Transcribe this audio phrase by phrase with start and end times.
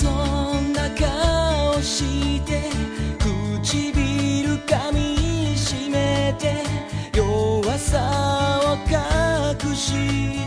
[0.00, 2.70] そんな顔して
[3.18, 6.62] 唇噛みしめて
[7.16, 9.92] 弱さを隠し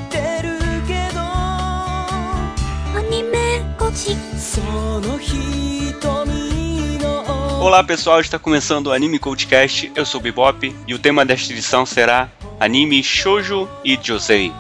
[0.10, 0.58] てる
[0.88, 4.62] けどアニメゴチそ
[5.02, 7.20] の瞳の
[7.62, 9.92] Olá pessoal, está começando o Anime Coachcast.
[9.94, 14.52] Eu sou o Bebop e o tema desta edição será Anime Shoujo e Josei.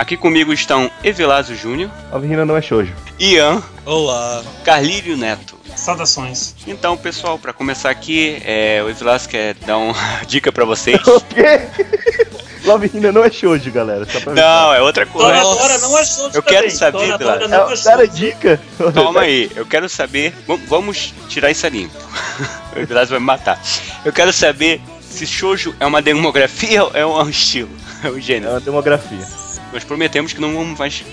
[0.00, 2.90] Aqui comigo estão Evilásio Júnior, A menina não é shoujo.
[3.18, 4.42] Ian, Olá.
[4.64, 5.58] Carlírio Neto.
[5.76, 6.54] Saudações.
[6.66, 9.94] Então, pessoal, para começar aqui, é, o Evilásio quer dar uma
[10.26, 10.98] dica para vocês.
[11.06, 11.60] O quê?
[12.64, 14.06] Love Hina não é shoujo, galera.
[14.10, 15.28] Só pra Não, é outra coisa.
[15.42, 16.76] Toradora não é shoujo Eu quero também.
[16.76, 18.60] saber, Toradora não é É, dica.
[18.94, 20.34] Calma aí, eu quero saber.
[20.46, 21.94] vam- Vamos tirar isso a limpo.
[22.74, 23.60] O Evilásio vai me matar.
[24.04, 24.80] Eu quero saber
[25.10, 27.70] se shoujo é uma demografia ou é um estilo,
[28.02, 28.52] é um É gênero.
[28.52, 29.26] uma demografia.
[29.72, 31.04] Nós prometemos que não vamos mais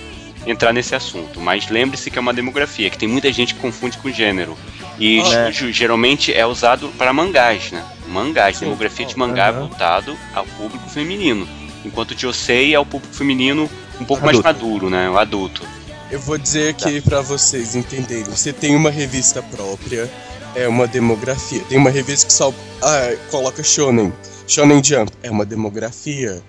[0.46, 3.98] entrar nesse assunto, mas lembre-se que é uma demografia, que tem muita gente que confunde
[3.98, 4.58] com gênero.
[4.98, 5.52] E É.
[5.52, 7.84] shoujo geralmente é usado para mangás, né?
[8.08, 11.48] Mangás, demografia de mangá voltado ao público feminino.
[11.86, 14.64] Enquanto Josei é o público feminino um pouco mais Adulto.
[14.66, 15.10] maduro, né?
[15.10, 15.62] O adulto.
[16.10, 18.24] Eu vou dizer aqui pra vocês entenderem.
[18.26, 20.10] Você tem uma revista própria,
[20.56, 21.62] é uma demografia.
[21.68, 24.14] Tem uma revista que só ah, coloca shonen.
[24.48, 26.42] Shonen Jump é uma demografia.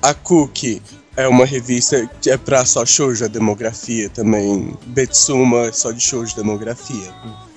[0.00, 0.80] A Cookie
[1.16, 4.76] é uma revista que é pra só shoujo, a demografia também.
[4.86, 7.12] Betsuma é só de shoujo, demografia.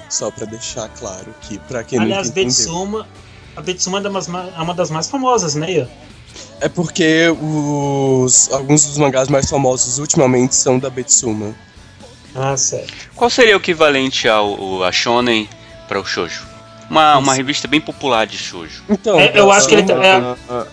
[0.10, 2.48] Só pra deixar claro que pra quem Aliás, não entendeu.
[2.48, 3.08] Betsuma,
[3.56, 5.72] a Betsuma é uma das ma- é uma das mais famosas, né?
[5.72, 5.90] Ian?
[6.60, 11.54] É porque os, alguns dos mangás mais famosos ultimamente são da Betsuma.
[12.36, 12.94] Ah, certo.
[13.16, 15.48] Qual seria o equivalente ao, ao- a Shonen
[15.88, 16.42] para o shoujo?
[16.90, 18.84] Uma, uma revista bem popular de shoujo.
[18.90, 19.94] Então, É, eu acho que ele tá-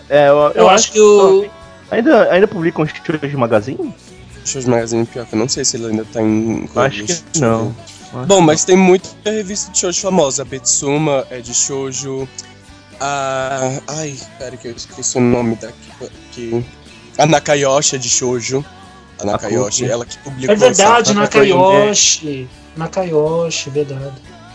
[0.09, 1.49] é- é, eu, Eu acho que o.
[1.89, 3.93] Ainda, ainda publicam shoujo magazine?
[4.45, 6.67] Shoujo Magazine pior que eu não sei se ele ainda tá em.
[6.75, 7.75] Acho que eu não.
[8.25, 10.41] Bom, mas tem muita revista de shoujo famosa.
[10.41, 12.27] A Betsuma é de shoujo.
[13.01, 13.81] A.
[13.87, 15.91] Ai, pera que eu esqueci o nome daqui.
[16.29, 16.65] aqui.
[17.17, 18.63] A Nakayoshi é de shoujo.
[19.19, 20.53] A Nakayoshi, ela que publicou.
[20.53, 22.47] É verdade, essa- Nakayoshi.
[22.77, 24.13] Nakayoshi, verdade.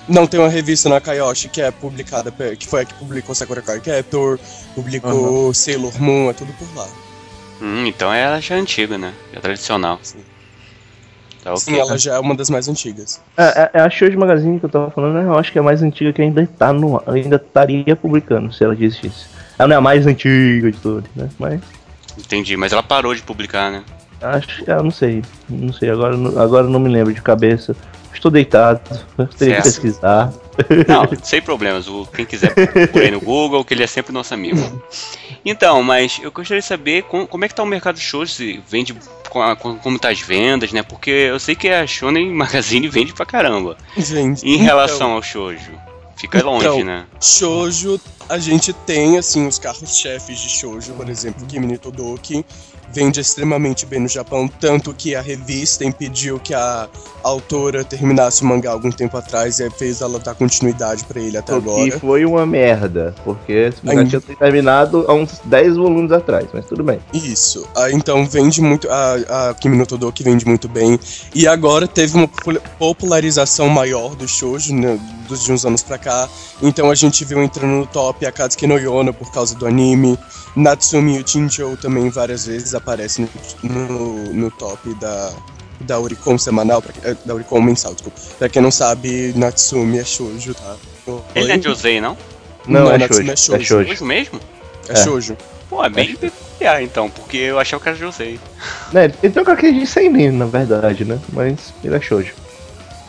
[0.09, 3.83] Não, tem uma revista Nakayoshi que é publicada, que foi a que publicou Sakura Card
[3.83, 4.39] Captor,
[4.75, 6.87] publicou Sailor Moon, é tudo por lá.
[7.61, 9.13] Hum, então ela já é antiga, né?
[9.33, 9.99] Já é tradicional.
[10.03, 10.19] Sim.
[11.47, 11.61] Tá ok.
[11.63, 13.21] Sim, ela já é uma das mais antigas.
[13.37, 15.25] É, é, é a shoujo magazine que eu tava falando, né?
[15.25, 18.65] eu acho que é a mais antiga que ainda tá no, ainda estaria publicando, se
[18.65, 19.27] ela existisse.
[19.57, 21.31] Ela não é a mais antiga de todas, né?
[21.39, 21.61] Mas
[22.19, 23.85] Entendi, mas ela parou de publicar, né?
[24.21, 27.77] acho que, eu não sei, não sei, agora, não- agora não me lembro de cabeça.
[28.13, 28.81] Estou deitado,
[29.39, 30.33] teria que pesquisar.
[30.89, 31.87] Não, sem problemas.
[31.87, 32.55] O, quem quiser
[32.91, 34.59] por aí no Google, que ele é sempre nosso amigo.
[35.45, 38.61] Então, mas eu gostaria de saber com- como é que tá o mercado shoujo, se
[38.69, 38.97] vende
[39.83, 40.83] como tá as vendas, né?
[40.83, 43.77] Porque eu sei que a Shonen Magazine vende pra caramba.
[43.97, 45.71] Gente, Em então- relação ao shoujo,
[46.17, 47.05] fica longe, Então, né?
[47.21, 52.45] Shoujo, a gente tem, assim, os carros-chefes de shoujo, por exemplo, Kimi no Todoki,
[52.93, 56.89] vende extremamente bem no Japão, tanto que a revista impediu que a
[57.23, 61.37] autora terminasse o mangá algum tempo atrás e aí fez ela dar continuidade pra ele
[61.37, 61.99] até O agora.
[61.99, 66.65] foi uma merda, porque esse mangá Ainda- tinha terminado há uns 10 volumes atrás, mas
[66.65, 67.01] tudo bem.
[67.13, 67.67] Isso.
[67.77, 68.89] Ah, então vende muito.
[68.89, 70.99] A, a Kimi no Todoki vende muito bem.
[71.35, 74.99] E agora teve uma popula- popularização maior do shoujo né,
[75.29, 76.29] dos de uns anos pra cá.
[76.63, 80.19] Então a gente viu entrando no top a Katsuki no Yona por causa do anime.
[80.55, 83.29] Natsumi Uchinjo também várias vezes aparece
[83.63, 85.33] no, no, no top da.
[85.79, 88.19] Da Oricon semanal, pra, eh, da Oricon mensal, desculpa.
[88.39, 90.75] Pra quem não sabe, Natsumi é shoujo, tá?
[91.35, 92.17] Ele não é Josei, não?
[92.67, 93.65] Não, Não, é Natsume shoujo, é é shoujo.
[93.65, 93.87] shoujo.
[93.89, 94.41] Shoujo mesmo?
[94.89, 94.97] É, É.
[94.97, 95.37] shoujo.
[95.69, 98.41] Pô, é bem peculiar então, porque eu achava que era Josei.
[98.91, 101.19] Né, ele tem um aquele de seinen, na verdade, né?
[101.31, 102.33] Mas ele é shoujo.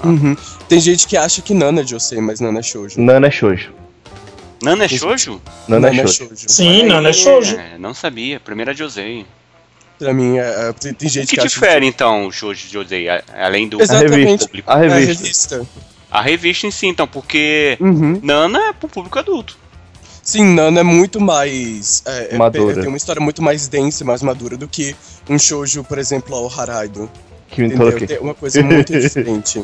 [0.04, 0.36] Uhum.
[0.68, 3.00] Tem gente que acha que Nana é Josei, mas Nana é shoujo.
[3.00, 3.72] Nana é shoujo.
[4.68, 5.42] Nana é shoujo?
[5.68, 6.30] Nana é shoujo.
[6.36, 7.56] Sim, não, não é shoujo.
[7.56, 8.40] É, não sabia.
[8.40, 9.26] Primeiro é Josei.
[9.98, 12.68] Pra mim, é, é, tem, tem O gente que que, acha difere então o shoujo
[12.68, 14.46] de Josei, além do A Exatamente.
[14.46, 14.50] revista.
[14.68, 15.68] A É a revista.
[16.12, 18.20] a revista em si, então, porque Uhum.
[18.22, 19.58] Nana é pro público adulto.
[20.22, 22.04] Sim, Nana é muito mais.
[22.06, 22.76] É, é- Madura.
[22.76, 24.94] tem uma história muito mais densa e mais madura do que
[25.30, 27.10] um shoujo, por exemplo, ao Haraido.
[27.50, 27.64] Que
[28.20, 29.64] uma coisa muito diferente.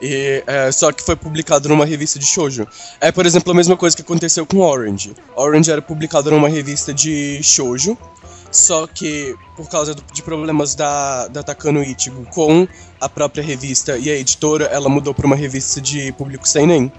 [0.00, 2.66] E, é, só que foi publicado numa revista de shoujo.
[3.00, 5.12] É, por exemplo, a mesma coisa que aconteceu com Orange.
[5.34, 7.98] Orange era publicado numa revista de shoujo,
[8.50, 12.66] só que por causa do- de problemas da, da Takano Ichigo com
[13.00, 16.92] a própria revista e a editora, ela mudou para uma revista de público seinen.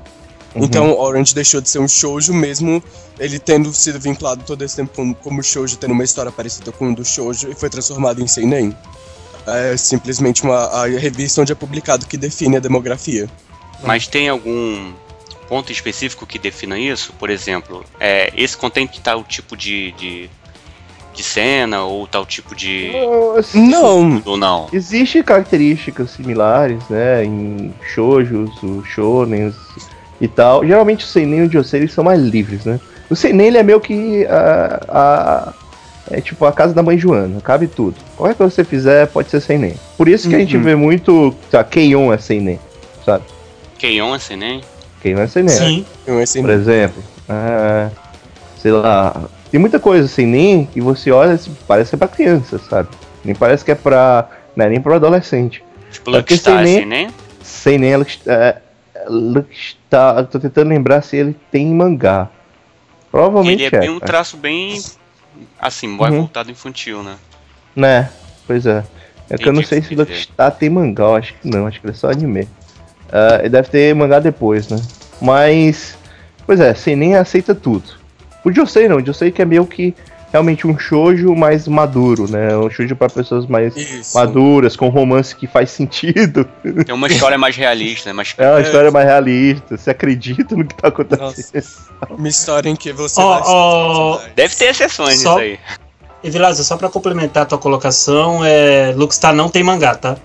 [0.55, 0.63] Uhum.
[0.63, 2.83] Então Orange deixou de ser um shoujo mesmo
[3.19, 6.91] ele tendo sido vinculado todo esse tempo como, como shoujo, tendo uma história parecida com
[6.91, 8.75] o do shoujo e foi transformado em seinen.
[9.57, 13.27] É simplesmente uma a revista onde é publicado que define a demografia.
[13.83, 14.91] Mas tem algum
[15.47, 17.13] ponto específico que defina isso?
[17.17, 20.29] Por exemplo, é, esse contém tal tipo de, de,
[21.13, 22.91] de cena ou tal tipo de.
[23.53, 24.67] Não, Ou não?
[24.71, 28.51] Existem características similares, né, em shoujos,
[28.85, 29.55] shonens
[30.21, 30.65] e tal.
[30.65, 32.79] Geralmente o seinen e o josei eles são mais livres, né?
[33.09, 35.53] O seinen ele é meio que a, a-
[36.11, 37.95] é tipo a casa da mãe Joana, cabe tudo.
[38.15, 39.75] Qualquer coisa que você fizer pode ser seinen.
[39.97, 40.63] Por isso que a gente Uhum.
[40.63, 42.59] vê muito, tá, Keion é seinen,
[43.05, 43.23] sabe?
[43.77, 44.61] Keion, assim, né?
[45.01, 45.49] Keion é seinen.
[45.49, 45.85] Sim.
[46.07, 47.89] eu esse Por exemplo, ah,
[48.57, 52.59] sei lá, tem muita coisa seinen que você olha e parece que é pra criança,
[52.69, 52.89] sabe?
[53.23, 55.63] Nem parece que é pra, não é nem pra adolescente.
[55.91, 57.07] Tipo, É Luckstar, seinen- assim, né?
[57.43, 58.57] Sem nem é,
[59.05, 60.23] ela está.
[60.23, 62.27] Tô tentando lembrar se ele tem mangá.
[63.11, 63.81] Provavelmente Ele é é.
[63.81, 64.79] bem um traço bem.
[65.59, 66.19] Assim, mais Uhum.
[66.21, 67.15] voltado infantil, né?
[67.75, 68.09] Né?
[68.47, 68.83] Pois é.
[69.29, 71.79] É que eu não sei se o Luckstar tem mangá, eu acho que não, acho
[71.79, 72.47] que ele é só anime.
[73.11, 74.81] Ah, ele deve ter mangá depois, né?
[75.21, 75.97] Mas.
[76.45, 77.99] Pois é, sem nem aceita tudo.
[78.43, 79.93] O Josei não, o Josei que é meio que
[80.31, 82.55] realmente um shoujo mais maduro, né?
[82.57, 84.15] Um shoujo pra pessoas mais Isso.
[84.17, 86.45] maduras, com romance que faz sentido.
[86.85, 88.13] Tem uma história mais realista, né?
[88.13, 88.33] mais.
[88.37, 91.65] É uma história mais realista, você acredita no que tá acontecendo.
[92.09, 95.59] Uma história em que você Ó, vai ó, Deve ter exceções Só- nisso aí.
[96.21, 100.17] E Vilazo, só pra complementar a tua colocação, é, Luckstar não tem mangá, tá?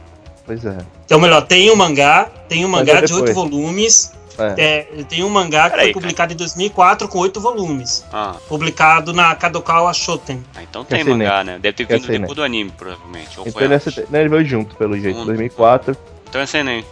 [0.44, 0.76] Pois é.
[1.04, 4.12] Então, melhor, tem um mangá, tem um Mas mangá é de oito volumes.
[4.38, 4.54] É.
[4.98, 6.02] É, tem um mangá que Peraí, foi cara.
[6.02, 8.04] publicado em 2004 com oito volumes.
[8.12, 10.42] Ah, Publicado na Kadokawa Shoten.
[10.56, 11.58] ah, então tem ser, mangá, né?
[11.60, 12.34] Deve ter Quer vindo depois né?
[12.34, 13.38] do anime, provavelmente.
[13.38, 13.96] Ou Então foi ele, antes.
[13.98, 15.20] é, ele veio junto, pelo jeito.
[15.20, 15.26] Hum.
[15.26, 15.96] 2004,
[16.28, 16.84] Então é Seinen.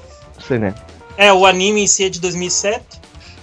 [0.47, 0.75] sei né.
[1.17, 2.83] É, o anime em si é de 2007.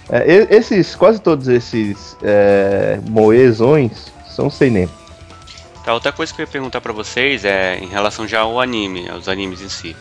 [0.08, 4.88] É, esses, quase todos esses é, moezões são seinen.
[5.84, 9.08] Tá, outra coisa que eu ia perguntar pra vocês é em relação já ao anime,
[9.08, 9.94] aos animes em si.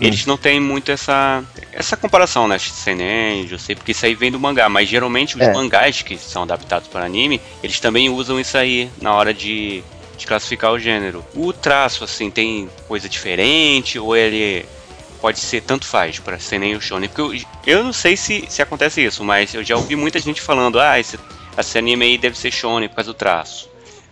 [0.00, 1.42] Eles não têm muito essa
[1.72, 2.58] essa comparação, né?
[2.58, 5.52] Seinen, eu sei, porque isso aí vem do mangá, mas geralmente os É.
[5.52, 9.82] mangás que são adaptados para anime, eles também usam isso aí na hora de,
[10.16, 11.24] de classificar o gênero.
[11.34, 14.64] O traço, assim, tem coisa diferente ou ele
[15.20, 17.08] pode ser tanto faz para Seinen ou Shonen?
[17.08, 20.40] Porque eu, eu não sei se, se acontece isso, mas eu já ouvi muita gente
[20.40, 21.18] falando, ah, esse,
[21.56, 23.68] esse anime aí deve ser Shonen por causa do traço.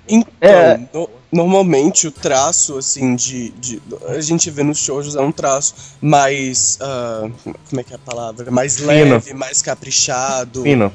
[0.09, 0.79] Então, É.
[0.93, 5.75] no- normalmente o traço, assim, de, de- A gente vê nos shows é um traço
[6.01, 6.79] mais.
[6.81, 7.29] ah,
[7.69, 8.51] como é que é a palavra?
[8.51, 8.89] Mais Fino.
[8.89, 10.63] leve, mais caprichado.
[10.63, 10.93] Fino.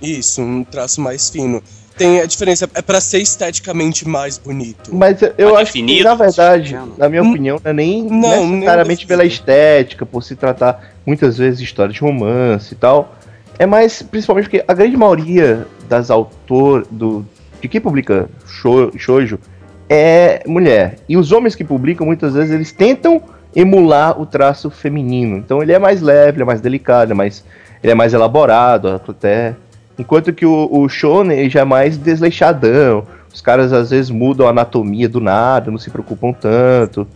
[0.00, 1.62] Isso, um traço mais fino.
[1.96, 4.94] Tem a diferença, é pra ser esteticamente mais bonito.
[4.94, 8.02] Mas eu- Mais acho que, definido, na verdade, na minha Hum, opinião, não é nem
[8.02, 8.10] não,
[8.46, 13.14] nem necessariamente pela estética, por se tratar muitas vezes de histórias de romance e tal.
[13.58, 17.24] É mais, principalmente porque a grande maioria das autores, do,
[17.60, 19.38] de quem publica sho- shoujo,
[19.92, 20.96] é mulher.
[21.06, 23.22] E os homens que publicam, muitas vezes, eles tentam
[23.54, 25.36] emular o traço feminino.
[25.36, 27.44] Então ele é mais leve, ele é mais delicado, ele é mais,
[27.82, 29.54] ele é mais elaborado até.
[29.98, 33.06] Enquanto que o, o shonen já é mais desleixadão.
[33.32, 37.06] Os caras às vezes mudam a anatomia do nada, não se preocupam tanto.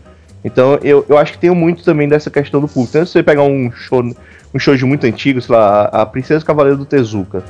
[0.44, 2.90] Então eu, eu acho que tem muito também dessa questão do público.
[2.90, 4.02] Então se você pegar um show
[4.54, 7.42] um shoujo muito antigo, sei lá, a Princesa Cavaleiro do Tezuka,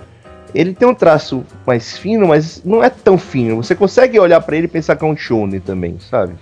[0.55, 3.57] ele tem um traço mais fino, mas não é tão fino.
[3.57, 6.35] Você consegue olhar pra ele e pensar que é um shonen também, sabe?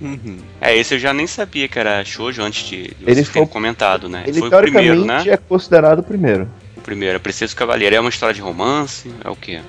[0.00, 0.38] Uhum.
[0.60, 4.24] É, esse eu já nem sabia que era shoujo antes de, Ele foi- comentado, né?
[4.26, 5.32] Ele foi o teoricamente primeiro, né?
[5.32, 6.48] é considerado o primeiro.
[6.76, 7.94] O primeiro, a Princesa e o Cavaleiro.
[7.94, 9.12] É uma história de romance?
[9.24, 9.60] É o quê?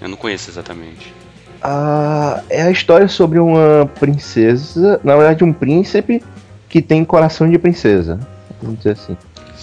[0.00, 1.12] Eu não conheço exatamente.
[1.60, 6.22] Ah, é a história sobre uma princesa, na verdade um príncipe
[6.68, 8.18] que tem coração de princesa.
[8.62, 9.16] Vamos dizer assim.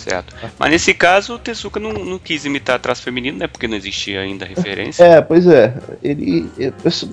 [0.08, 0.34] Certo.
[0.58, 3.48] Mas nesse caso, o Tezuka não, não quis imitar traço feminino, né?
[3.48, 5.04] Porque não existia ainda referência.
[5.04, 5.74] É, pois é.
[6.02, 6.50] Ele.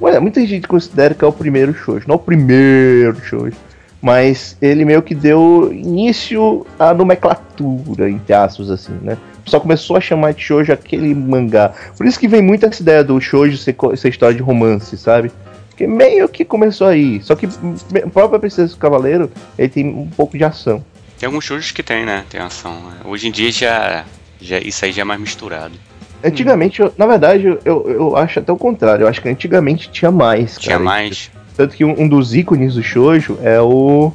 [0.00, 2.06] olha, muita gente considera que é o primeiro shoujo.
[2.06, 3.56] Não o primeiro shoujo.
[4.00, 9.16] Mas ele meio que deu início à nomenclatura, entre aspas, assim, né?
[9.46, 11.72] Só começou a chamar de shoujo aquele mangá.
[11.96, 15.32] Por isso que vem muito essa ideia do shoujo ser, ser história de romance, sabe?
[15.70, 17.20] Porque meio que começou aí.
[17.22, 20.84] Só que a própria Princesa do Cavaleiro, ele tem um pouco de ação.
[21.18, 22.24] Tem alguns shoujos que tem, né?
[22.28, 22.72] Tem ação.
[22.90, 22.96] né?
[23.04, 24.04] Hoje em dia já,
[24.40, 24.58] já.
[24.58, 25.74] Isso aí já é mais misturado.
[26.22, 29.04] Antigamente, eu- na verdade, eu, eu, acho até o contrário.
[29.04, 30.56] Eu acho que antigamente tinha mais.
[30.58, 30.84] Tinha cara.
[30.84, 31.30] mais.
[31.56, 34.12] Tanto que um, um dos ícones do shoujo é o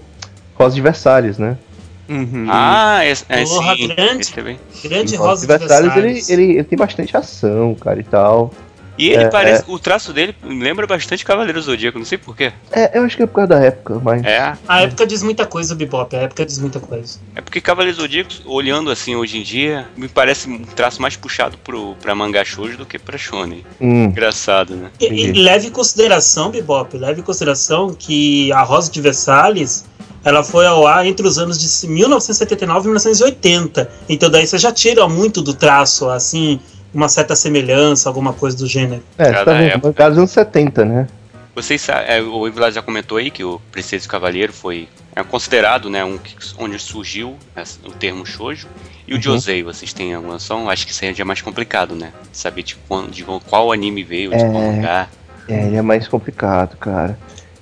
[0.55, 1.57] Rosa de Versalhes, né?
[2.09, 2.47] Uhum.
[2.49, 3.87] Ah, esse, é, Porra, sim.
[3.89, 4.21] grande.
[4.21, 4.59] Esse também.
[4.83, 6.29] Grande O Rosa Rosa de de Versalhes, ele, Versalhes.
[6.29, 8.51] ele, ele tem bastante ação, cara, e tal.
[8.99, 9.63] E ele É, parece.
[9.67, 12.51] O traço dele lembra bastante Cavaleiro Zodíaco, não sei porquê.
[12.71, 14.23] É, eu acho que é por causa da época, mas.
[14.25, 14.53] É.
[14.67, 16.13] A época diz muita coisa, Bebop.
[16.15, 17.17] A época diz muita coisa.
[17.33, 21.57] É porque Cavaleiro Zodíaco, olhando assim hoje em dia, me parece um traço mais puxado
[21.59, 23.63] pro, pra mangá shoujo do que pra shonen.
[23.79, 24.89] Hum, Engraçado, né?
[24.99, 29.85] E, e leve em consideração, Bebop, leve em consideração que a Rosa de Versalhes
[30.25, 33.89] ela foi ao ar entre os anos de 1979 e 1980.
[34.09, 36.59] Então daí você já tira muito do traço, assim,
[36.93, 39.03] uma certa semelhança, alguma coisa do gênero.
[39.17, 41.07] É, tá vendo, mangá dos anos 70, né?
[41.55, 45.89] Vocês é, o Evilás já comentou aí que o Princesa e Cavaleiro foi é considerado,
[45.89, 47.35] né, um que- onde surgiu
[47.83, 48.67] o termo shoujo.
[49.07, 49.21] E o Uhum.
[49.21, 50.69] Josei, vocês têm alguma noção?
[50.69, 52.11] Acho que isso aí é mais complicado, né?
[52.31, 54.49] Saber tipo, quando- de qual anime veio, de É.
[54.49, 55.09] qual lugar.
[55.49, 57.17] É, ele é mais complicado, cara.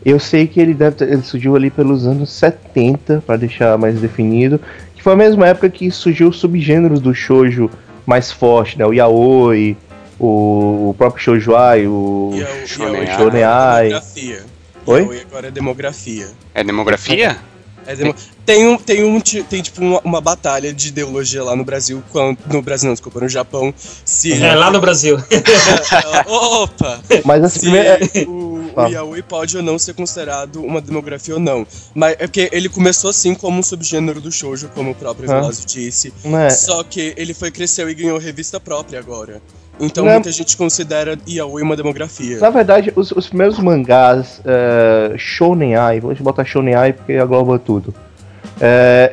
[0.06, 4.00] Eu sei que ele deve ter, ele surgiu ali pelos anos 70, pra deixar mais
[4.00, 4.60] definido,
[4.94, 7.70] que foi a mesma época que surgiu os subgêneros do shoujo
[8.08, 8.86] mais forte, né?
[8.86, 9.78] O yaoi,
[10.20, 13.18] o, o próprio shoujoai, o E a- e a Shonen Oi Ai.
[13.18, 13.84] Shonen Ai.
[13.90, 14.46] demografia.
[14.88, 15.02] Oi?
[15.02, 16.28] E a Oi agora é demografia.
[16.56, 17.38] É demografia?
[17.86, 21.64] É demo- Tem, um, tem, um, tem tipo uma, uma batalha de ideologia lá no
[21.64, 24.34] Brasil, quando, no Brasil não, desculpa, no Japão, se...
[24.44, 25.18] É, lá no Brasil.
[26.28, 27.00] Opa!
[27.24, 28.00] Mas essa Se primeira.
[28.28, 28.47] o,
[28.86, 31.66] o yaoi pode ou não ser considerado uma demografia ou não.
[31.96, 35.50] Mas é porque ele começou assim como um subgênero do shoujo, como o próprio Ah.
[35.66, 36.14] Disse.
[36.24, 39.42] Né, Só que ele foi cresceu e ganhou revista própria agora.
[39.80, 40.14] Então Não.
[40.14, 42.40] muita gente considera yaoi uma demografia.
[42.40, 47.60] na verdade, os, os primeiros mangás eh, Shonen Ai, vou botar Shonen Ai porque agloba
[47.60, 47.94] tudo.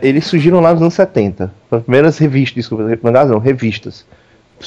[0.01, 1.53] eles surgiram lá nos anos 70.
[1.71, 4.07] As primeiras revistas, desculpa, mangás não, revistas.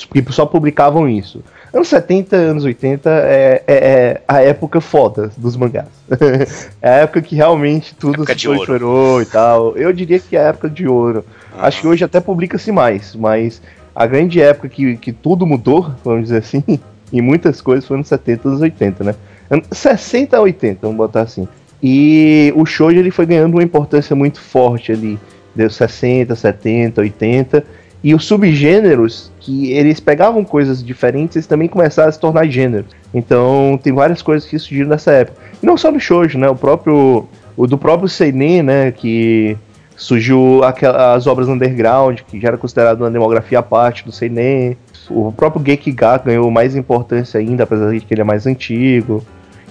[0.06, 1.42] Que só publicavam isso.
[1.74, 5.86] Anos 70, anos 80 é, é- é a época foda dos mangás.
[6.82, 9.76] é a época que realmente tudo se prosperou e tal.
[9.78, 11.26] Eu diria que é a época de ouro.
[11.60, 13.62] Acho que hoje até publica-se mais, mas
[13.96, 16.64] a grande época que, que tudo mudou, vamos dizer assim,
[17.12, 19.16] e muitas coisas foi nos 70 anos 80, né?
[19.52, 21.48] An- 60 a 80, vamos botar assim.
[21.82, 25.20] E o shoujo ele foi ganhando uma importância muito forte ali,
[25.56, 27.64] deu 60, 70, 80,
[28.08, 32.96] e os subgêneros que eles pegavam coisas diferentes, eles também começaram a se tornar gêneros.
[33.14, 35.38] Então, tem várias coisas que surgiram nessa época.
[35.62, 36.48] E não só no shoujo, né?
[36.48, 39.58] O próprio o do próprio seinen, né, que
[39.98, 44.78] surgiu aquela- as obras underground, que já era considerado uma demografia à parte do seinen.
[45.10, 49.22] O próprio Gekiga ganhou mais importância ainda, apesar de que ele é mais antigo.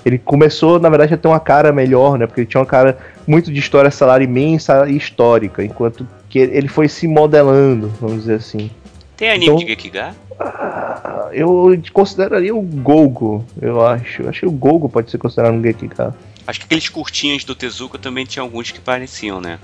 [0.05, 2.27] Ele começou, na verdade, a ter uma cara melhor, né?
[2.27, 6.69] Porque ele tinha uma cara muito de história salário imensa e histórica, enquanto que ele
[6.69, 8.71] foi se modelando, vamos dizer assim.
[9.17, 10.15] Tem anime Então- de Gekiga?
[10.39, 14.29] Ah, Eu consideraria o Gogo, eu acho.
[14.29, 16.15] Acho que o Gogo pode ser considerado um Gekiga.
[16.47, 19.59] Acho que aqueles curtinhos do Tezuka também tinha alguns que pareciam, né?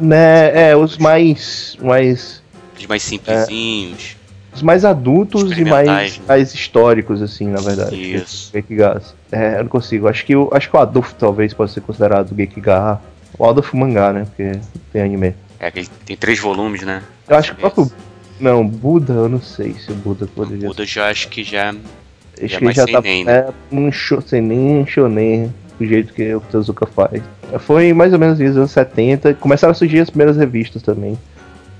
[0.00, 1.76] Né, é, os mais.
[1.82, 2.42] mais
[2.78, 4.16] Os mais simplesinhos.
[4.54, 6.24] os mais adultos e mais, né?
[6.26, 7.94] mais históricos, assim, na verdade.
[8.16, 8.50] Isso.
[8.52, 9.14] Gekigas.
[9.30, 10.08] É, eu não consigo.
[10.08, 12.98] Acho que, o, acho que o Adolf talvez possa ser considerado Gekiga.
[13.38, 14.24] O Adolf mangá, né?
[14.24, 14.58] Porque
[14.92, 15.34] tem anime.
[15.62, 17.04] É, aquele tem três volumes, né?
[17.28, 17.92] Eu acho que o próprio.
[18.40, 21.70] Não, Buda, eu não sei se o Buda O poderia Buda já acho que já.
[21.70, 23.32] Acho é que mais já tá seinen, né?
[23.32, 27.22] é, um show, sem nem shonen, do jeito que o Tezuka faz.
[27.60, 29.34] Foi mais ou menos isso, anos 70.
[29.34, 31.16] Começaram a surgir as primeiras revistas também,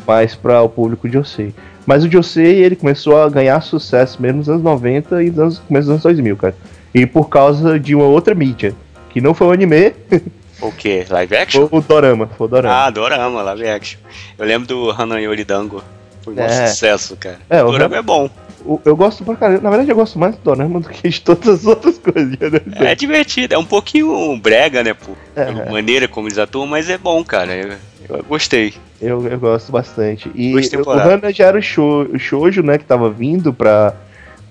[0.06, 1.52] mais para o público de Josei.
[1.84, 5.58] Mas o Josei, ele começou a ganhar sucesso mesmo nos anos 90 e nos anos,
[5.58, 6.54] começo dos anos 2000, cara.
[6.94, 8.72] E por causa de uma outra mídia,
[9.10, 9.92] que não foi o anime,
[10.62, 11.04] O que?
[11.10, 11.68] Live action?
[11.68, 12.30] foi o Dorama.
[12.38, 12.74] Foi o Dorama.
[12.74, 13.98] Ah, Dorama, live action.
[14.38, 15.82] Eu lembro do Hanayori Dango.
[16.22, 16.68] Foi um É.
[16.68, 17.38] sucesso, cara.
[17.50, 18.30] É, o Dorama é bom.
[18.64, 19.60] O- Eu gosto pra caramba.
[19.60, 22.30] Na verdade, eu gosto mais do Dorama do que de todas as outras coisas.
[22.38, 22.60] né?
[22.76, 25.12] É divertido, é um pouquinho brega, né, pô?
[25.34, 25.68] É.
[25.70, 27.52] Maneira como eles atuam, mas é bom, cara.
[27.52, 27.72] Eu,
[28.08, 28.72] eu gostei.
[29.00, 30.30] Eu, eu gosto bastante.
[30.32, 30.90] E o.
[30.90, 33.94] Hana já era o, show, o shoujo, né, que tava vindo pra,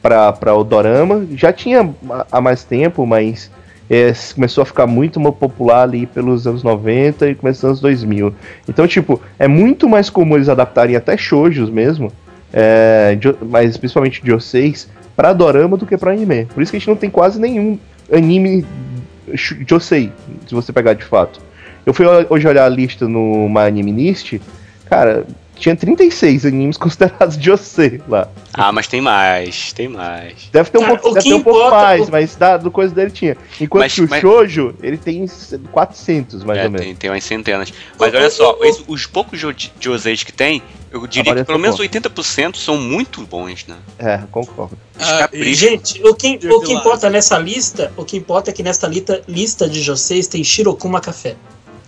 [0.01, 1.25] pra, pra o Dorama.
[1.35, 1.89] Já tinha
[2.29, 3.49] há mais tempo, mas
[3.93, 8.33] é, começou a ficar muito popular ali pelos anos 90 e começo dos anos 2000.
[8.69, 12.09] Então, tipo, é muito mais comum eles adaptarem até shoujos mesmo,
[12.53, 16.45] é, mas principalmente vocês, pra Dorama do que pra anime.
[16.45, 17.77] Por isso que a gente não tem quase nenhum
[18.09, 18.65] anime
[19.67, 20.09] Josei,
[20.47, 21.41] se você pegar de fato.
[21.85, 24.39] Eu fui hoje olhar a lista no My Animinist,
[24.85, 28.27] cara, tinha 36 animes considerados Josei lá.
[28.53, 30.49] Ah, mas tem mais, tem mais.
[30.51, 32.69] Deve ter um, Cara, pouco, deve que ter um pouco mais, o- mas da, do
[32.71, 33.37] coisa dele tinha.
[33.59, 35.25] Enquanto Mas- que o mas- Shoujo, ele tem
[35.71, 36.85] 400, mais É, ou menos.
[36.85, 37.71] tem, tem umas centenas.
[37.99, 41.33] Mas O- olha o- só, o- esse- os poucos jo- Joseis que tem, eu diria
[41.35, 41.85] que pelo menos boa.
[41.85, 43.77] 80% são muito bons, né?
[43.99, 44.77] É, concordo.
[44.99, 45.29] Ah.
[45.31, 49.21] Gente, o que, o que importa nessa lista, o que importa é que nesta lista,
[49.27, 51.35] lista de Joseis tem Shirokuma Café.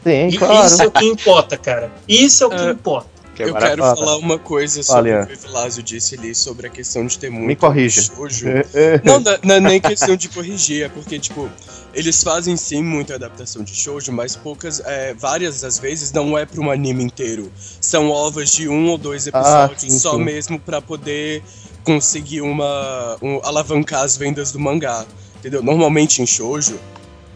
[0.03, 0.65] Tem, E claro.
[0.67, 1.91] isso é o que importa, cara.
[2.07, 2.71] Isso é o que É.
[2.71, 3.07] importa.
[3.35, 5.23] Que é eu quero falar uma coisa sobre Olha.
[5.23, 8.01] o que o Vilásio disse ali sobre a questão de ter muito Me corrija.
[8.03, 8.47] shoujo.
[8.47, 9.01] É, é.
[9.03, 11.49] Não, não, não é nem questão de corrigir, é porque, tipo,
[11.95, 16.45] eles fazem sim muita adaptação de shoujo, mas poucas, é, várias das vezes não é
[16.45, 17.51] para um anime inteiro.
[17.81, 20.23] São ovas de um ou dois episódios Ah, sim, só sim.
[20.23, 21.41] mesmo para poder
[21.83, 25.05] conseguir uma um- alavancar as vendas do mangá.
[25.39, 25.61] Entendeu?
[25.63, 26.79] Normalmente em shoujo,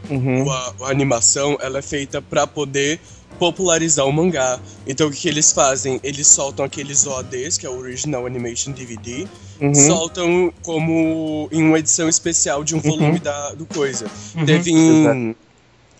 [0.09, 0.49] Uhum.
[0.49, 2.99] a, a animação ela é feita para poder
[3.39, 4.59] popularizar o mangá.
[4.87, 5.99] Então o que, que eles fazem?
[6.03, 9.27] Eles soltam aqueles OADs, que é o Original Animation DVD,
[9.59, 9.73] Uhum.
[9.73, 13.19] soltam como em uma edição especial de um volume Uhum.
[13.19, 14.05] da, do coisa.
[14.35, 14.45] Uhum.
[14.45, 15.35] Teve em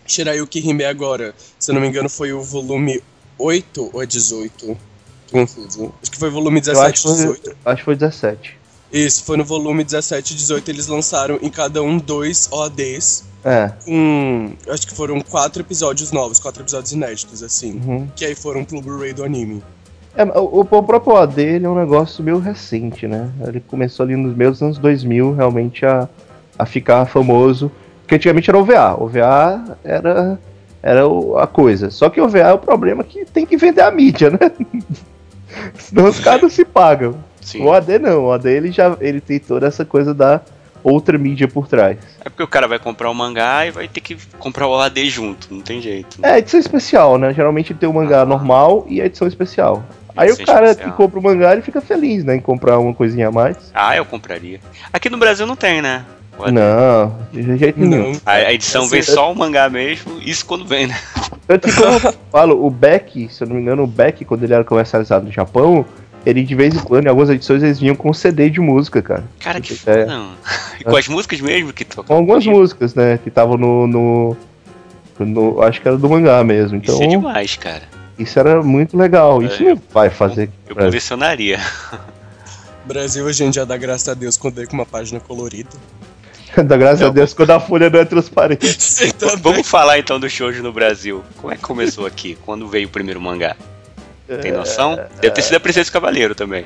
[0.06, 3.02] Shirayuki Hime agora, se eu não me engano, foi o volume
[3.38, 4.66] 8 ou é 18?
[4.66, 4.76] Tô
[5.30, 5.92] Confuso.
[6.02, 7.56] Acho que foi volume Eu acho 17 que, foi, 18.
[7.64, 8.57] acho que foi 17.
[8.92, 10.70] Isso, foi no volume 17 e 18.
[10.70, 13.24] Eles lançaram em cada um dois OADs.
[13.44, 13.72] É.
[13.84, 14.52] Com.
[14.68, 17.80] Acho que foram quatro episódios novos, quatro episódios inéditos, assim.
[17.84, 18.08] Uhum.
[18.16, 19.62] Que aí foram pro Blu-ray do anime.
[20.16, 23.30] É, o, o próprio OAD ele é um negócio meio recente, né?
[23.46, 26.08] Ele começou ali nos meus anos 2000 realmente a,
[26.58, 27.70] a ficar famoso.
[28.00, 28.94] Porque antigamente era OVA.
[29.00, 30.38] OVA era,
[30.82, 31.02] era
[31.40, 31.90] a coisa.
[31.90, 34.38] Só que OVA é o problema que tem que vender a mídia, né?
[35.78, 37.14] Senão os caras não se pagam.
[37.48, 37.62] Sim.
[37.62, 38.26] O AD não.
[38.26, 40.40] O AD ele já ele tem toda essa coisa da
[40.84, 41.98] outra mídia por trás.
[42.24, 45.08] É porque o cara vai comprar o mangá e vai ter que comprar o AD
[45.08, 46.18] junto, não tem jeito.
[46.22, 47.32] É, edição especial, né?
[47.34, 48.26] Geralmente tem o mangá Ah.
[48.26, 49.82] normal e a edição especial.
[50.16, 50.90] Aí o cara especial.
[50.90, 52.36] que compra o mangá, ele fica feliz, né?
[52.36, 53.56] Em comprar uma coisinha a mais.
[53.74, 54.60] Ah, eu compraria.
[54.92, 56.04] Aqui no Brasil não tem, né?
[56.52, 58.12] Não, de jeito nenhum.
[58.12, 58.20] Não.
[58.24, 60.96] A, a edição Assim, vem só o mangá mesmo, isso quando vem, né?
[61.48, 64.44] Tanto que quando eu falo, o Beck, se eu não me engano, o Beck, quando
[64.44, 65.84] ele era comercializado no Japão,
[66.28, 69.24] ele de vez em quando, em algumas edições, eles vinham com CD de música, cara.
[69.40, 69.76] Cara, que É.
[69.76, 70.32] foda, mano.
[70.80, 72.04] E com as músicas mesmo que tocam.
[72.04, 73.18] Com algumas músicas, né?
[73.22, 74.36] Que estavam no, no,
[75.20, 76.76] no- Acho que era do mangá mesmo.
[76.76, 77.82] Então, Isso é demais, cara.
[78.18, 79.42] isso era muito legal.
[79.42, 80.90] Isso É, não vai fazer aqui Eu Brasil.
[80.90, 81.58] colecionaria.
[82.84, 85.70] Brasil, a gente já dá graças a Deus quando veio com uma página colorida.
[86.64, 87.12] Dá graças a Não.
[87.12, 88.66] Deus quando a folha não é transparente.
[89.42, 91.22] Vamos falar então do shoujo no Brasil.
[91.36, 92.38] Como é que começou aqui?
[92.46, 93.54] Quando veio o primeiro mangá?
[94.42, 94.96] Tem noção?
[95.20, 96.64] Deve ter sido a Princesa e o Cavaleiro também.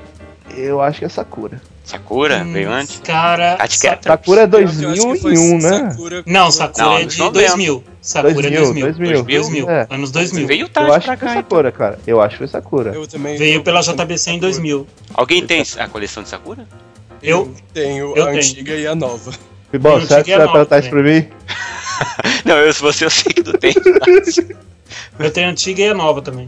[0.56, 1.60] Eu acho que é Sakura.
[1.84, 3.00] Sakura Hum, veio antes?
[3.00, 3.56] Cara.
[3.56, 4.04] Cat Sa- Cat.
[4.04, 4.82] Sakura é Eu acho que
[5.20, 5.90] foi 2001, né?
[5.90, 7.32] Sakura- Não, Sakura Não, é de 90.
[7.32, 7.84] 2000.
[8.02, 9.12] Sakura é 2000, 2000.
[9.22, 9.22] 2000.
[9.24, 9.70] 2000.
[9.70, 9.86] É.
[9.90, 10.46] Anos 2000.
[10.46, 11.34] Veio Eu tarde acho pra que foi cá.
[11.38, 11.42] então.
[11.50, 11.98] Sakura, cara.
[12.06, 12.92] Eu acho que foi Sakura.
[12.92, 13.36] Eu também.
[13.38, 14.40] Veio eu- pela eu JBC em Sakura.
[14.40, 14.86] 2000.
[15.14, 16.66] Alguém tem a coleção de Sakura?
[17.22, 18.38] Eu- tenho eu a tenho.
[18.38, 19.32] antiga e a nova.
[19.80, 20.26] Bom, Eu certo?
[20.26, 21.28] cheguei Você vai perguntar nove isso pra mim?
[22.44, 23.72] Não, eu, se você eu sei que tu tem.
[25.18, 26.46] Eu tenho a antiga e a nova também.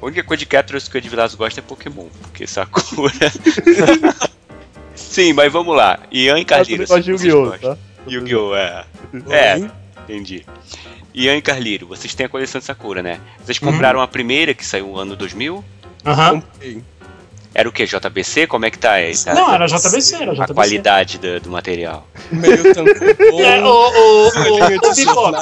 [0.00, 3.12] A única coisa de Catros que o Edvilas gosta é Pokémon, porque Sakura.
[4.94, 5.98] Sim, mas vamos lá.
[6.10, 6.86] Ian e Eu Carlírio.
[6.86, 7.58] vocês Yu-Gi-Oh!
[7.58, 7.76] Tá?
[8.06, 8.54] Yu-Gi-Oh!
[8.54, 8.84] É.
[9.28, 9.70] É.
[10.04, 10.44] Entendi.
[11.14, 13.20] Ian e Carlírio, vocês têm a coleção de Sakura, né?
[13.44, 13.72] Vocês Uhum.
[13.72, 15.64] compraram a primeira que saiu no ano 2000?
[16.06, 16.40] Aham.
[16.40, 16.82] Comprei.
[17.52, 17.84] Era o que?
[17.84, 18.46] JBC?
[18.46, 19.16] Como é que tá aí?
[19.16, 20.54] Tá- Não, era JBC, era a JBC.
[20.54, 22.06] qualidade do, do material.
[22.30, 22.90] Meio tanto.
[23.42, 25.32] É, o, o, o, o Bebop.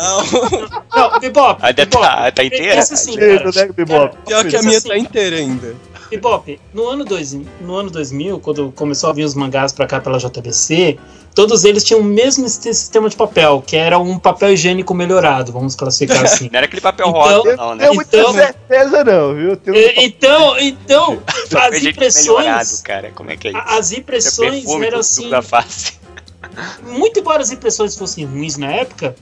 [0.97, 1.61] Não, Bebop.
[1.63, 2.03] Ainda Bebop.
[2.03, 2.81] tá, tá inteira?
[2.81, 3.51] Assim, Ei, cara.
[3.55, 4.17] Nego Bebop.
[4.27, 4.89] Pior que a minha assim.
[4.89, 5.75] tá inteira ainda.
[6.11, 10.01] Bebop, no ano, dois, no ano 2000, quando começou a vir os mangás pra cá
[10.01, 10.99] pela JBC,
[11.39, 15.53] todos eles tinham o mesmo sis- sistema de papel, que era um papel higiênico melhorado,
[15.53, 16.49] vamos classificar assim.
[16.53, 17.85] Não era aquele papel Então- rosa, não, né?
[17.85, 19.57] Tenho muita Então- certeza não, viu?
[19.57, 21.23] Tenho E- então, então,
[21.63, 23.13] as impressões, cara.
[23.15, 23.61] Como é que é isso?
[23.69, 25.31] as É impressões eram assim,
[26.83, 29.15] muito embora as impressões fossem ruins na época,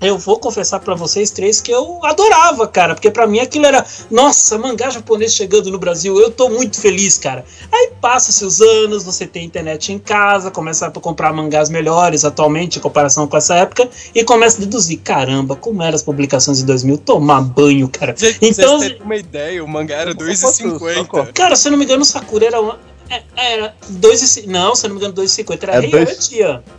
[0.00, 3.84] eu vou confessar pra vocês três que eu adorava, cara, porque pra mim aquilo era,
[4.10, 7.44] nossa, mangá japonês chegando no Brasil, eu tô muito feliz, cara.
[7.72, 12.78] Aí passa-se os anos, você tem internet em casa, começa a comprar mangás melhores atualmente
[12.78, 16.64] em comparação com essa época e começa a deduzir, caramba, como eram as publicações de
[16.64, 18.14] 2000, tomar banho, cara.
[18.16, 20.78] Gente, Então- vocês terem uma ideia, o mangá era Socorro.
[20.78, 21.32] 2,50.
[21.32, 22.78] Cara, se eu não me engano, o Sakura era uma
[23.10, 23.22] é-
[23.54, 24.46] era 2,50.
[24.50, 26.30] Não, se eu não me engano, 2,50 era É Rei dois-.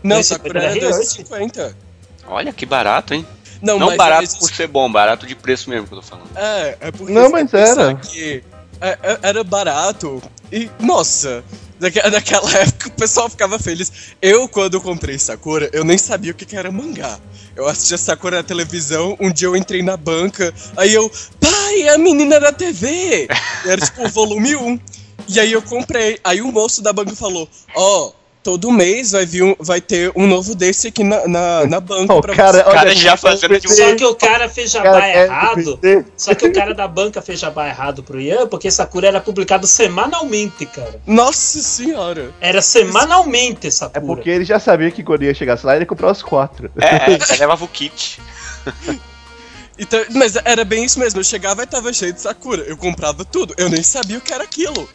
[0.03, 0.95] Não, 2,50 Sakura era Rei Earth.
[0.95, 1.75] 2,50.
[2.29, 3.25] Olha que barato, hein?
[3.61, 6.29] Não, Não mas barato por ser bom, barato de preço mesmo que eu tô falando.
[6.35, 7.95] É, é porque Não, mas era.
[7.95, 8.41] que
[8.79, 11.43] é- é- era barato e, nossa,
[11.79, 13.91] naque- naquela época o pessoal ficava feliz.
[14.21, 17.19] Eu, quando comprei Sakura, eu nem sabia o que que era mangá.
[17.55, 21.11] Eu assistia Sakura na televisão, um dia eu entrei na banca, aí eu,
[21.41, 23.27] pai, é a menina da TV!
[23.65, 24.79] E era tipo o volume 1.
[25.27, 26.17] E aí eu comprei.
[26.23, 30.25] Aí o moço da banca falou, ó, todo mês vai, vir um- vai ter um
[30.25, 32.61] novo desse aqui na, na, na banca pra cara, você.
[32.61, 35.23] O cara olha, já fazendo de um- Só que o cara fez jabá Cara, é
[35.25, 35.77] errado.
[35.77, 36.05] PT.
[36.17, 39.67] Só que o cara da banca fez jabá errado pro Ian, porque Sakura era publicado
[39.67, 40.99] semanalmente, cara.
[41.05, 42.31] Nossa senhora!
[42.39, 44.01] Era semanalmente É Sakura.
[44.05, 46.71] porque ele já sabia que quando ia chegar lá, ele ia comprar os quatro.
[46.79, 48.21] É, é, já levava o kit.
[49.81, 51.21] Então, mas era bem isso mesmo.
[51.21, 52.63] Eu chegava e tava cheio de Sakura.
[52.63, 53.53] Eu comprava tudo.
[53.57, 54.89] Eu nem sabia o que era aquilo.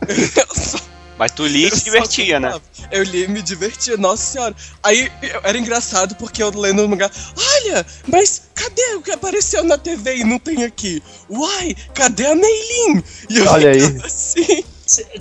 [0.08, 0.78] Eu só-
[1.20, 2.58] Mas tu lia e se divertia, né?
[2.90, 4.54] Eu li e me divertia, nossa senhora.
[4.82, 7.10] Aí eu- era engraçado porque eu lendo no mangá.
[7.36, 11.02] Olha, mas cadê o que apareceu na TV e não tem aqui?
[11.28, 13.04] Uai, cadê a Meilin?
[13.28, 13.82] E eu Olha aí.
[14.02, 14.64] assim.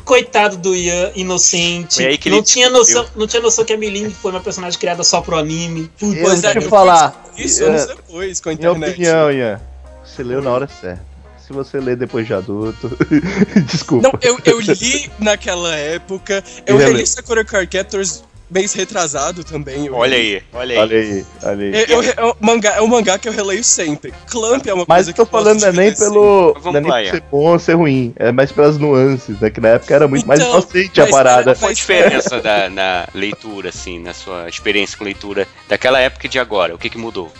[0.05, 1.95] Coitado do Ian, inocente.
[1.95, 4.79] Foi aí que não, tinha noção, não tinha noção que a Milling foi uma personagem
[4.79, 5.91] criada só pro anime.
[5.99, 7.29] Pois é, deixa eu falar.
[7.37, 8.91] Isso É, anos depois com a Minha internet.
[8.93, 9.61] opinião, Ian.
[10.05, 11.08] Você leu na hora certa.
[11.49, 12.95] Se você lê depois de adulto.
[13.65, 14.07] Desculpa.
[14.07, 16.43] Não, eu, eu li naquela época.
[16.67, 17.07] Eu E reli.
[17.07, 19.87] Sakura Card Captors mês retrasado também.
[19.87, 20.77] eu Olha aí, olha aí.
[20.79, 21.73] Olha aí, olha aí.
[21.75, 24.13] É, eu- é o mangá, é um mangá que eu releio sempre.
[24.27, 26.53] Clamp é uma Mas coisa eu tô que eu falando gosto não é nem pelo.
[26.53, 28.13] Vamos Não é nem ser bom ou ser ruim.
[28.17, 29.49] É mais pelas nuances, né?
[29.49, 31.55] Que na época era muito mais Então, inocente a parada.
[31.55, 36.29] Qual a diferença da, na leitura, assim, na sua experiência com leitura daquela época e
[36.29, 36.75] de agora?
[36.75, 37.31] O que, que mudou?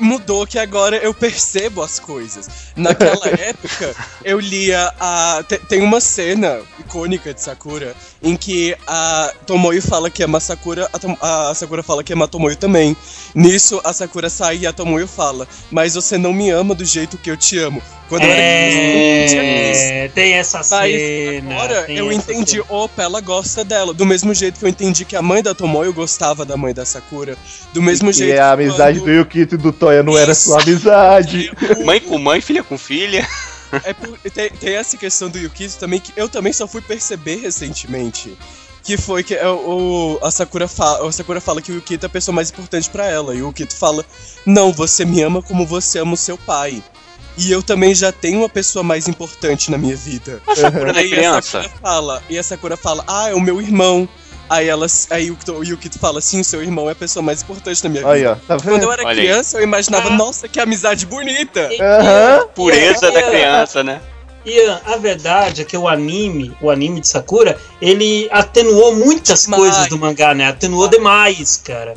[0.00, 2.48] Mudou que agora eu percebo as coisas.
[2.76, 5.44] Naquela época, eu lia a.
[5.46, 10.40] te- Tem uma cena icônica de Sakura em que a Tomoyo fala que ama a
[10.40, 12.96] Sakura, a, Tom- a Sakura fala que ama a Tomoyo também.
[13.34, 17.16] Nisso, a Sakura sai e a Tomoyo fala: Mas você não me ama do jeito
[17.18, 17.80] que eu te amo.
[18.08, 19.82] Quando eu era criança, eu isso.
[19.84, 21.54] É, tem essa Mas cena.
[21.54, 22.64] agora tem eu entendi, cena.
[22.68, 23.94] opa, ela gosta dela.
[23.94, 26.84] Do mesmo jeito que eu entendi que a mãe da Tomoyo gostava da mãe da
[26.84, 27.38] Sakura.
[27.72, 30.62] Do mesmo jeito E a amizade quando- do Yukito e do Toya não era sua
[30.62, 31.50] amizade.
[31.84, 33.26] Mãe com mãe, filha com filha.
[33.84, 37.36] É por- tem, tem essa questão do Yukito também que eu também só fui perceber
[37.36, 38.36] recentemente.
[38.82, 42.08] Que foi que é, o, a, Sakura fa, a Sakura fala que o Yukito é
[42.08, 43.34] a pessoa mais importante pra ela.
[43.34, 44.04] E o Yukito fala:
[44.46, 46.82] Não, você me ama como você ama o seu pai.
[47.36, 50.40] E eu também já tenho uma pessoa mais importante na minha vida.
[50.46, 51.62] A Sakura não é Aí a criança.
[51.62, 54.08] Sakura fala, e a Sakura fala, ah, é o meu irmão.
[54.50, 57.40] Aí ela, aí o, o Yukito fala, sim, o seu irmão é a pessoa mais
[57.40, 58.12] importante na minha vida.
[58.12, 58.82] Aí, ó, tá Quando vendo?
[58.82, 59.16] eu era Olha aí.
[59.16, 60.16] criança, eu imaginava, Ah.
[60.16, 61.70] nossa, que amizade bonita.
[61.80, 62.48] Aham.
[62.52, 64.00] Pureza da criança, né?
[64.44, 69.62] Ian, a verdade é que o anime, o anime de Sakura, ele atenuou muitas Demais.
[69.62, 70.48] coisas do mangá, né?
[70.48, 71.94] Atenuou demais, cara.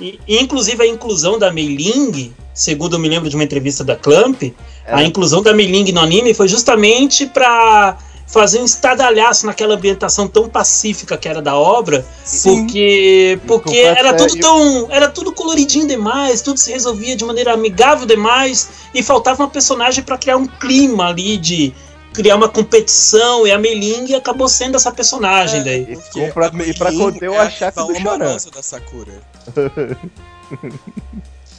[0.00, 3.94] E, inclusive a inclusão da Mei Ling, segundo eu me lembro de uma entrevista da
[3.94, 4.42] Clamp,
[4.84, 7.96] Era- a inclusão da Mei Ling no anime foi justamente pra
[8.26, 12.60] fazer um estadalhaço naquela ambientação tão pacífica que era da obra, Sim.
[12.66, 17.24] porque porque completa- era tudo e- tão era tudo coloridinho demais, tudo se resolvia de
[17.24, 21.72] maneira amigável demais e faltava uma personagem pra criar um clima ali de
[22.12, 25.64] criar uma competição e a Meiling acabou sendo essa personagem É.
[25.64, 25.98] daí.
[26.16, 29.20] E pra- e pra conter o é rival do da Sakura.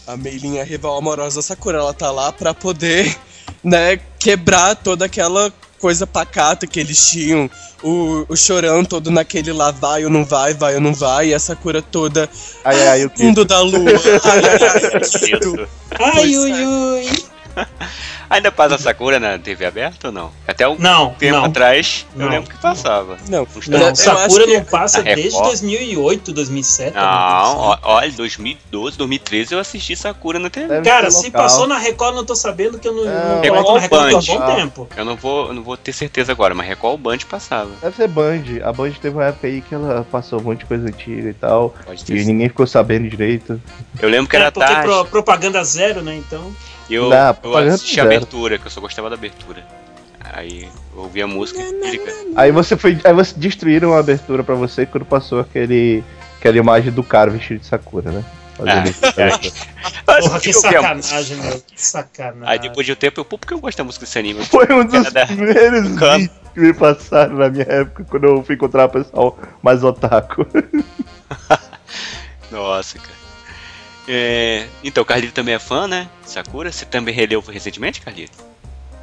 [0.08, 1.80] a Meilin é a rival amorosa da Sakura.
[1.80, 3.16] Ela tá lá pra poder,
[3.64, 5.52] né, quebrar toda aquela
[5.86, 7.48] coisa pacata que eles tinham.
[7.84, 11.28] O, o Choran todo naquele lá, vai ou não vai, vai ou não vai.
[11.28, 12.28] E a Sakura toda,
[12.64, 13.22] Aí, aí, Yukito.
[13.22, 13.92] fundo da lua.
[14.24, 15.56] ai, ai, ai, Yukito.
[15.56, 15.68] Isso.
[16.02, 16.68] Ai, Pois ui, é.
[16.68, 17.26] ui.
[18.30, 20.32] Ainda passa a Sakura na TV aberta ou não?
[20.48, 21.46] Até um Não, tempo não.
[21.46, 22.30] atrás, eu Não.
[22.32, 23.18] lembro que passava.
[23.30, 24.00] Não, Não, tempos.
[24.00, 26.96] Sakura não passa desde Record- 2008, 2007.
[26.96, 30.68] Não, olha, 2012, 2013 eu assisti Sakura na TV.
[30.68, 31.42] Deve Cara, se local.
[31.44, 34.02] passou na Record, eu não tô sabendo que eu não, Não, não Record na Record
[34.02, 34.90] há um bom tempo.
[34.98, 37.72] Eu não vou, não vou ter certeza agora, mas Record Band passava.
[37.82, 38.44] Deve ser Band.
[38.64, 41.34] A Band teve uma época aí que ela passou um monte de coisa antiga e
[41.34, 41.74] tal.
[41.86, 43.62] Pode ter E ninguém ficou sabendo direito.
[44.02, 44.88] Eu lembro que era É, porque tarde.
[44.88, 46.16] pro- propaganda zero, né?
[46.16, 46.54] Então.
[46.90, 48.16] Eu, Dá, eu assisti a zero.
[48.16, 49.64] abertura, que eu só gostava da abertura.
[50.34, 51.60] Aí eu ouvi a música.
[52.36, 53.00] Aí você foi.
[53.04, 56.04] Aí você destruíram a abertura pra você quando passou aquele.
[56.40, 58.24] aquela imagem do cara vestido de Sakura, né?
[58.58, 59.02] Fazendo isso.
[60.06, 61.60] Porra, que sacanagem, meu.
[61.62, 62.48] Que sacanagem.
[62.48, 64.46] Aí depois de um tempo eu, pô, por que eu gosto da música desse anime?
[64.46, 68.56] Foi um dos da- primeiros vídeos que me passaram na minha época quando eu fui
[68.56, 70.46] encontrar o pessoal mais otaku.
[72.52, 73.25] Nossa, cara.
[74.08, 76.08] É, então, o Carlito também é fã, né?
[76.26, 76.72] Sakura.
[76.72, 78.38] Você também releu recentemente, Carlito?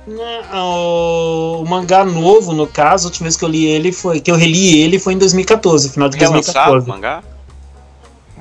[0.06, 4.20] Né, O, o mangá novo, no caso, a última vez que eu li ele foi.
[4.20, 6.88] que eu reli ele foi em 2014, final de Relançado o 2014.
[6.88, 7.22] mangá?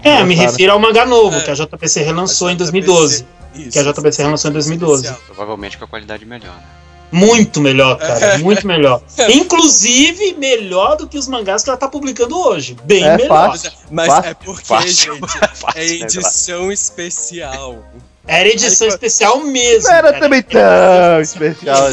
[0.04, 0.52] É, me Relançaram.
[0.52, 1.42] refiro ao mangá novo, É.
[1.42, 3.26] que a JPC relançou A em 2012.
[3.54, 5.04] Isso, Que a JBC relançou em 2012.
[5.04, 5.22] especial.
[5.28, 6.64] Provavelmente com a qualidade melhor, né?
[7.12, 8.38] Muito melhor, cara.
[8.38, 9.02] Muito melhor.
[9.30, 12.76] Inclusive, melhor do que os mangás que ela tá publicando hoje.
[12.84, 13.52] Bem É melhor.
[13.52, 13.72] fácil.
[13.92, 14.30] Mas Fácil.
[14.30, 15.14] é porque, Fácil.
[15.16, 15.20] gente,
[15.58, 17.84] Fácil, é né, edição especial.
[18.28, 19.90] Era edição Aí, especial mesmo.
[19.90, 20.20] Não era cara.
[20.24, 21.90] também tão especial.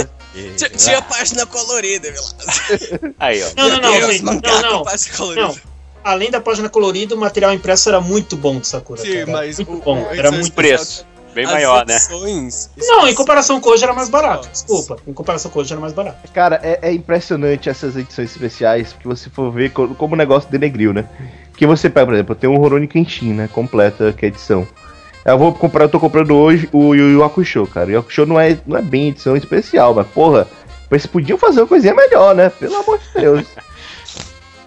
[0.57, 2.35] Tinha, tinha página colorida, Vilas.
[3.19, 3.47] Aí, ó.
[3.57, 4.85] Não, não, não, Deus, gente, não, não.
[4.85, 5.47] página colorida.
[5.49, 5.57] Não.
[6.05, 9.01] Além da página colorida, o material impresso era muito bom do Sakura.
[9.03, 9.27] Sim, cara.
[9.33, 10.03] mas muito o- bom.
[10.05, 10.45] o- Era muito.
[10.45, 11.07] especial- Preço.
[11.39, 11.95] Bem As maior, né?
[12.77, 14.49] Não, em comparação com hoje era mais barato.
[14.49, 14.97] Desculpa.
[15.07, 16.29] Em comparação com hoje era mais barato.
[16.33, 20.51] Cara, é, é impressionante essas edições especiais, porque você for ver co- como o negócio
[20.51, 21.05] denegriu, né?
[21.57, 23.49] Que você pega, por exemplo, tem um Rurouni Kenshin, né?
[23.53, 24.67] Completa, que é edição.
[25.25, 27.87] Eu vou comprar, eu tô comprando hoje o Yu Yu Hakusho, cara.
[27.87, 30.49] O Yu Hakusho não é, não é bem edição especial, mas porra,
[30.91, 32.51] eles podiam fazer uma coisinha melhor, né?
[32.51, 33.47] Pelo amor de Deus.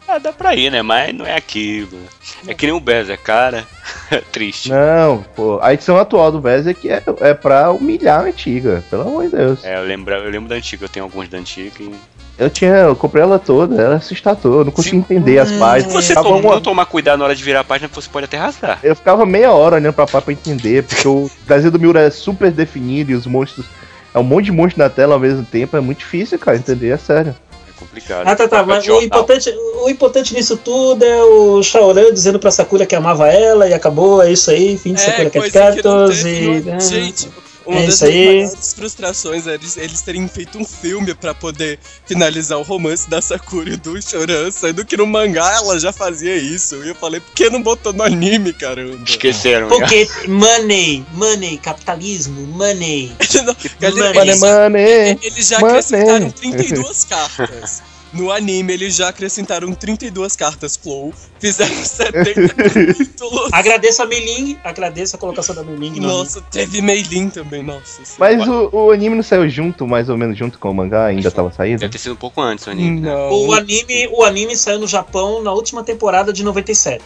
[0.08, 0.82] Ah, dá pra ir, né?
[0.82, 1.98] Mas não é aquilo.
[2.46, 3.66] É que nem o Bez, é cara.
[4.32, 4.70] Triste.
[4.70, 9.26] Não, pô, a edição atual do Berserk é, é pra humilhar a antiga, pelo amor
[9.26, 9.64] de Deus.
[9.64, 11.92] É, eu lembro, eu lembro da antiga, eu tenho alguns da antiga e.
[12.40, 15.60] Eu tinha, eu comprei ela toda, ela se estatou, eu não conseguia entender as Hum.
[15.60, 15.92] páginas.
[16.06, 18.26] Se você tom- uma- não tomar cuidado na hora de virar a página, você pode
[18.26, 18.80] até rasgar.
[18.82, 22.10] Eu ficava meia hora olhando pra página pra entender, porque o desenho do Miura é
[22.10, 23.66] super definido e os monstros
[24.14, 26.90] é um monte de monstro na tela ao mesmo tempo, é muito difícil, cara, entender,
[26.90, 27.36] é sério.
[27.82, 28.28] É complicado.
[28.28, 28.64] Ah, tá, tá.
[28.64, 29.50] Mas o importante,
[29.82, 34.22] o importante nisso tudo é o Shaoran dizendo pra Sakura que amava ela e acabou,
[34.22, 36.64] é isso aí, fim de Sakura Cat Captors e.
[36.80, 37.30] Gente,
[37.66, 42.58] uma É das maiores frustrações é eles, eles terem feito um filme pra poder finalizar
[42.58, 46.84] o romance da Sakura e do Choran, sendo que no mangá ela já fazia isso.
[46.84, 49.04] E eu falei, por que não botou no anime, caramba?
[49.06, 49.76] Esqueceram, né?
[49.76, 53.12] Porque money, money, capitalismo, money.
[53.82, 55.20] Não, Money, eles, money!
[55.24, 55.76] eles já Money.
[55.78, 57.82] acrescentaram 32 cartas.
[58.14, 63.50] No anime, eles já acrescentaram 32 cartas Flow, fizeram 70 capítulos.
[63.54, 68.02] Agradeço a Meling, agradeço a colocação da Meling no Nossa, teve Meilin também, nossa.
[68.20, 71.32] Mas o, o anime não saiu junto, mais ou menos junto com o mangá, ainda
[71.32, 71.80] tava saindo?
[71.80, 73.02] Deve ter sido um pouco antes o anime.
[73.02, 73.16] né?
[73.16, 77.04] O anime, o anime saiu no Japão na última temporada de 97.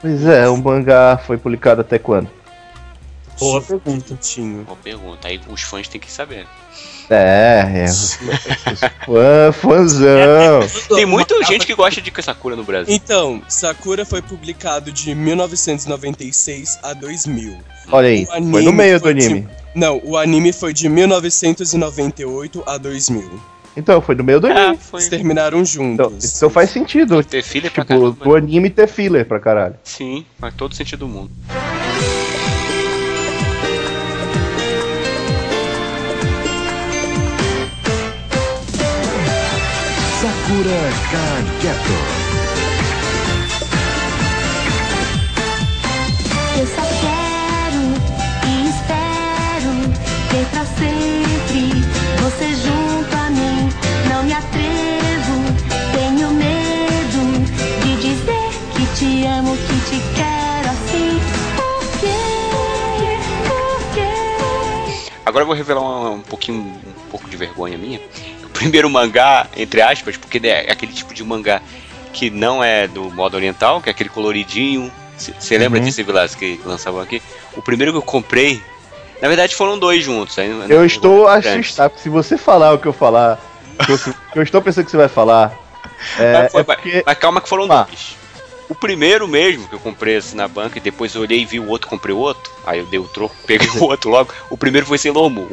[0.00, 2.28] Pois é, o mangá foi publicado até quando?
[3.38, 4.18] Boa pergunta.
[4.20, 4.62] Tinha.
[4.62, 5.28] Boa pergunta.
[5.28, 6.46] Aí os fãs têm que saber.
[7.08, 7.84] É, é.
[7.84, 8.18] os
[9.04, 10.60] Fã, fãzão.
[10.94, 12.92] Tem muita gente que gosta de Sakura no Brasil.
[12.94, 17.56] Então, Sakura foi publicado de 1996 a 2000.
[17.92, 19.48] Olha aí, foi no meio do foi de- anime.
[19.74, 23.40] Não, o anime foi de 1998 a 2000.
[23.76, 24.78] Então, foi no meio do Ah, anime.
[24.78, 25.00] foi.
[25.00, 25.66] Eles terminaram Então,
[26.10, 26.36] juntos.
[26.36, 27.22] então faz sentido.
[27.22, 28.24] Ter filha pra Tipo, caramba.
[28.24, 29.74] do anime ter filler pra caralho.
[29.84, 31.30] Sim, faz todo sentido do mundo.
[40.56, 42.06] Card Captor.
[46.58, 47.82] Eu só quero
[48.46, 49.70] e espero
[50.30, 51.62] ter pra sempre
[52.22, 53.68] você junto a mim.
[54.08, 55.36] Não me atrevo,
[55.92, 57.20] tenho medo
[57.82, 61.20] de dizer que te amo, que te quero assim.
[61.54, 62.16] Por quê?
[63.46, 65.10] Por quê?
[65.26, 68.00] Agora eu vou revelar um, um pouquinho, um pouco de vergonha minha.
[68.56, 71.60] Primeiro mangá, entre aspas, porque é aquele tipo de mangá
[72.12, 74.90] que não é do modo oriental, que é aquele coloridinho.
[75.16, 75.84] Você lembra Uhum.
[75.84, 77.22] desse Vilas que lançavam aqui?
[77.54, 78.62] O primeiro que eu comprei,
[79.20, 80.38] na verdade foram dois juntos.
[80.38, 83.38] Aí, Eu estou assustado, se você falar o que eu falar,
[83.84, 83.98] que eu,
[84.36, 85.52] eu estou pensando que você vai falar,
[86.18, 87.02] é, Mas, foi- é porque...
[87.06, 87.82] mas calma que foram Ah.
[87.84, 88.16] dois.
[88.68, 91.60] O primeiro mesmo que eu comprei assim na banca e depois eu olhei e vi
[91.60, 92.50] o outro, comprei o outro.
[92.66, 94.32] Aí eu dei o troco, peguei o outro logo.
[94.50, 95.46] O primeiro foi Sailor Moon.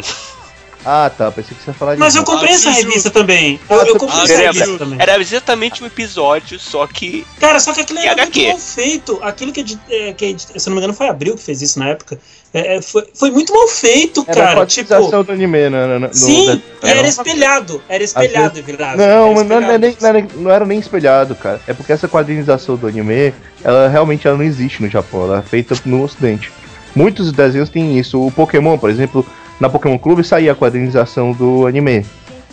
[0.85, 3.59] Ah, tá, pensei que você ia falar Mas eu comprei Ah, essa revista também.
[3.69, 4.97] Eu, eu comprei Ah, essa revista também.
[5.01, 8.47] Era exatamente um episódio, só que Cara, só que aquilo E era muito HQ?
[8.49, 9.19] mal feito.
[9.21, 11.89] Aquilo que, é, que se não me engano, foi a Abril que fez isso na
[11.89, 12.19] época.
[12.53, 14.65] É, é, foi, foi muito mal feito, Era a cara.
[14.65, 15.87] Tipo, quadrinização do anime, né?
[15.87, 17.09] no, no, no- sim, da- era não.
[17.09, 17.83] espelhado.
[17.89, 18.97] Era espelhado, Vilas.
[18.97, 21.59] Não, mas não, era nem, não, era, não era nem espelhado, cara.
[21.65, 25.41] É porque essa quadrinização do anime, ela realmente ela não existe no Japão, ela é
[25.41, 26.51] feita no ocidente.
[26.95, 28.21] Muitos desenhos têm isso.
[28.23, 29.25] O Pokémon, por exemplo,
[29.63, 32.05] na Pokémon Clube saía a quadrinização do anime.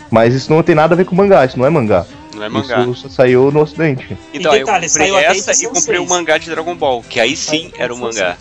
[0.09, 2.05] Mas isso não tem nada a ver com mangá, isso não é mangá.
[2.33, 2.85] não é mangá.
[2.85, 4.17] Isso saiu no ocidente.
[4.33, 6.73] Então, E detalhe, eu comprei saiu até a essa e comprei o mangá de Dragon
[6.73, 8.37] Ball, que aí sim era o mangá.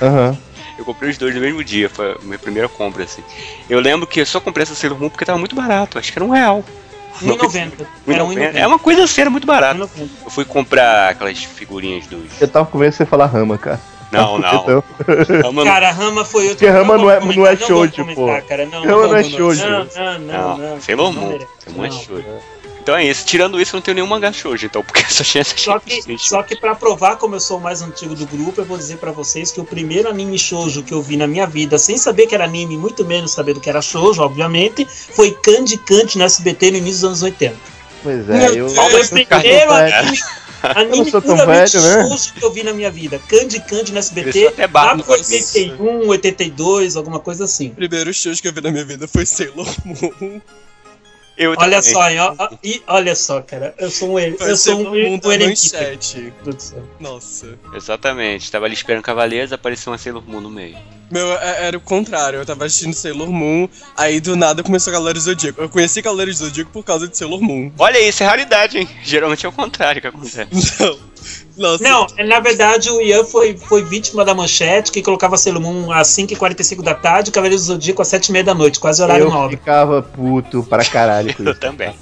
[0.00, 0.38] Aham.
[0.78, 3.22] Eu comprei os dois no mesmo dia, foi a minha primeira compra, assim.
[3.68, 6.18] Eu lembro que eu só comprei essa Sailor Moon porque tava muito barato, acho que
[6.18, 6.64] era um real.
[7.22, 7.86] 1,90.
[8.06, 8.54] Era 1,90.
[8.54, 9.80] É uma coisa assim, era muito barato.
[9.80, 10.08] 1,90.
[10.26, 12.40] Eu fui comprar aquelas figurinhas dos.
[12.40, 13.80] Eu tava com medo de você falar Rama, cara.
[14.12, 14.62] Não, não.
[14.62, 14.84] Então,
[15.42, 16.58] Rama- Cara, Rama foi outro.
[16.58, 18.48] Porque Rama não é- não é vamos shoujo, comentar, pô.
[18.48, 19.64] Cara, não, Rama não é shoujo.
[19.68, 20.18] Não, não, não.
[20.20, 21.28] Não, não, Sailor não Moon.
[21.30, 22.00] merece, Sailor Moon é não.
[22.02, 22.24] shoujo.
[22.82, 23.26] Então é isso.
[23.26, 26.40] Tirando isso, eu não tenho nenhum mangá shoujo, então, porque essa chance Só que, só
[26.44, 29.10] que pra provar como eu sou o mais antigo do grupo, eu vou dizer pra
[29.10, 32.34] vocês que o primeiro anime shoujo que eu vi na minha vida, sem saber que
[32.36, 36.76] era anime, muito menos sabendo que era shoujo, obviamente, foi Candy Candy no SBT no
[36.76, 37.56] início dos anos 80.
[38.04, 38.68] pois é, eu.
[38.70, 40.18] Foi o eu sou primeiro anime,
[40.74, 42.16] anime Eu não sou tão puramente velho, né?
[42.34, 43.20] que eu vi na minha vida.
[43.28, 47.68] Candy Candy no SBT, até lá pro 81, 82, alguma coisa assim.
[47.68, 50.40] O primeiro show que eu vi na minha vida foi Sailor Moon.
[51.36, 51.92] Eu Olha também.
[51.92, 55.56] só, ó, e olha só, cara, eu sou um eu sou um, Moon um
[56.58, 56.82] céu.
[56.98, 57.58] Nossa.
[57.74, 58.50] Exatamente.
[58.50, 60.76] Tava ali esperando Cavaleiros, apareceu uma Sailor Moon no meio.
[61.10, 62.38] Meu, é- era o contrário.
[62.38, 65.60] Eu tava assistindo Sailor Moon, aí do nada começou Cavaleiros do Zodíaco.
[65.60, 67.70] Eu conheci Cavaleiros do Zodíaco por causa de Sailor Moon.
[67.78, 68.88] Olha isso, é raridade, hein?
[69.04, 70.48] Geralmente é o contrário que acontece.
[70.80, 71.15] Não.
[71.56, 71.82] Nossa.
[71.82, 76.08] Não, na verdade o Ian foi, foi vítima da manchete que colocava Sailor Moon às
[76.08, 79.56] 5h45 da tarde e Cavaleiros do Zodíaco às 7h30 da noite, quase horário Eu nobre.
[79.56, 81.60] ficava puto para caralho com Eu isso.
[81.60, 81.94] também.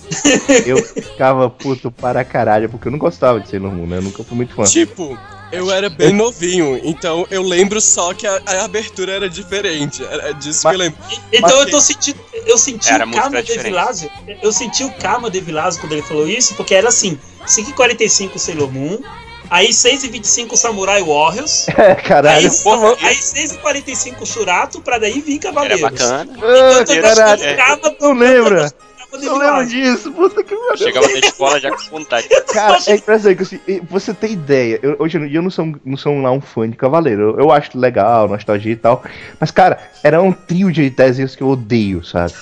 [0.66, 3.98] Eu ficava puto para caralho, porque eu não gostava de Sailor Moon, né?
[3.98, 4.64] Eu nunca fui muito fã.
[4.64, 5.16] Tipo,
[5.54, 10.04] eu era bem novinho, então eu lembro só que a, a abertura era diferente.
[10.04, 10.98] Era disso Mas- que eu lembro.
[11.32, 12.18] Então Mas- eu tô sentindo.
[12.46, 13.58] Eu senti Era o karma de.
[13.58, 14.10] Vilásio.
[14.42, 18.70] Eu senti o karma de Vilásio quando ele falou isso, porque era assim: 5h45 Sailor
[18.70, 18.98] Moon.
[19.50, 21.66] Aí 6h25 Samurai Warriors.
[21.76, 22.50] É, Aí, caralho.
[22.62, 25.80] porra, aí 6h45 Churato, pra daí vir Era Cavaleiros.
[25.82, 26.32] bacana.
[26.42, 27.42] Ah, Enquanto eu caralho.
[27.42, 28.72] ficava- Não lembra?
[29.22, 30.76] Eu lembro disso, puta que pariu.
[30.76, 32.28] Chegava da escola já com vontade.
[32.52, 34.78] Cara, é impressionante que assim, você tem ideia.
[34.82, 37.22] Eu, hoje eu não sou, não sou lá um fã de Cavaleiro.
[37.30, 39.02] Eu, eu acho legal, nostalgia e tal.
[39.38, 42.32] Mas, cara, era um trio de desenhos que eu odeio, sabe?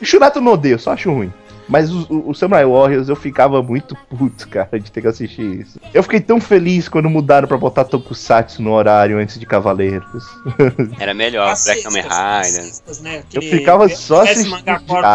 [0.00, 1.32] o Shurato eu não odeio, só acho ruim.
[1.70, 5.80] Mas o, o, Samurai Warriors eu ficava muito puto, cara, de ter que assistir isso.
[5.94, 10.24] Eu fiquei tão feliz quando mudaram pra botar Tokusatsu no horário antes de Cavaleiros.
[10.98, 12.72] Era melhor, Black Kamen Rider.
[13.02, 13.22] né?
[13.32, 14.60] Eu ficava só assistindo.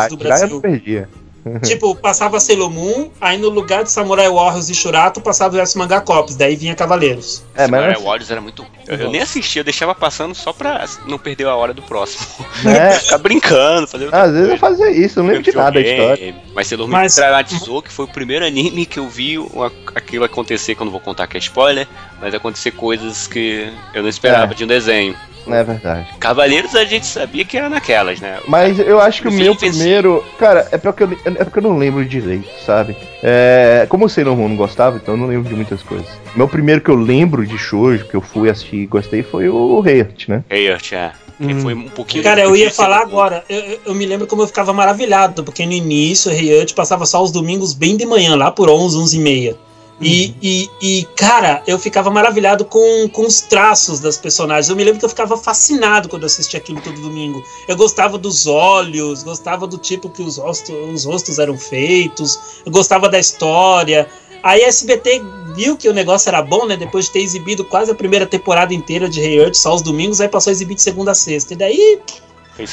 [0.10, 1.10] Do já eu perdia.
[1.64, 5.78] Tipo, passava Sailor Moon, aí no lugar de Samurai Warriors e Churato, passava o S
[5.78, 7.44] Manga Corps, daí vinha Cavaleiros.
[7.56, 8.66] É, Samurai mas Warriors era muito.
[8.88, 12.26] Eu, eu nem assistia, eu deixava passando só pra não perder a hora do próximo.
[12.64, 14.14] né, Ficar brincando, fazendo.
[14.14, 16.36] às vezes eu fazia isso, eu não lembro de nada da história.
[16.54, 20.24] Mas Sailor Moon Mas- dramatizou que foi o primeiro anime que eu vi uma- aquilo
[20.26, 21.88] acontecer, que eu não vou contar que é spoiler,
[22.20, 24.56] mas acontecer coisas que eu não esperava É.
[24.56, 25.16] de um desenho.
[25.46, 26.08] Não é verdade.
[26.20, 28.40] Cavaleiros a gente sabia que era naquelas, né?
[28.48, 30.24] Mas eu acho que o meu fez- primeiro.
[30.40, 32.96] Cara, é porque, eu, é porque eu não lembro direito, sabe?
[33.22, 36.08] É, como o Sailor Moon não gostava, então eu não lembro de muitas coisas.
[36.36, 39.84] Meu primeiro que eu lembro de shoujo, que eu fui assistir e gostei, foi o
[39.86, 40.44] Heart, né?
[40.50, 41.12] Heart, é.
[41.38, 41.60] Que Hum.
[41.60, 42.24] foi um pouquinho.
[42.24, 43.06] Cara, eu ia falar Moon.
[43.08, 43.44] agora.
[43.50, 47.06] Eu, eu- eu me lembro como eu ficava maravilhado, porque no início o Reiante passava
[47.06, 49.56] só os domingos bem de manhã, lá por 11, 11 e meia.
[50.02, 54.70] E, e, e, cara, eu ficava maravilhado com, com os traços das personagens.
[54.70, 57.42] Eu me lembro que eu ficava fascinado quando assistia aquilo todo domingo.
[57.68, 62.72] Eu gostava dos olhos, gostava do tipo que os rostos, os rostos eram feitos, eu
[62.72, 64.08] gostava da história.
[64.44, 65.24] Aí a SBT
[65.56, 66.76] viu que o negócio era bom, né?
[66.76, 70.20] Depois de ter exibido quase a primeira temporada inteira de Rei Earth, só os domingos,
[70.20, 71.54] aí passou a exibir de segunda a sexta.
[71.54, 72.02] E daí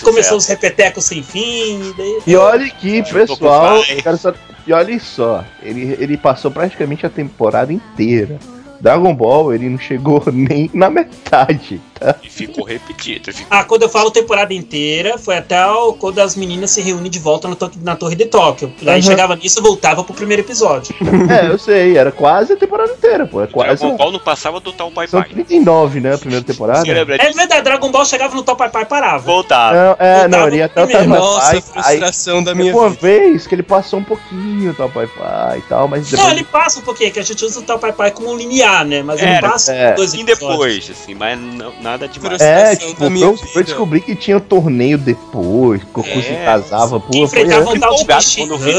[0.03, 1.91] começou os repetecos sem fim.
[1.91, 2.23] E daí...
[2.27, 3.83] E olha que, pessoal,
[4.19, 4.35] só-
[4.67, 8.39] e olha só, ele, ele passou praticamente a temporada inteira.
[8.83, 12.17] Dragon Ball, ele não chegou nem na metade, tá?
[12.23, 13.33] E ficou repetido.
[13.33, 13.47] Ficou...
[13.49, 17.19] Ah, quando eu falo temporada inteira, foi até o- quando as meninas se reúnem de
[17.21, 18.73] volta no to- na Torre de Tóquio.
[18.83, 19.03] Daí Uhum.
[19.07, 20.95] chegava nisso e voltava pro primeiro episódio.
[21.33, 23.41] É, eu sei, era quase a temporada inteira, pô.
[23.43, 23.81] É quase.
[23.81, 25.29] Dragon Ball não passava do tal Pai Pai.
[25.29, 26.15] 39, né?
[26.15, 26.87] A primeira temporada.
[26.91, 29.25] É verdade, Dragon Ball chegava no Top Pai Pai e parava.
[29.25, 29.75] Voltava.
[29.77, 31.11] Não, é, Voltava não, ele ia até o primeiro.
[31.11, 33.01] Pai Nossa, a frustração da Aí, minha teve uma vida.
[33.03, 36.33] vez que ele passou um pouquinho o Pai Pai e tal, mas Não, depois.
[36.37, 38.37] ele passa um pouquinho, que a gente usa o Top Pai Pai como um
[38.73, 39.03] linear, né?
[39.03, 39.93] Mas ele Era, passa é.
[39.95, 42.41] dois depois, assim, mas não- nada demais.
[42.41, 43.49] É, da tipo, minha eu, vida.
[43.55, 47.75] eu descobri que tinha torneio depois, Goku É, se casava, pô, foi enfrentava antes.
[47.75, 48.05] um tal de
[48.51, 48.73] eu vi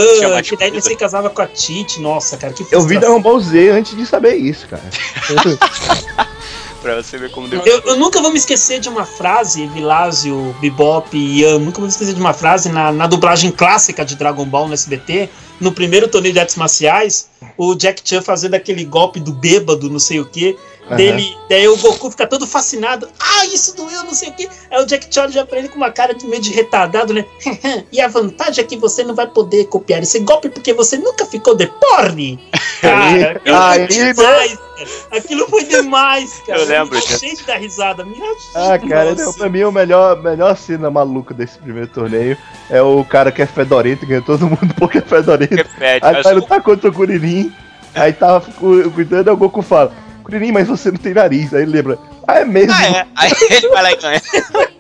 [0.43, 1.99] que daí se casava com a Tite.
[2.01, 2.97] Nossa, cara, que Eu vi.
[2.97, 4.83] Dragon Ball Z antes de saber isso, cara.
[6.83, 7.61] Pra você ver como deu.
[7.65, 11.83] Eu, eu nunca vou me esquecer de uma frase, Vilásio, Bebop e Ian, nunca vou
[11.83, 15.29] me esquecer de uma frase na, na dublagem clássica de Dragon Ball no SBT,
[15.61, 19.97] no primeiro torneio de artes marciais, o Jack Chan fazendo aquele golpe do bêbado, não
[19.97, 20.57] sei o que,
[20.95, 24.81] Dele, daí o Goku fica todo fascinado, ah, isso doeu, não sei o que, aí
[24.81, 27.25] o Jack Chan já pra ele com uma cara de meio de retardado, né,
[27.91, 31.25] e a vantagem é que você não vai poder copiar esse golpe porque você nunca
[31.25, 32.39] ficou de porre.
[32.81, 33.41] Cara,
[33.75, 35.17] aquilo foi demais, cara.
[35.17, 36.59] Aquilo foi demais, cara.
[36.59, 38.03] Eu lembro cheio de dar risada.
[38.03, 38.25] Minha
[38.55, 39.23] Ah, cara, Nossa.
[39.25, 42.37] não, pra mim o melhor, melhor cena maluca desse primeiro torneio
[42.69, 45.55] é o cara que é fedorento, ganha todo mundo porque é fedorento.
[45.55, 46.05] Repete.
[46.05, 47.53] Aí vai que- lutar contra o Kuririn,
[47.95, 51.53] aí tava cu- cuidando, aí o Goku fala, Kuririn, mas você não tem nariz.
[51.53, 52.73] Aí ele lembra, ah, é mesmo?
[52.73, 53.07] Ah, é.
[53.15, 54.21] Aí ele vai lá e ganha.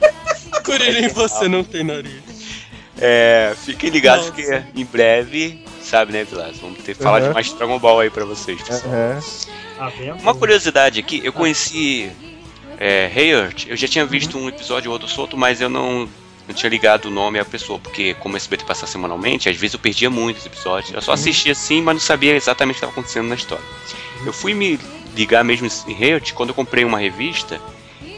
[0.63, 2.21] Kuririn, você não tem nariz.
[2.99, 4.35] É, fiquem ligados Nossa.
[4.71, 6.57] que em breve, sabe, né, Vilas?
[6.59, 7.27] Vamos ter falar Uhum.
[7.29, 8.91] de mais Dragon Ball aí pra vocês, pessoal.
[9.77, 10.19] Tá vendo?
[10.21, 12.09] Uma curiosidade aqui, eu conheci
[12.79, 16.07] é, Heart, eu já tinha visto um episódio ou outro solto, mas eu não,
[16.47, 19.73] não tinha ligado o nome à pessoa, porque como esse SBT passa semanalmente, às vezes
[19.73, 20.93] eu perdia muitos episódios.
[20.93, 23.63] Eu só assistia assim, mas não sabia exatamente o que estava acontecendo na história.
[24.25, 24.79] Eu fui me
[25.15, 27.59] ligar mesmo em Heart quando eu comprei uma revista,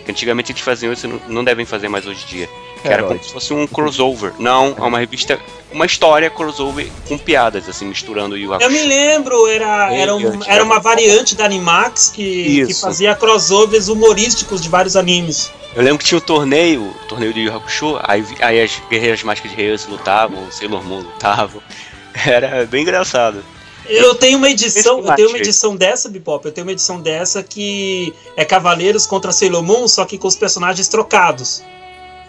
[0.05, 2.49] que antigamente eles faziam isso, não, devem fazer mais hoje em dia.
[2.81, 4.33] Que era como se fosse um crossover.
[4.37, 5.39] Não, é uma revista,
[5.71, 10.43] uma história crossover com piadas, assim, misturando o Yu Eu me lembro, era, era, um-
[10.45, 10.81] era uma né?
[10.81, 15.51] variante da Animax que, que fazia crossovers humorísticos de vários animes.
[15.75, 19.23] Eu lembro que tinha um torneio, o torneio de Yu Hakusho, aí, aí as guerreiras
[19.23, 21.61] mágicas de Reis lutavam, o Sailor Moon lutavam.
[22.25, 23.43] Era bem engraçado.
[23.87, 27.43] Eu tenho uma edição, eu tenho uma edição dessa, Bipop, eu tenho uma edição dessa
[27.43, 31.63] que é Cavaleiros contra Sailor Moon, só que com os personagens trocados.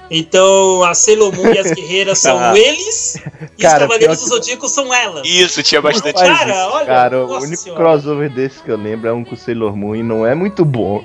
[0.08, 2.56] Então, a Sailor Moon e as guerreiras são Ah.
[2.56, 3.20] eles, e
[3.62, 5.26] Cara, os Cavaleiros do que- Zodíaco são elas.
[5.26, 6.14] Isso, tinha bastante.
[6.14, 7.82] Cara, isso, olha, cara, o único senhora.
[7.82, 11.02] crossover desse que eu lembro é um com Sailor Moon e não é muito bom.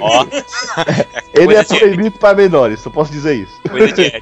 [0.00, 0.26] Ó,
[1.34, 3.52] Ele é de- proibido para menores, só posso dizer isso.
[3.70, 4.12] coisa de.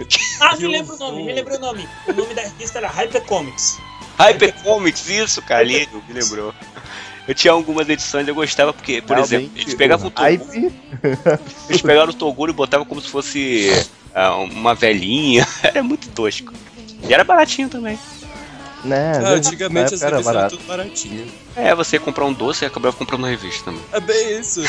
[0.40, 1.88] Ah, me lembro o nome, me lembro o nome.
[2.06, 3.78] O nome da revista era Hyper Comics.
[4.20, 6.54] Hyper Comics, isso, cara, ali, me lembrou.
[7.28, 10.72] Eu tinha algumas edições eu gostava porque, por Realmente, exemplo, eles pegavam o Toguro,
[11.68, 13.70] eles pegaram o Toguro e botavam como se fosse
[14.14, 15.46] ah, uma velhinha.
[15.62, 16.52] Era muito tosco.
[17.08, 17.98] E era baratinho também.
[18.84, 19.12] né?
[19.24, 21.26] Ah, antigamente as revistas eram tudo baratinho.
[21.56, 23.80] É, você ia comprar um doce e acabava comprando uma revista também.
[23.92, 24.62] É bem isso.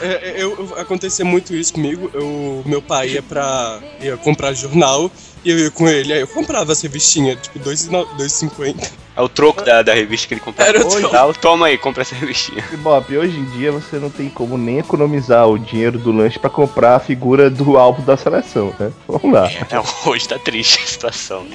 [0.00, 2.10] É, é, eu, eu- acontecia muito isso comigo.
[2.14, 3.80] Eu, meu pai ia pra.
[4.00, 5.10] ia comprar jornal
[5.44, 6.12] e eu ia com ele.
[6.12, 8.90] Aí eu comprava as revistinhas, tipo, 2,50.
[9.14, 10.70] É o troco da, da revista que ele comprava.
[10.70, 12.64] Era o dá o- Toma aí, compra essa revistinha.
[12.72, 16.38] E, Bob, hoje em dia você não tem como nem economizar o dinheiro do lanche
[16.38, 18.90] pra comprar a figura do álbum da seleção, né?
[19.06, 19.50] Vamos lá.
[19.50, 21.46] É, hoje tá triste a situação.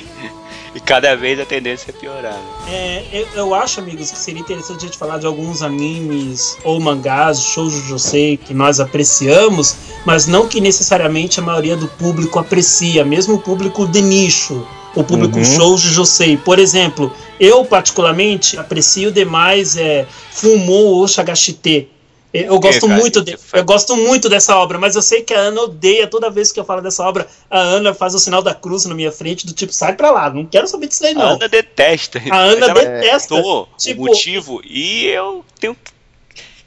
[0.76, 2.34] E cada vez a tendência é piorar.
[2.34, 2.50] Né?
[2.70, 6.80] É, eu, eu acho, amigos, que seria interessante a gente falar de alguns animes ou
[6.80, 13.04] mangás, shoujo josei, que nós apreciamos, mas não que necessariamente a maioria do público aprecia,
[13.04, 14.66] mesmo o público de nicho,
[14.96, 15.44] o público Uhum.
[15.44, 16.38] shoujo josei.
[16.38, 21.90] Por exemplo, eu particularmente aprecio demais é, Fumou Oshagashite.
[22.34, 23.00] Eu gosto cara?
[23.00, 26.30] muito de, eu gosto muito dessa obra, mas eu sei que a Ana odeia toda
[26.30, 27.26] vez que eu falo dessa obra.
[27.50, 30.30] A Ana faz o sinal da cruz na minha frente, do tipo, sai pra lá,
[30.30, 31.30] não quero saber disso aí A não.
[31.36, 32.22] Ana detesta.
[32.30, 33.36] A Ana ela detesta.
[33.36, 35.76] citou Tipo- o motivo e eu tenho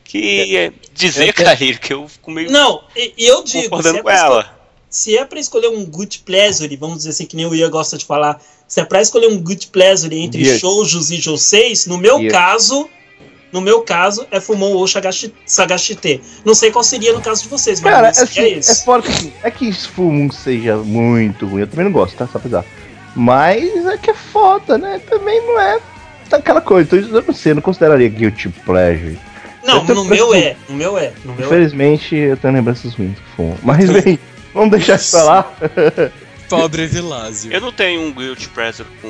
[0.05, 3.99] que é, dizer, eu- Carreiro, que eu fico meio Não, e, eu digo, se concordando
[3.99, 4.61] é, com pra escolher, ela.
[4.89, 7.97] se é pra escolher um good pleasure, vamos dizer assim, que nem o Ian gosta
[7.97, 10.59] de falar, se é pra escolher um good pleasure entre Yes.
[10.61, 12.33] shoujos e joseis, no meu Yes.
[12.33, 12.89] caso,
[13.53, 16.21] no meu caso, é Fumou ou Sagashite.
[16.45, 18.59] Não sei qual seria no caso de vocês, mas Cara, eu sei assim, é é
[18.59, 18.85] esse.
[18.85, 22.29] fora que assim, é que Full seja muito ruim, eu também não gosto, tá?
[22.29, 22.65] Só pra.
[23.17, 25.01] Mas é que é foda, né?
[25.09, 25.81] Também não é
[26.31, 26.97] aquela coisa.
[26.97, 29.19] Então, eu não sei, eu não consideraria guilty pleasure.
[29.65, 31.47] Não, tô no meu é, no meu é, no meu é.
[31.47, 33.59] Infelizmente, eu tenho lembranças ruins do Full.
[33.63, 34.19] Mas bem,
[34.55, 35.53] vamos deixar isso pra lá.
[36.49, 37.53] Pobre Vilásio.
[37.53, 39.09] Eu não tenho um guilty pleasure com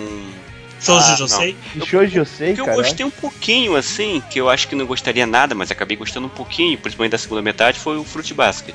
[0.81, 1.57] Shoujo Ah, josei.
[1.75, 2.77] E hoje eu sei, que eu cara.
[2.79, 6.31] gostei um pouquinho, assim, que eu acho que não gostaria nada, mas acabei gostando um
[6.31, 8.75] pouquinho, principalmente da segunda metade, foi o Fruit Basket.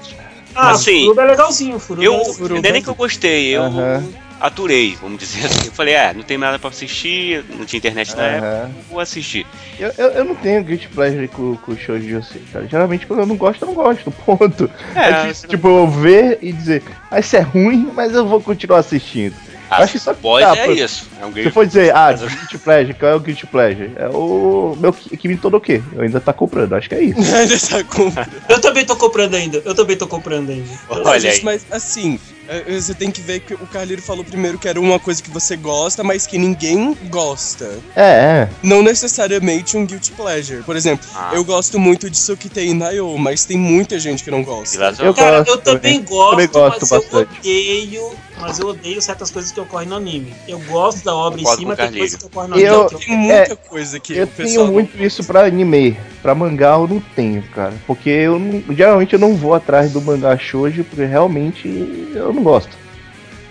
[0.54, 2.50] Ah, Assim, Furuba é legalzinho, Furuba é Eu, legalzinho.
[2.50, 4.08] não é nem que eu gostei, eu Aham.
[4.40, 5.66] aturei, vamos dizer assim.
[5.68, 9.46] Eu falei, ah, não tem nada pra assistir, não tinha internet na época, vou assistir.
[9.80, 12.68] Eu, eu, eu não tenho guilty pleasure com, com o show de você, cara.
[12.68, 14.70] Geralmente quando eu não gosto, eu não gosto, ponto.
[14.96, 18.80] É, difícil, tipo, eu ver e dizer, ah, isso é ruim, mas eu vou continuar
[18.80, 19.36] assistindo.
[19.70, 21.08] Ah, acho que só- Boys tá, é isso.
[21.22, 23.92] É um Se for dizer, ah, guilty pleasure, qual é o guilty pleasure?
[23.96, 25.82] É o meu Ki- Kimi todo o quê?
[25.94, 27.20] Eu ainda tá comprando, acho que é isso.
[27.36, 28.12] Ainda tá com.
[28.48, 30.70] Eu também tô comprando ainda, eu também tô comprando ainda.
[30.90, 31.44] Olha Gente, aí.
[31.44, 32.20] Mas assim,
[32.68, 35.56] você tem que ver que o Carleiro falou primeiro que era uma coisa que você
[35.56, 37.80] gosta, mas que ninguém gosta.
[37.96, 38.02] É,
[38.46, 38.50] é.
[38.62, 40.64] Não necessariamente um guilty pleasure.
[40.64, 41.32] Por exemplo, Ah.
[41.34, 44.78] eu gosto muito de Sukitei Nayo, mas tem muita gente que não gosta.
[45.00, 47.10] Eu Cara, gosto eu também gosto, Também gosto mas bastante.
[47.14, 48.12] eu odeio.
[48.38, 50.34] Mas eu odeio certas coisas que ocorrem no anime.
[50.48, 52.02] Eu gosto da obra em Concordo si, com mas tem Carlinho.
[52.02, 52.92] coisas que ocorrem no Eu- anime.
[52.94, 55.98] eu- Tem muita coisa que Eu o pessoal tenho não- muito isso pra anime.
[56.26, 57.76] Pra mangá eu não tenho, cara.
[57.86, 61.68] Porque eu não, geralmente eu não vou atrás do mangá shoujo, porque realmente
[62.16, 62.76] eu não gosto.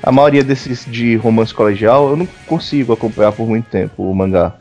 [0.03, 4.55] A maioria desses de romance colegial eu não consigo acompanhar por muito tempo o mangá.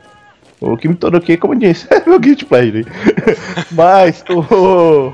[0.60, 2.86] O que me tornou aqui, como eu disse, é meu guilty pleasure.
[3.72, 5.12] Mas o.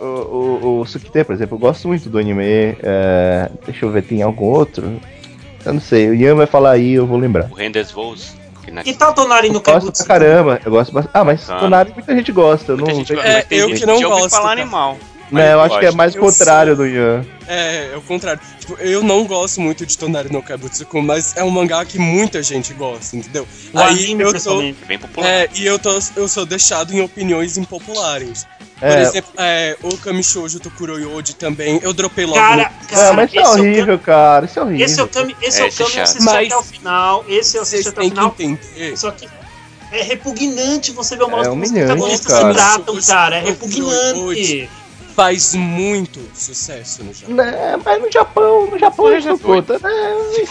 [0.00, 2.42] O, o, o Sukite, por exemplo, eu gosto muito do anime.
[2.82, 5.00] é, deixa eu ver, tem algum outro?
[5.64, 7.48] Eu não sei, o Ian vai falar aí, eu vou lembrar.
[7.48, 7.92] O Rendes
[8.70, 8.82] Na...
[8.84, 11.10] E tal Tonari no Eu gosto pra caramba, eu gosto bastante.
[11.14, 11.58] Ah, mas Ah.
[11.58, 14.30] Tonari muita gente gosta, eu Muita não gente sei- gosta, É, eu que não gosto,
[14.30, 14.60] falar cara.
[14.62, 14.96] animal.
[15.30, 17.24] Né, eu acho que é mais contrário do Ian.
[17.48, 18.40] É, é o contrário.
[18.60, 22.42] Tipo, eu não gosto muito de Tonari no Kaibutsuku, mas é um mangá que muita
[22.42, 23.46] gente gosta, entendeu?
[23.72, 24.78] O Aí anime, eu principalmente.
[24.82, 25.26] É bem popular.
[25.28, 28.46] é, e eu, tô, eu sou deixado em opiniões impopulares.
[28.78, 32.38] Por É, exemplo, é, o Kamishojo Tokuro Yoji também, eu dropei logo.
[32.38, 34.44] Cara, é, cara, mas isso é é horrível, cara.
[34.46, 34.84] Isso é horrível.
[34.86, 37.24] Esse é o Kami, esse é, É, o é Kami assisti Mas- até o final.
[37.28, 38.26] Esse eu assisti Vocês até o final.
[38.28, 38.96] entender.
[38.98, 39.28] Só que
[39.92, 42.48] é repugnante você ver o modo É como os humilhante, protagonistas cara.
[42.48, 43.36] se tratam, cara.
[43.36, 44.70] É repugnante.
[45.14, 47.34] Faz muito sucesso no Japão.
[47.36, 49.90] Né, mas no Japão, no Japão a gente não conta, né?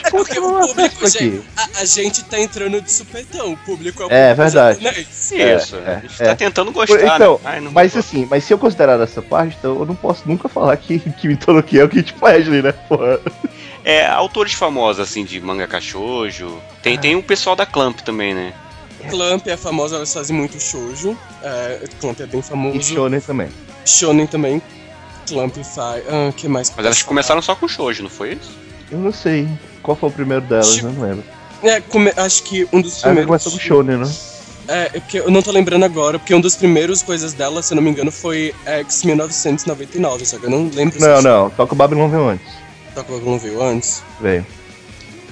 [0.05, 4.05] É porque o público, gente, a, a gente tá entrando de supetão, o público é
[4.05, 4.83] o É, público verdade.
[4.83, 5.07] japonês.
[5.09, 6.25] Isso, é, a gente é.
[6.25, 7.39] tá tentando gostar, Então, né?
[7.43, 10.47] Ai, não Mas assim, mas se eu considerar essa parte, então eu não posso nunca
[10.47, 12.71] falar que, que Mitoloquia é o Kit Pleasure, né?
[12.71, 13.19] Porra.
[13.83, 16.57] É, autores famosos, assim, de manga shoujo.
[16.81, 18.53] Tem, tem o pessoal da Clamp também, né?
[19.09, 21.17] Clamp é famosa, elas fazem muito shoujo.
[21.41, 22.77] É, Clamp é bem famoso.
[22.77, 23.49] E Shonen também.
[23.85, 24.61] Shonen também.
[25.27, 26.03] Clamp faz.
[26.07, 26.71] Ah, que mais?
[26.75, 28.51] Mas elas começaram só com shoujo, não foi isso?
[28.91, 29.47] Eu não sei
[29.81, 31.23] qual foi o primeiro delas, Tipo- eu não lembro.
[31.63, 33.27] É, come- acho que um dos Ah, primeiros.
[33.27, 34.11] começou com Shonen, né?
[34.67, 37.73] É, é porque eu não tô lembrando agora, porque um dos primeiros coisas dela, se
[37.73, 41.51] eu não me engano, foi X 1999, só que eu não lembro Não, se não,
[41.55, 42.53] só que o Babylon veio antes.
[42.93, 44.03] Só que ela não veio antes.
[44.21, 44.45] Veio.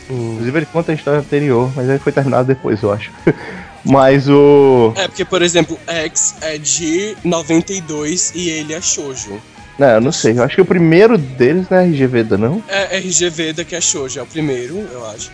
[0.10, 0.32] Hum.
[0.34, 3.12] Inclusive ele conta a história anterior, mas aí foi terminado depois, eu acho.
[3.84, 4.94] Mas o.
[4.96, 9.42] É, porque, por exemplo, X é de 92 e ele é shoujo.
[9.80, 10.38] Não, eu não sei.
[10.38, 12.64] Eu acho que o primeiro deles não é RG Veda, não?
[12.68, 15.32] É RG Veda que é shoujo, é o primeiro, eu acho,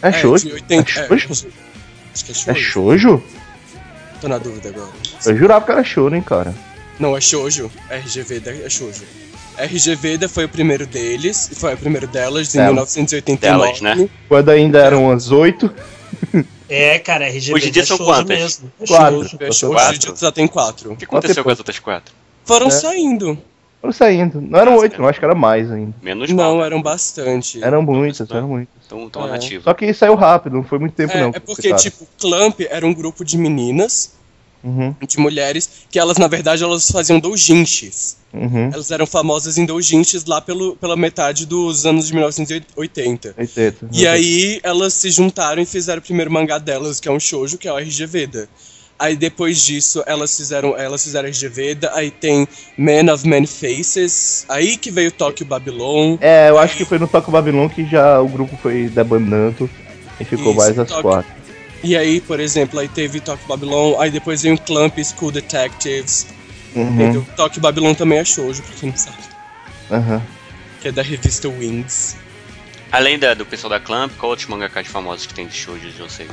[0.00, 0.20] É pera.
[0.22, 0.46] shoujo?
[0.46, 1.46] de 80, É é, shoujo?
[2.14, 2.60] Acho que é É shoujo.
[2.60, 3.22] shoujo?
[4.20, 4.90] Tô na dúvida agora.
[5.26, 6.54] Eu jurava que era shonen, cara.
[7.00, 7.70] Não, é shoujo.
[7.90, 9.02] RG Veda é shoujo.
[9.56, 12.94] RG Veda foi o primeiro deles, foi o primeiro delas em Delas.
[12.94, 13.40] 1989.
[13.40, 14.08] Delas, né?
[14.28, 15.72] Quando ainda eram as oito.
[16.68, 18.26] É, cara, RGB Hoje em dia é são quantas?
[18.26, 18.72] mesmo.
[18.80, 19.18] É Quatro.
[19.20, 19.48] Quatro.
[19.48, 19.64] Hoje
[19.94, 20.92] em dia já tem quatro.
[20.92, 22.14] O que aconteceu com as outras quatro?
[22.44, 22.70] Foram É.
[22.70, 23.38] saindo.
[23.80, 24.40] Foram saindo.
[24.40, 25.94] Não eram oito, eu acho que era mais ainda.
[26.02, 26.52] Menos mal.
[26.52, 26.66] Não, né?
[26.66, 27.62] eram bastante.
[27.62, 28.74] Eram muitas, eram muitas.
[28.88, 29.30] Tão, tão É.
[29.30, 29.64] nativos.
[29.64, 31.30] Só que saiu rápido, não foi muito tempo É, não.
[31.34, 34.14] é porque, tipo, Clamp era um grupo de meninas,
[34.62, 38.16] Uhum, de mulheres, que elas, na verdade, elas faziam doujinshis.
[38.34, 38.70] uhum.
[38.72, 43.34] Elas eram famosas em doujinshis lá pelo, pela metade dos anos de 1980.
[43.38, 43.88] 80.
[43.92, 47.56] E aí elas se juntaram e fizeram o primeiro mangá delas, que é um shoujo,
[47.56, 48.48] que é o RG Veda.
[48.98, 54.44] Aí depois disso elas fizeram, elas fizeram RG Veda, aí tem Man of Many Faces,
[54.48, 56.18] aí que veio Tokyo Babylon.
[56.20, 59.70] É, eu acho que foi no Toco Babylon que já o grupo foi debandando
[60.18, 61.38] e ficou Isso, mais as Toque- quatro.
[61.82, 66.26] E aí, por exemplo, aí teve Tokyo Babylon, aí depois veio Clamp School Detectives.
[66.74, 67.24] Uhum?
[67.36, 69.16] Tokyo Babylon também é shoujo, pra quem não sabe.
[69.90, 70.22] aham.
[70.80, 72.16] Que é da revista Wings.
[72.90, 76.08] Além da- do pessoal da Clamp, qual outros mangakas famosos que tem de shoujos, eu
[76.08, 76.26] sei?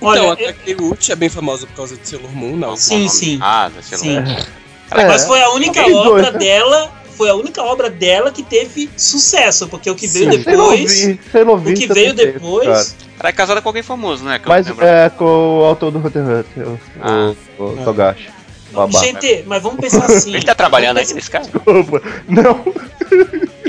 [0.00, 2.76] Olha, então, eu- até que Uchi é bem famosa por causa de Sailor Moon, não.
[2.76, 3.38] Sim, sim.
[3.42, 4.18] Ah, ser Sim.
[4.92, 9.66] É, Mas foi a única obra dela, foi a única obra dela que teve sucesso,
[9.68, 10.38] porque o que veio Sim.
[10.38, 11.18] depois,
[11.64, 13.06] o que veio depois, cara.
[13.18, 14.40] Ela é casada com alguém famoso, né?
[14.46, 15.24] Mas é com
[15.60, 17.34] o autor do Hunter Hunter, o, Ah.
[17.58, 18.28] o, o Togashi.
[18.72, 18.98] Babá.
[19.00, 20.34] gente, mas vamos pensar assim.
[20.34, 21.46] Ele tá trabalhando vamos ainda, esse cara?
[21.64, 22.62] Opa, Não,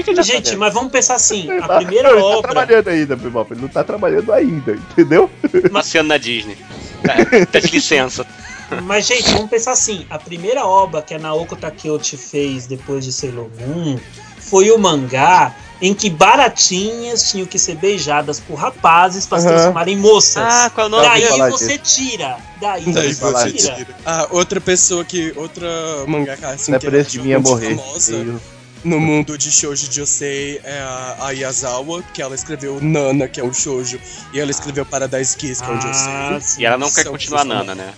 [0.03, 3.51] pensar- Gente, mas vamos pensar assim, a primeira ele tá obra, trabalhando ainda, Bebop.
[3.53, 5.29] Ele não tá trabalhando ainda, entendeu?
[5.71, 6.57] Passeando na Disney.
[7.03, 7.13] Tá,
[7.51, 8.25] tá de licença.
[8.83, 13.11] mas gente, vamos pensar assim, a primeira obra que a Naoko Takeuchi fez depois de
[13.13, 13.99] Sailor Moon
[14.39, 19.53] foi o mangá em que baratinhas tinham que ser beijadas por rapazes para se Aham.
[19.55, 20.43] transformarem em moças.
[20.43, 21.03] Ah, qual é o nome?
[21.07, 22.37] Daí você tira.
[22.59, 23.75] Daí, Daí você você tira.
[23.75, 23.95] tira.
[24.05, 25.33] Ah, outra pessoa que.
[25.35, 25.67] Outra
[26.07, 27.75] mangaka assim Não é que esse de é mim a muito morrer.
[27.75, 28.41] famosa Eu-
[28.83, 33.43] no mundo de shoujo de Yosei é a Ayazawa, que ela escreveu Nana, que é
[33.43, 33.99] um shoujo,
[34.33, 36.41] e ela escreveu Paradise Kiss, que é um Ah, Yosei.
[36.41, 36.61] sim.
[36.61, 37.93] E ela não quer continuar Nana, né?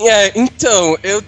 [0.00, 1.22] É, então, eu.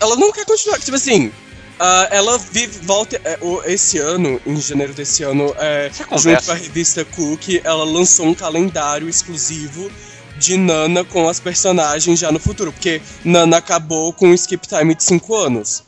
[0.00, 0.78] Ela não quer continuar.
[0.78, 1.32] Tipo assim.
[1.78, 3.20] ah, ela vive, volta.
[3.24, 7.84] é, o- esse ano, em janeiro desse ano, é, junto com a revista Cookie, ela
[7.84, 9.90] lançou um calendário exclusivo
[10.38, 12.72] de Nana com as personagens já no futuro.
[12.72, 15.82] Porque Nana acabou com o skip time de 5 anos.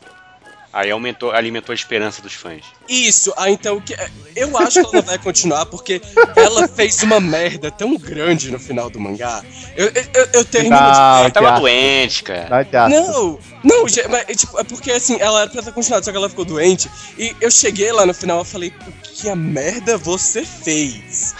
[0.72, 2.64] Aí aumentou, alimentou a esperança dos fãs.
[2.88, 3.96] Isso, ah, então o que-
[4.36, 6.00] eu acho que ela vai continuar porque
[6.36, 9.42] ela fez uma merda tão grande no final do mangá.
[9.74, 12.48] Eu, eu, eu, eu termino de Ah, Ela tava doente, cara.
[12.88, 16.12] Não, não, gente, mas, é, tipo, é porque assim, ela era pra ter continuado, só
[16.12, 16.88] que ela ficou doente.
[17.18, 21.34] E eu cheguei lá no final e falei, o que a merda você fez?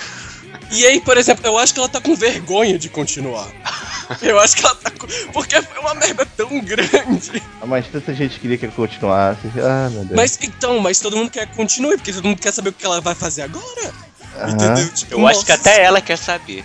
[0.70, 3.48] E aí, por exemplo, eu acho que ela tá com vergonha de continuar.
[4.20, 5.06] Eu acho que ela tá com.
[5.32, 7.40] Porque foi uma merda tão grande.
[7.64, 9.46] Mas tanta gente queria que ele continuasse.
[9.62, 10.16] Ah, meu Deus.
[10.16, 12.84] Mas então, mas todo mundo quer que continue, porque todo mundo quer saber o que
[12.84, 13.92] ela vai fazer agora.
[14.48, 14.88] Entendeu?
[14.92, 16.64] Tipo, Eu acho que até ela quer saber.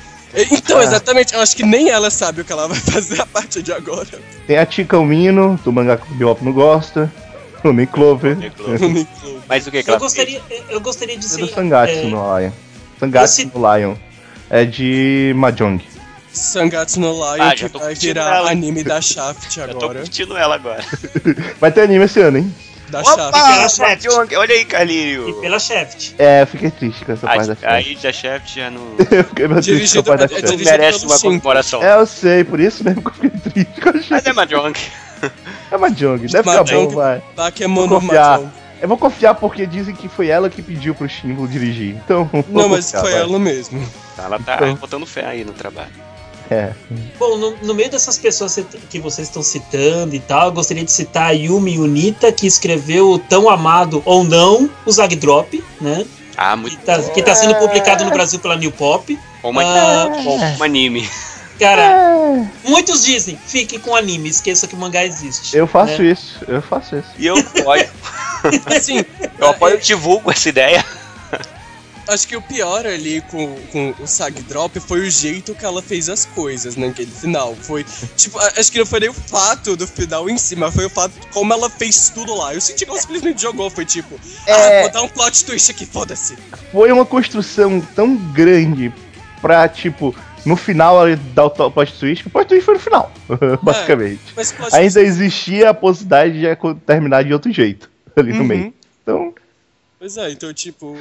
[0.51, 0.83] Então, Ah.
[0.85, 3.71] exatamente, eu acho que nem ela sabe o que ela vai fazer a partir de
[3.71, 4.19] agora.
[4.47, 7.11] Tem a Tika Mino, do mangá que o Bebop não gosta.
[7.63, 8.37] O Clover.
[9.47, 11.41] Mas o que, que Eu ela gostaria, eu gostaria de É ser.
[11.41, 12.51] do Sangatsu é, no Lion.
[13.05, 13.95] Sangatsu esse- no Lion.
[14.49, 15.81] É de Mahjong.
[16.31, 18.51] Sangatsu no Lion, Ah, já que tô vai virar ela.
[18.51, 19.99] anime da Shaft Eu tô agora.
[19.99, 20.83] curtindo ela agora.
[21.61, 22.55] Vai ter anime esse ano, hein?
[22.89, 23.15] Da Opa!
[23.15, 23.31] Shaft.
[23.31, 24.05] pela Shaft.
[24.05, 25.33] Mahjong, Olha aí, E Carlinho.
[25.41, 26.13] pela Shaft.
[26.19, 27.73] É, eu fiquei triste com essa parte da série.
[27.73, 30.63] aí já chefe já não, Eu fiquei meio triste com a parte da é dirigido
[30.69, 31.81] merece uma comemoração.
[31.83, 34.27] É, eu sei, por isso mesmo que eu fiquei triste com a Mas gente.
[34.29, 34.73] é Mahjong.
[35.71, 36.85] É Mahjong, deve ficar Mahjong.
[36.87, 37.23] bom, vai.
[37.35, 38.39] Bakemono confiar.
[38.39, 38.51] Mahjong.
[38.81, 41.95] Eu vou confiar porque dizem que foi ela que pediu pro Shimbo dirigir.
[41.95, 43.21] Então, Não, mas confiar, foi vai.
[43.21, 43.87] ela mesmo.
[44.17, 44.75] Ela tá Então.
[44.75, 45.89] botando fé aí no trabalho.
[46.51, 46.73] É.
[47.17, 48.59] Bom, no, no meio dessas pessoas
[48.89, 53.09] que vocês estão citando e tal, eu gostaria de citar a Yumi Unita, que escreveu
[53.09, 56.05] o tão amado ou não o Zag Drop, né?
[56.37, 59.17] Ah, muito Que tá, que tá sendo publicado no Brasil pela New Pop.
[59.41, 60.07] como, Ah.
[60.23, 61.09] como anime.
[61.59, 65.55] Cara, muitos dizem, fique com anime, esqueça que o mangá existe.
[65.55, 66.09] Eu faço né?
[66.11, 67.07] isso, eu faço isso.
[67.17, 67.87] E eu apoio,
[68.65, 69.03] Assim,
[69.39, 70.83] eu apoio e divulgo essa ideia.
[72.07, 75.81] acho que o pior ali com, com o Sag Drop foi o jeito que ela
[75.81, 77.55] fez as coisas naquele final.
[77.55, 77.85] Foi,
[78.15, 80.89] tipo, acho que não foi nem o fato do final em si, mas foi o
[80.89, 82.53] fato de como ela fez tudo lá.
[82.53, 84.79] Eu senti que ela simplesmente jogou, foi tipo, É.
[84.79, 86.37] ah, vou dar um plot twist aqui, foda-se.
[86.71, 88.93] Foi uma construção tão grande
[89.41, 90.15] pra, tipo,
[90.45, 93.11] no final ali dá o plot twist, o plot twist foi no final,
[93.61, 94.21] basicamente.
[94.35, 98.45] Mas pode Ainda existia a possibilidade de terminar de outro jeito ali no Uhum.
[98.45, 98.73] meio.
[99.03, 99.33] Então,
[99.97, 100.95] Pois é, então, tipo,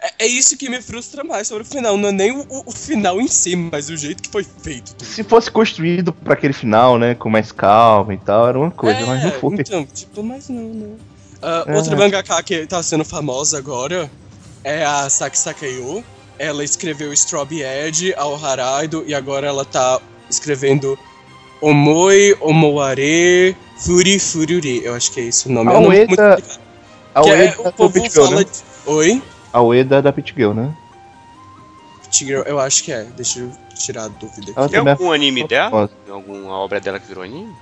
[0.00, 1.96] é, é isso que me frustra mais sobre o final.
[1.96, 4.92] Não é nem o, o- final em si, mas o jeito que foi feito.
[4.94, 5.04] tudo.
[5.06, 9.06] se fosse construído pra aquele final, né, com mais calma e tal, era uma coisa,
[9.06, 9.54] mas não foi.
[9.60, 10.96] Então, tipo, mas não, não.
[11.40, 11.76] Ah, É.
[11.76, 14.10] Outra mangaka que tá sendo famosa agora
[14.64, 16.04] é a Saki Sakayo.
[16.38, 20.98] Ela escreveu Strawberry Edge, Ao Haraido, e agora ela tá escrevendo
[21.60, 24.84] Omoi, Omoare, Furi Fururi.
[24.84, 25.70] Eu acho que é esse o nome.
[25.70, 26.60] A É nome Ueda- muito.
[27.14, 28.36] A Que é, Ueda o da povo Pit Girl, fala...
[28.40, 28.44] né?
[28.44, 29.22] de- Oi?
[29.52, 30.74] A Ueda da Pit Girl, né?
[32.10, 33.04] Tigre, eu acho que é.
[33.04, 34.70] Deixa eu tirar a dúvida aqui.
[34.70, 35.70] Tem é algum anime dela?
[35.70, 35.92] famosa.
[36.10, 37.54] Alguma obra dela que virou anime?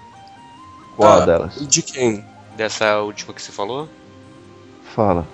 [0.96, 1.54] Qual Ah, delas?
[1.68, 2.24] De quem?
[2.56, 3.88] Dessa última que você falou?
[4.94, 5.26] Fala.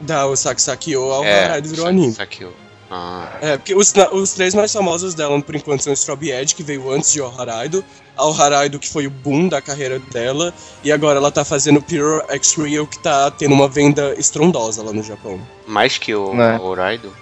[0.00, 2.12] Da Osaki Sakyo ao é, virou anime.
[2.12, 2.52] Sakyo.
[2.90, 6.62] Ah, É, porque os, os três mais famosos dela, por enquanto, são Strawberry Edge, que
[6.62, 7.84] veio antes de Ao Haraido,
[8.16, 12.22] Ao Haraido, que foi o boom da carreira dela, e agora ela tá fazendo Pure
[12.30, 15.38] X Real, que tá tendo uma venda estrondosa lá no Japão.
[15.66, 16.58] mais que o É.
[16.58, 17.14] Horaido?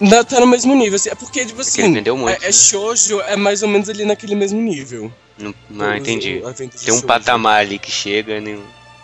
[0.00, 2.42] Não, tá no mesmo nível, assim, é porque, tipo Porque ele assim, vendeu muito.
[2.42, 5.12] é, é shoujo, é mais ou menos ali naquele mesmo nível.
[5.36, 6.40] Não, não, entendi.
[6.56, 7.02] Tem um shoujo.
[7.06, 8.58] patamar ali que chega, né?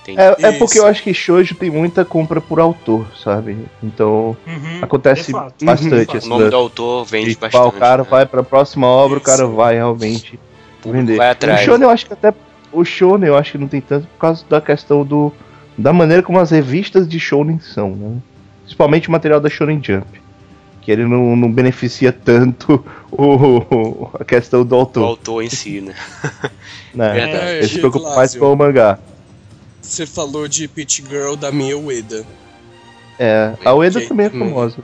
[0.04, 0.20] Entendi.
[0.20, 0.84] É, é porque Isso.
[0.84, 3.56] eu acho que shoujo tem muita compra por autor, sabe?
[3.82, 5.64] Então Uhum, acontece fato.
[5.64, 6.24] bastante Uhum.
[6.24, 7.66] O nome do autor vende E, bastante.
[7.68, 8.08] o cara né?
[8.10, 9.52] vai pra próxima obra, o cara Isso.
[9.54, 10.38] vai realmente
[10.84, 11.16] O vender.
[11.16, 11.62] vai atrás.
[11.62, 12.34] O shonen eu acho que até
[12.70, 15.32] o shonen eu acho que não tem tanto por causa da questão do
[15.76, 18.18] da maneira como as revistas de shonen são, né?
[18.62, 20.06] Principalmente o material da Shonen Jump,
[20.80, 25.80] que ele não, não beneficia tanto o, a questão do O autor, autor em si,
[25.80, 25.94] né?
[26.94, 27.12] né?
[27.14, 27.50] Verdade.
[27.56, 28.16] Ele se preocupa Glasio.
[28.16, 28.98] mais com o mangá.
[29.84, 32.24] Você falou de Peach Girl da Mia Ueda.
[33.18, 34.38] É, a Ueda também é Hum.
[34.40, 34.78] famosa.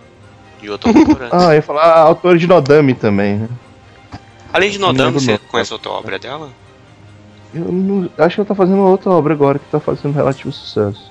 [0.63, 1.29] E outra autora.
[1.33, 3.49] Ah, eu ia falar a autora de Nodami também, né?
[4.53, 5.39] Além de lembro você não.
[5.49, 6.51] conhece outra obra dela?
[7.53, 11.11] Eu não, acho que ela tá fazendo outra obra agora que tá fazendo relativo sucesso.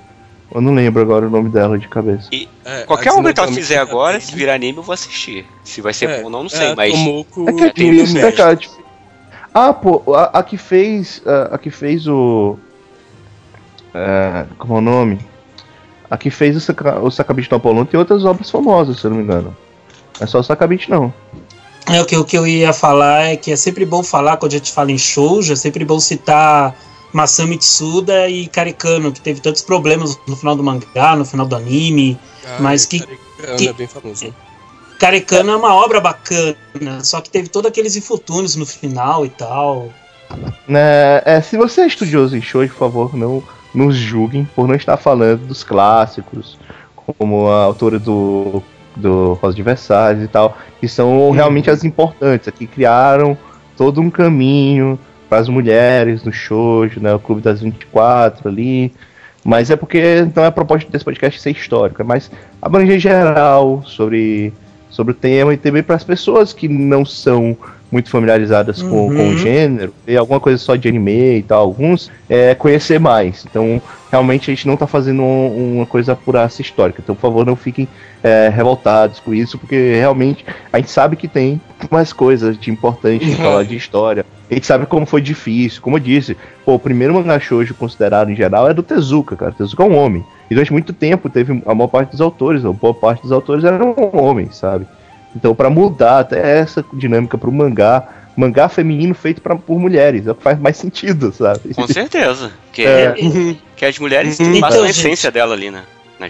[0.52, 2.28] Eu não lembro agora o nome dela de cabeça.
[2.64, 5.46] É, Qualquer obra que ela fizer agora, se virar anime, eu vou assistir.
[5.64, 6.92] Se vai ser É, bom ou não, não é, sei, a mas.
[6.92, 8.56] Tomoko É que é difícil, né, cara?
[8.56, 8.74] Tipo,
[9.54, 11.22] Ah, pô, a, a que fez.
[11.26, 12.58] A, a que fez o.
[13.94, 15.18] é, como é o nome?
[16.10, 19.18] A que fez o, Saka, o Sakabit no tem outras obras famosas, se eu não
[19.18, 19.56] me engano.
[20.18, 21.12] Não é só o Sakabit, não.
[21.88, 24.52] É, o, que, o que eu ia falar é que é sempre bom falar, quando
[24.52, 26.74] a gente fala em shoujo, é sempre bom citar
[27.12, 31.56] Masami Tsuda e Karikano, que teve tantos problemas no final do mangá, no final do
[31.56, 32.18] anime.
[32.44, 34.34] Ah, Mas que- Karikano que- é bem famoso.
[34.98, 39.88] Karikano é uma obra bacana, só que teve todos aqueles infortúnios no final e tal.
[40.68, 43.42] Né, é, se você é estudioso em show, por favor, não
[43.74, 46.58] nos julguem por não estar falando dos clássicos,
[46.94, 48.62] como a autora do,
[48.96, 53.36] do Rosa de Versalhes e tal, que são realmente as importantes, a que criaram
[53.76, 54.98] todo um caminho
[55.28, 58.92] para as mulheres no shoujo, né, o Clube das 24 ali,
[59.44, 63.82] mas é porque não é a proposta desse podcast ser histórico, é mais abranger geral
[63.86, 64.52] sobre,
[64.90, 67.56] sobre o tema e também para as pessoas que não são
[67.90, 69.16] muito familiarizadas com, Uhum.
[69.16, 73.44] com o gênero, e alguma coisa só de anime e tal, alguns, é conhecer mais.
[73.48, 73.80] Então,
[74.10, 77.00] realmente a gente não tá fazendo um- uma coisa puraça histórica.
[77.02, 77.88] Então, por favor, não fiquem
[78.22, 81.58] é, revoltados com isso, porque realmente a gente sabe que tem
[81.90, 84.26] mais coisas de importante em falar de história.
[84.50, 88.30] A gente sabe como foi difícil, como eu disse, pô, o primeiro mangá shoujo considerado
[88.30, 89.52] em geral é do Tezuka, cara.
[89.52, 90.22] Tezuka é um homem.
[90.50, 93.64] E durante muito tempo teve a maior parte dos autores, a boa parte dos autores
[93.64, 94.86] eram homens, sabe?
[95.34, 100.32] Então, pra mudar até essa dinâmica pro mangá, mangá feminino feito pra, por mulheres, é
[100.32, 101.72] o que faz mais sentido, sabe?
[101.74, 102.50] Com certeza.
[102.72, 103.14] Que, É.
[103.76, 105.82] que as mulheres Então, têm bastante a gente- essência dela ali, né?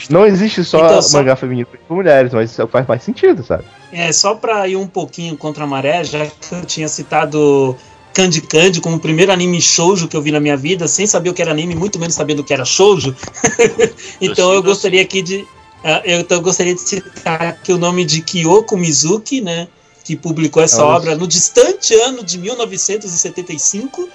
[0.09, 3.42] Não existe só Então, só- mangá feminino feito por mulheres, mas isso faz mais sentido,
[3.42, 3.64] sabe?
[3.92, 7.76] É, só pra ir um pouquinho contra a maré, já que eu tinha citado
[8.14, 11.30] Candy Candy como o primeiro anime shoujo que eu vi na minha vida, sem saber
[11.30, 13.16] o que era anime, muito menos sabendo o que era shoujo.
[14.20, 15.44] então Eu gostaria aqui de.
[15.83, 19.66] Ah, eu, então eu gostaria de citar aqui o nome de Kyoko Mizuki, né?
[20.05, 24.09] Que publicou essa Olha obra no distante ano de 1975.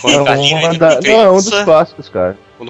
[0.00, 2.36] Quando É ninguém não, é um dos clássicos, cara.
[2.58, 2.62] é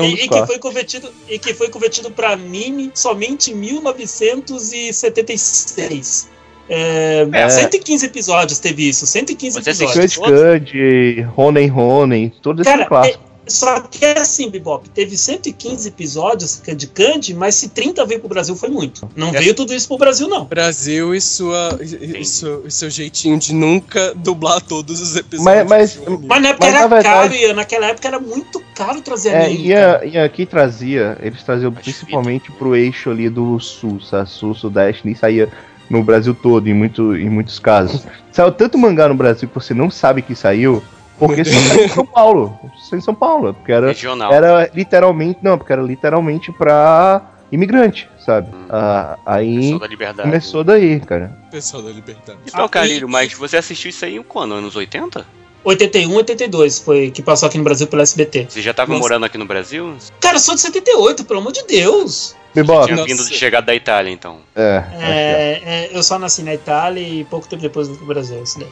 [0.00, 3.54] um e, dos e que foi convertido e que foi convertido para anime somente em
[3.54, 6.28] 1976.
[6.68, 7.48] É, É.
[7.48, 10.40] 115 episódios teve isso, 115 Você assistiu episódios.
[10.40, 13.27] Candy Candy, Ronen Ronen, todos esses Cara, são clássicos.
[13.48, 18.28] Só que é assim, Bebop, teve 115 episódios de Candy, mas se 30 veio pro
[18.28, 19.08] Brasil foi muito.
[19.16, 19.38] Não É.
[19.38, 20.44] veio tudo isso pro Brasil, não.
[20.44, 25.44] Brasil e, sua, e, e seu, e seu jeitinho de nunca dublar todos os episódios.
[25.68, 26.00] Mas- mas-.
[26.26, 29.30] Mas na época Mas, era na verdade- caro, e naquela época era muito caro trazer
[29.30, 29.68] É, anime.
[30.12, 34.28] e, aqui trazia, eles traziam Acho principalmente pro eixo ali do sul, sabe?
[34.28, 35.48] sul, sudeste, e saía
[35.88, 38.02] no Brasil todo, em, muito, em muitos casos.
[38.30, 40.82] Saiu tanto mangá no Brasil que você não sabe que saiu,
[41.18, 42.58] porque só saiu em São Paulo.
[42.76, 44.32] Só em São Paulo, porque era, Regional.
[44.32, 48.48] era literalmente, não, porque era literalmente pra imigrante, sabe?
[48.54, 48.66] Hum.
[48.68, 50.28] Ah, aí Pessoa da liberdade.
[50.28, 51.36] começou daí, cara.
[51.50, 52.38] Pessoal da liberdade.
[52.46, 54.54] Então, Carlírio, mas você assistiu isso aí quando?
[54.54, 55.26] Anos 80?
[55.64, 58.46] 81, 82 foi que passou aqui no Brasil pela SBT.
[58.48, 59.00] Você já tava Nossa.
[59.02, 59.96] morando aqui no Brasil?
[60.20, 62.34] Cara, eu sou de 78, pelo amor de Deus.
[62.54, 64.38] Bebop, Tinha vindo de chegado da Itália, então.
[64.54, 68.42] é, É, é, eu só nasci na Itália e pouco tempo depois vim pro Brasil.
[68.42, 68.68] Isso daí.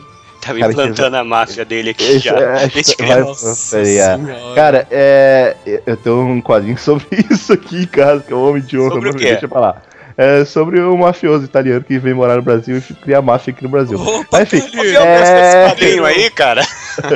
[0.47, 2.37] Tava Cara, implantando a máfia dele aqui Esse- já.
[2.39, 3.51] é, Desde criança.
[3.51, 3.85] É.
[3.85, 4.55] senhora.
[4.55, 5.57] Cara, é.
[5.85, 8.91] Eu tenho um quadrinho sobre isso aqui em casa, que é o Homem de Honra,
[8.95, 9.25] Sobre o quê?
[9.31, 9.83] deixa eu falar.
[10.19, 13.69] É sobre um mafioso italiano que vem morar no Brasil e cria máfia aqui no
[13.69, 14.01] Brasil.
[14.01, 14.97] Opa, Mas enfim, Carlinhos.
[14.99, 16.63] é- Esse quadrinho aí, cara.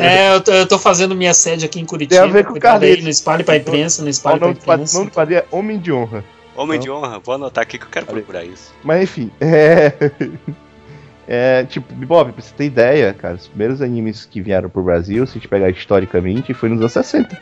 [0.03, 2.21] É, eu tô, eu tô fazendo minha sede aqui em Curitiba.
[2.21, 3.03] Tem a ver com o Carlinhos.
[3.03, 4.99] Não espalhe pra imprensa, não o espalhe pra imprensa.
[4.99, 6.23] nome do quadrinho é Homem de Honra.
[6.55, 6.85] Homem Não.
[6.85, 8.75] de honra, vou anotar aqui que eu quero procurar isso.
[8.85, 9.93] Mas enfim, é.
[11.33, 15.25] É, tipo, Bob, pra você ter ideia, cara, os primeiros animes que vieram pro Brasil,
[15.25, 17.41] se a gente pegar historicamente, foi nos anos 60.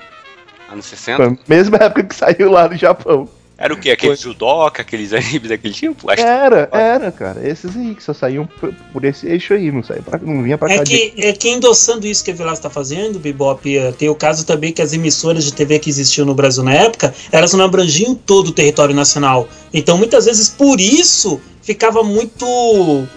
[0.70, 1.24] Anos Foi 60?
[1.24, 3.26] a mesma época que saiu lá no Japão.
[3.57, 3.93] Era o quê?
[3.93, 6.11] Aqueles judoca, aqueles animes daquele tipo?
[6.11, 7.49] Acho Era, era, cara.
[7.49, 10.59] Esses aí que só saíam por, por esse eixo aí, não saía pra, não vinha
[10.59, 11.11] pra cá É de.
[11.11, 14.45] que, é que endossando isso que a Velasco está fazendo, Bebop, eh, tem o caso
[14.45, 18.14] também que as emissoras de TV que existiam no Brasil na época, elas não abrangiam
[18.14, 19.49] todo o território nacional.
[19.72, 22.47] Então, muitas vezes, por isso, ficava muito,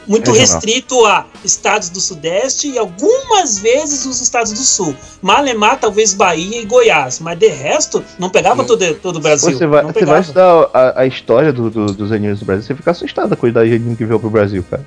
[0.06, 0.36] muito Regional.
[0.36, 4.94] restrito a estados do Sudeste e algumas vezes os estados do Sul.
[5.22, 9.58] Malemar, talvez Bahia e Goiás, mas de resto, não pegava todo, todo o Brasil.
[9.58, 10.12] Você vai, não você pegava.
[10.12, 13.34] vai estudar a, a história do- do- dos animes do Brasil, você fica assustado com
[13.36, 14.86] a quantidade de anime que veio pro Brasil, cara.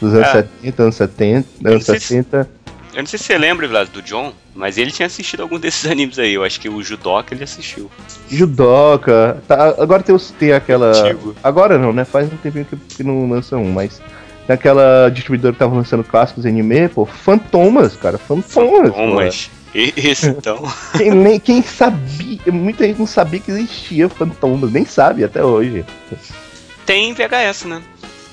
[0.00, 0.32] Dos anos É.
[0.32, 2.50] 70, anos 70, Eu anos não sei se- 60.
[2.94, 5.84] Eu não sei se você lembra, Vlad, do John, mas ele tinha assistido algum desses
[5.90, 6.34] animes aí.
[6.34, 7.90] Eu acho que o Judoka ele assistiu.
[8.30, 9.42] Judoka.
[9.48, 10.90] Tá, agora tem, tem aquela.
[10.96, 11.34] Antigo.
[11.42, 12.04] Agora não, né?
[12.04, 14.00] Faz um tempinho que, que não lança um, mas.
[14.46, 18.18] Tem aquela distribuidora que tava lançando clássicos anime, pô, Fantomas, cara.
[18.18, 18.90] Fantomas.
[18.90, 19.14] Bom, pô.
[19.14, 19.50] mas.
[19.74, 20.62] e- Esse então.
[20.96, 22.38] Quem, nem, quem sabia.
[22.52, 25.84] Muita gente não sabia que existia Fantomas, nem sabe até hoje.
[26.84, 27.80] Tem VHS, né?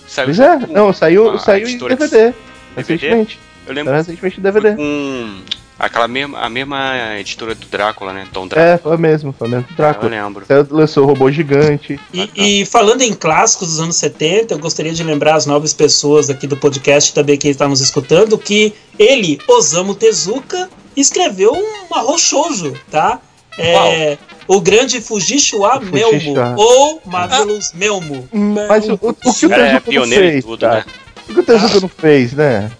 [0.05, 2.33] Saiu Pois é, não, saiu, a saiu em que- DVD.
[2.75, 3.39] Recentemente.
[3.65, 4.75] Eu lembro recentemente em DVD.
[4.75, 5.39] com
[5.85, 8.27] aquela mesma, a mesma editora do Drácula, né?
[8.31, 8.73] Tom Drácula.
[8.73, 10.09] É, foi mesmo, foi mesmo eu Drácula.
[10.09, 10.45] lembro.
[10.47, 11.99] Saiu- Lançou o Robô Gigante.
[12.13, 12.29] E,
[12.61, 16.45] e falando em clássicos dos anos 70, eu gostaria de lembrar as novas pessoas aqui
[16.47, 22.73] do podcast também que estão nos escutando que ele, Osamu Tezuka, escreveu um arroz shoujo,
[22.89, 23.19] tá?
[23.57, 24.17] É,
[24.47, 28.27] o grande Fujichuá Melmo, ou Marvelous Melmo.
[28.67, 30.75] Mas o, o, o que o cara é Tezuka não fez, tudo, cara?
[30.75, 30.85] né?
[31.29, 32.71] O que o Tezuka não fez, né?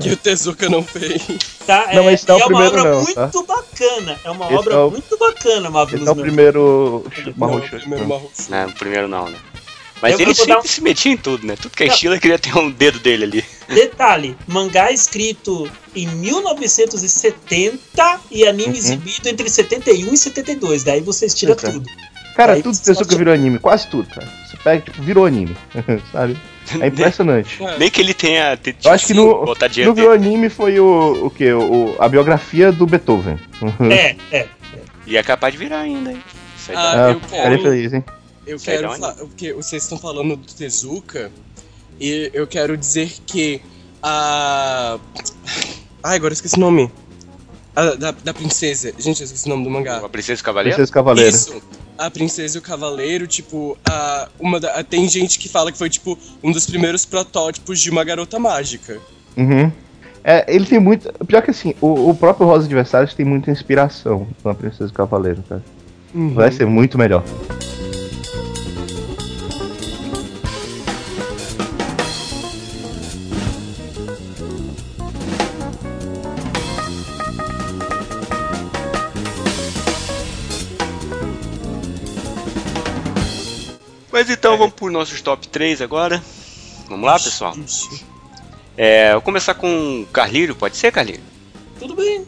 [0.00, 1.22] Que o Tezuka não fez.
[1.66, 1.86] Tá?
[1.92, 3.30] Não, é, não é e o é uma obra não, muito tá?
[3.54, 4.18] bacana.
[4.24, 7.56] É uma Esse obra é o- muito bacana, Marvelous Esse é o primeiro Não, Marrom
[7.58, 8.50] o primeiro Marrocho.
[8.50, 9.38] Não, o primeiro não, né?
[10.02, 11.56] Mas Eu- ele sempre dar se metia em tudo, né?
[11.56, 11.94] Tudo que é Não.
[11.94, 13.44] estilo, ele queria ter um dedo dele ali.
[13.68, 18.74] Detalhe, mangá escrito em 1970 e anime Uhum.
[18.74, 20.82] exibido entre 71 e 72.
[20.84, 21.72] Daí vocês tiram Pois é.
[21.72, 21.86] tudo.
[22.36, 24.26] Cara, Aí tudo você Tezuka pode- virou anime, quase tudo, cara.
[24.48, 25.56] Você pega, tipo, virou anime,
[26.12, 26.36] sabe?
[26.80, 27.62] É impressionante.
[27.62, 27.78] É.
[27.78, 28.56] Nem que ele tenha.
[28.56, 31.52] te- Eu acho que no, no virou anime foi o, o quê?
[31.52, 33.38] O, a biografia do Beethoven.
[33.90, 34.48] É, é.
[35.06, 36.22] E é capaz de virar ainda, hein?
[36.56, 38.04] Isso aí Ah, Ah, eu quero- feliz, hein?
[38.46, 41.30] Eu quero falar, porque vocês estão falando do Tezuka,
[42.00, 43.60] e eu quero dizer que
[44.02, 44.98] a.
[46.02, 46.90] Ai, agora eu esqueci o nome.
[47.76, 48.92] A, da, da princesa.
[48.98, 49.98] Gente, eu esqueci o nome do mangá.
[49.98, 50.76] A Princesa Cavaleiro?
[50.76, 51.36] Princesa Cavaleiro.
[51.36, 51.62] Isso.
[52.00, 55.90] A princesa e o cavaleiro, tipo, a, uma da- tem gente que fala que foi,
[55.90, 58.98] tipo, um dos primeiros protótipos de uma garota mágica.
[59.36, 59.70] Uhum.
[60.24, 61.12] É, ele tem muito.
[61.26, 65.44] Pior que assim, o, o próprio Rosa Versalhes tem muita inspiração na Princesa e Cavaleiro,
[65.48, 65.62] cara.
[66.34, 67.22] Vai ser muito melhor.
[84.32, 86.22] Então vamos por nossos top 3 agora.
[86.88, 87.54] Vamos lá, pessoal?
[88.76, 91.20] É, eu vou começar com o Carlírio, pode ser, Carlírio?
[91.78, 92.24] Tudo bem.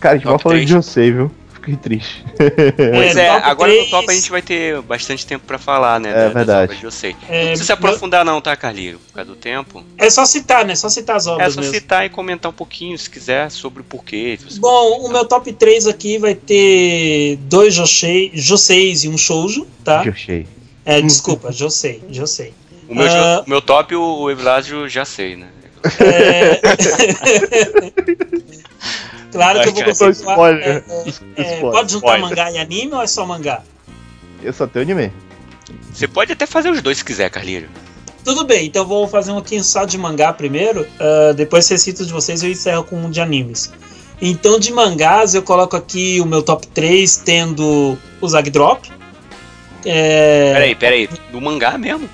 [0.00, 0.70] Cara, a gente Top vai falar de.
[0.70, 1.30] Josei, viu?
[1.52, 2.22] Fiquei triste.
[2.36, 6.10] Pois é, top agora no top a gente vai ter bastante tempo pra falar, né?
[6.10, 6.76] É da- verdade.
[6.76, 7.16] de Yosei.
[7.26, 8.98] É, Não precisa se aprofundar não, tá, Carlírio?
[8.98, 9.82] Por causa do tempo.
[9.96, 10.74] É só citar, né?
[10.74, 11.74] Só citar as É obras só mesmo.
[11.74, 14.38] citar e comentar um pouquinho, se quiser, sobre o porquê.
[14.46, 19.66] você- Bom, o meu top 3 aqui vai ter dois Josei, Joseis e um Shoujo,
[19.82, 20.04] tá?
[20.04, 20.46] Josei.
[20.84, 22.52] É, desculpa, Josei, Josei.
[22.88, 23.42] O meu, Ah.
[23.46, 25.48] o meu top, o, o Evilásio já sei, né?
[26.00, 26.60] É...
[29.32, 30.12] claro que eu vou conceituar.
[30.34, 30.62] spoiler.
[30.66, 30.82] é, é,
[31.36, 31.60] é, Spoiler.
[31.60, 32.20] pode juntar Spoiler.
[32.28, 33.62] mangá e anime ou é só mangá?
[34.42, 35.12] Eu só tenho anime.
[35.92, 37.68] Você pode até fazer os dois se quiser, Carlírio.
[38.24, 40.86] tudo bem, então eu vou fazer um aqui só de mangá primeiro.
[41.00, 43.72] ah, depois vocês citam de vocês eu encerro com um de animes.
[44.22, 48.86] Então, de mangás, eu coloco aqui o meu top 3, tendo o Zagdrop.
[49.84, 51.08] É, Peraí, peraí.
[51.30, 52.08] Do mangá mesmo?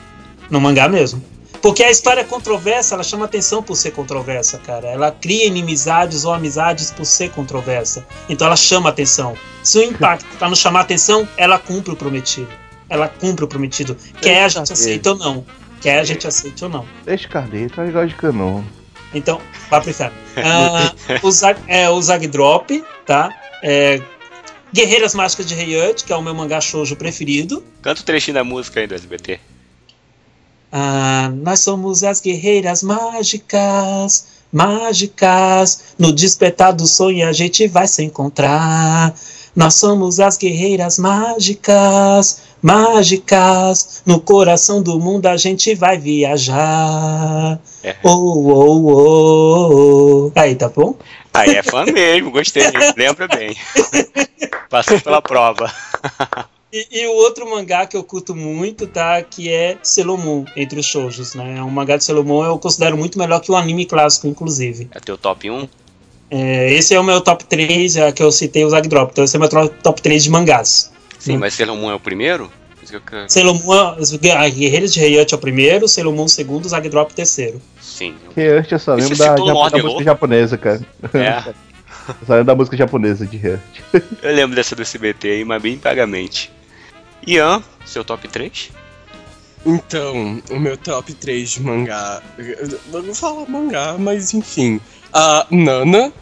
[0.51, 1.23] No mangá mesmo.
[1.63, 4.89] Porque a história é controversa, ela chama atenção por ser controversa, cara.
[4.89, 8.07] Ela cria inimizades ou amizades por ser controversa.
[8.29, 9.35] Então ela chama atenção.
[9.63, 12.49] Se o impacto tá no chamar atenção, ela cumpre o prometido.
[12.89, 13.97] Ela cumpre o prometido.
[14.23, 15.45] Quer a gente aceita ou não.
[15.83, 16.87] Quer a gente aceita ou não.
[17.05, 18.63] Deixa o Carneiro, tá legal de canon.
[19.13, 20.17] Então, vá pro inferno.
[20.37, 20.93] Ah,
[21.23, 23.31] o, Zag, é, o Zagdrop, tá?
[23.63, 24.01] É,
[24.73, 27.65] Guerreiras Mágicas de Heiut, que é o meu mangá shoujo preferido.
[27.83, 29.41] Canta o trechinho da música aí do SBT.
[30.73, 35.95] Ah, nós somos as guerreiras mágicas, mágicas.
[35.99, 39.15] No despertar do sonho a gente vai se encontrar.
[39.57, 44.03] Nós somos as guerreiras mágicas, mágicas.
[44.07, 47.59] No coração do mundo a gente vai viajar.
[47.83, 47.97] É.
[48.05, 50.33] Oh, oh, oh, oh.
[50.37, 50.95] Aí, tá bom?
[51.33, 52.65] Aí é fã mesmo, gostei.
[52.97, 53.57] Lembra bem.
[54.69, 55.73] Passou pela prova.
[56.73, 59.21] E, e o outro mangá que eu curto muito, tá?
[59.23, 61.63] Que é Sailor Moon, entre os shoujos, né?
[61.63, 64.89] Um mangá de Sailor Moon eu considero muito melhor que o anime clássico, inclusive.
[64.95, 65.69] É teu top 1?
[66.31, 69.11] É, esse é o meu top 3, é, que eu citei o Zagdrop.
[69.11, 70.93] Então esse é o meu top 3 de mangás.
[71.19, 71.39] Sim, Hum.
[71.41, 72.51] mas Sailor Moon é o primeiro?
[72.91, 73.97] Isso que eu quero- Sailor Moon,
[74.37, 77.61] a Guerreiras de Heiut é o primeiro, Sailor Moon o segundo, Zagdrop o terceiro.
[77.81, 78.15] Sim.
[78.35, 79.85] Que antes eu só lembro da, Lorde da Lo?
[79.85, 80.81] música japonesa, cara.
[81.15, 81.55] É.
[82.27, 83.61] Só lembro da música japonesa de Hurt.
[84.23, 86.51] Eu lembro dessa do SBT aí, mas bem vagamente.
[87.25, 88.71] Ian, seu top 3?
[89.65, 92.21] Então, o meu top 3 de mangá.
[92.37, 94.81] Eu não vou falar mangá, mas enfim.
[95.13, 96.13] A Nana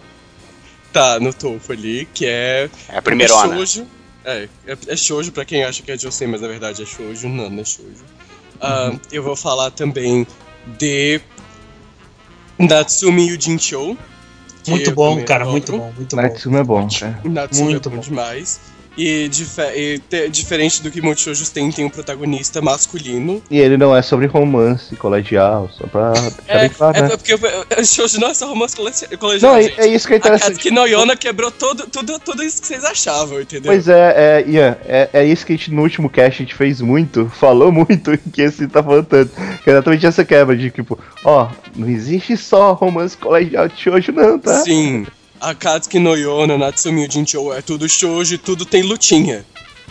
[0.93, 2.69] tá no topo ali, que é.
[2.89, 3.87] É a primeira é shoujo.
[4.25, 7.29] É, é, é shoujo pra quem acha que é Josei, mas na verdade é shoujo.
[7.29, 8.05] Nana é shoujo.
[8.61, 10.27] Ah, Eu vou falar também
[10.79, 11.21] de.
[12.59, 13.97] Natsumi Yujinchou.
[14.67, 15.53] Muito bom, cara, adoro.
[15.53, 16.23] muito bom, muito bom.
[16.23, 17.21] Natsume é bom, cara.
[17.25, 18.03] Natsume Muito é bom, bom.
[18.03, 18.61] demais.
[18.99, 23.41] E, dife- e te- diferente do que muitos shoujos tem, tem um protagonista masculino.
[23.49, 27.09] E ele não é sobre romance colegial, só pra deixar É, claro, é né?
[27.17, 29.81] porque o shoujo não é só romance cole- colegial, Não, é, gente.
[29.81, 30.49] é isso que é A interessante.
[30.55, 33.71] Katsuki Noyona quebrou todo, tudo, tudo isso que vocês achavam, entendeu?
[33.73, 36.55] Pois é, é, Ian, é, é isso que a gente no último cast a gente
[36.57, 39.31] fez muito, falou muito, que esse tá falando tanto.
[39.63, 44.11] Que é exatamente essa quebra de tipo, ó, não existe só romance colegial de shoujo
[44.11, 44.59] não, tá?
[44.65, 45.07] Sim.
[45.41, 49.45] A Katsuki Noyona, Natsumi Ujinchou, é tudo shoujo e tudo tem lutinha.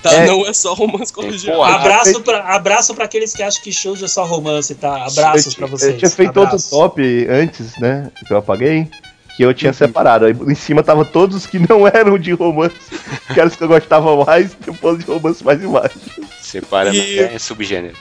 [0.03, 0.11] Tá?
[0.13, 0.27] É.
[0.27, 1.63] Não é só romance colegial.
[1.63, 5.05] Abraço pra, abraço pra aqueles que acham que shoujo é só romance, tá?
[5.05, 5.93] Abraços pra vocês.
[5.93, 6.69] Eu tinha feito outro Abraço.
[6.69, 8.11] top antes, né?
[8.27, 8.87] Que eu apaguei.
[9.35, 9.53] Que eu Uhum.
[9.53, 10.25] tinha separado.
[10.25, 12.75] Aí em cima tava todos os que não eram de romance,
[13.33, 15.97] que eram os que eu gostava mais, depois de romance mais embaixo.
[16.41, 17.95] Separa E- é subgênero.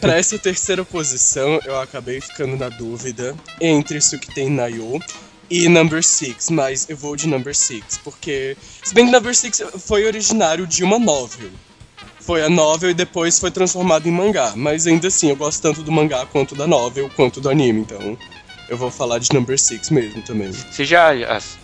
[0.00, 5.00] Pra essa terceira posição, eu acabei ficando na dúvida entre Sukiten Nayo
[5.50, 8.56] e Number Six, mas eu vou de Number Six, porque.
[8.82, 11.50] Se bem que Number Six foi originário de uma novel.
[12.20, 15.82] Foi a novel e depois foi transformado em mangá, mas ainda assim eu gosto tanto
[15.82, 18.18] do mangá quanto da novel, quanto do anime, então
[18.68, 20.52] eu vou falar de Number Six mesmo também.
[20.52, 21.14] Você já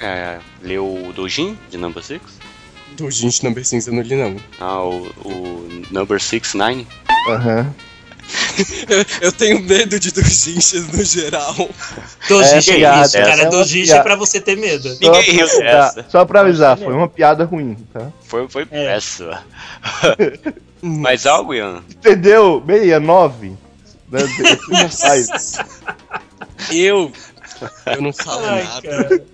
[0.00, 2.20] é, leu o Dojin de Number 6?
[2.96, 4.36] Do gente Number Six eu não li não.
[4.58, 6.86] Ah, o, o Number 69?
[7.28, 7.74] Aham.
[8.88, 11.54] Eu, eu tenho medo de doujinshis no geral.
[12.28, 13.28] Dojinshi É é, isso, cara.
[13.30, 14.88] essa é é pra você ter medo.
[14.94, 15.58] Só Ninguém riu pra,
[15.90, 16.06] dessa.
[16.08, 18.10] só pra avisar, foi uma piada ruim, tá?
[18.26, 18.94] Foi, foi É.
[18.94, 19.42] péssima.
[20.82, 21.82] Mais algo, Ian?
[21.90, 22.62] Entendeu?
[22.66, 23.52] 69.
[24.10, 24.20] Né?
[25.00, 25.58] Faz.
[26.70, 27.10] Eu.
[27.86, 28.82] Eu não falo Ai, nada.
[28.82, 29.24] cara.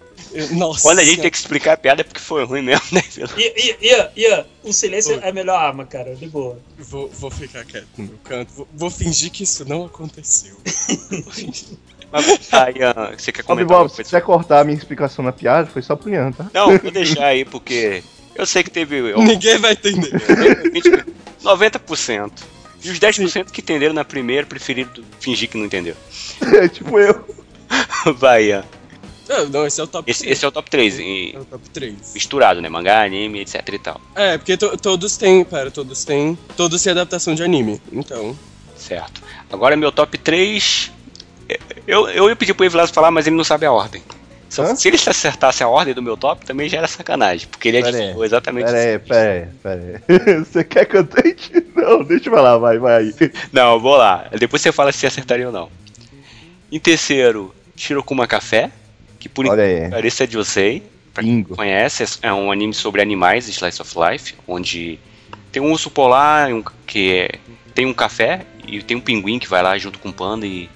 [0.53, 0.83] Nossa.
[0.83, 3.03] Quando a gente tem que explicar a piada é porque foi ruim mesmo, né?
[3.37, 6.15] Ia, ia, ia, o silêncio é a melhor arma, cara.
[6.15, 6.59] De boa.
[6.79, 8.53] Vou, vou ficar quieto no meu canto.
[8.53, 10.57] Vou, vou fingir que isso não aconteceu.
[12.13, 15.69] Mas, tá, Ian, você quer comentar Bob, se quiser cortar a minha explicação na piada,
[15.71, 16.51] foi só pro Ian, tá?
[16.53, 18.03] Não, vou deixar aí porque
[18.35, 20.11] eu sei que teve eu- Ninguém vai entender.
[20.73, 21.05] 20,
[21.43, 22.33] 90%.
[22.83, 25.95] E os 10% que entenderam na primeira preferiram fingir que não entendeu.
[26.55, 27.25] É tipo eu.
[28.17, 28.65] Vai, Ian.
[29.31, 30.33] Não, não, esse é o top Esse, 3.
[30.37, 31.95] esse é o top 3, e É o top 3.
[32.15, 32.69] misturado, né?
[32.69, 34.01] Mangá, anime, etc e tal.
[34.17, 35.45] É, porque to- todos têm.
[35.45, 36.37] Pera, todos têm.
[36.57, 37.81] Todos têm adaptação de anime.
[37.93, 38.37] Então.
[38.77, 39.23] Certo.
[39.53, 40.91] Agora meu top 3.
[41.87, 44.03] Eu, eu ia pedir pro Evilásio falar, mas ele não sabe a ordem.
[44.49, 44.75] Se, Hã?
[44.75, 47.47] se ele acertasse a ordem do meu top, também já era sacanagem.
[47.49, 48.03] Porque ele Pera aí.
[48.03, 49.05] adivinhou exatamente Pera aí, isso.
[49.07, 50.39] pera aí, pera aí.
[50.45, 51.53] Você quer que eu tente?
[51.77, 53.15] Não, deixa eu falar, vai, vai aí.
[53.53, 54.27] Não, vou lá.
[54.37, 55.71] Depois você fala se acertaria ou não.
[56.71, 58.71] Em terceiro, Shirokuma Café.
[59.21, 60.83] Que por pareça é de Yosei.
[61.15, 61.55] Pra quem Bingo.
[61.57, 64.99] conhece, é um anime sobre animais, Slice of Life, onde
[65.53, 67.31] tem um urso polar um, que é-
[67.75, 70.69] tem um café e tem um pinguim que vai lá junto com o panda e,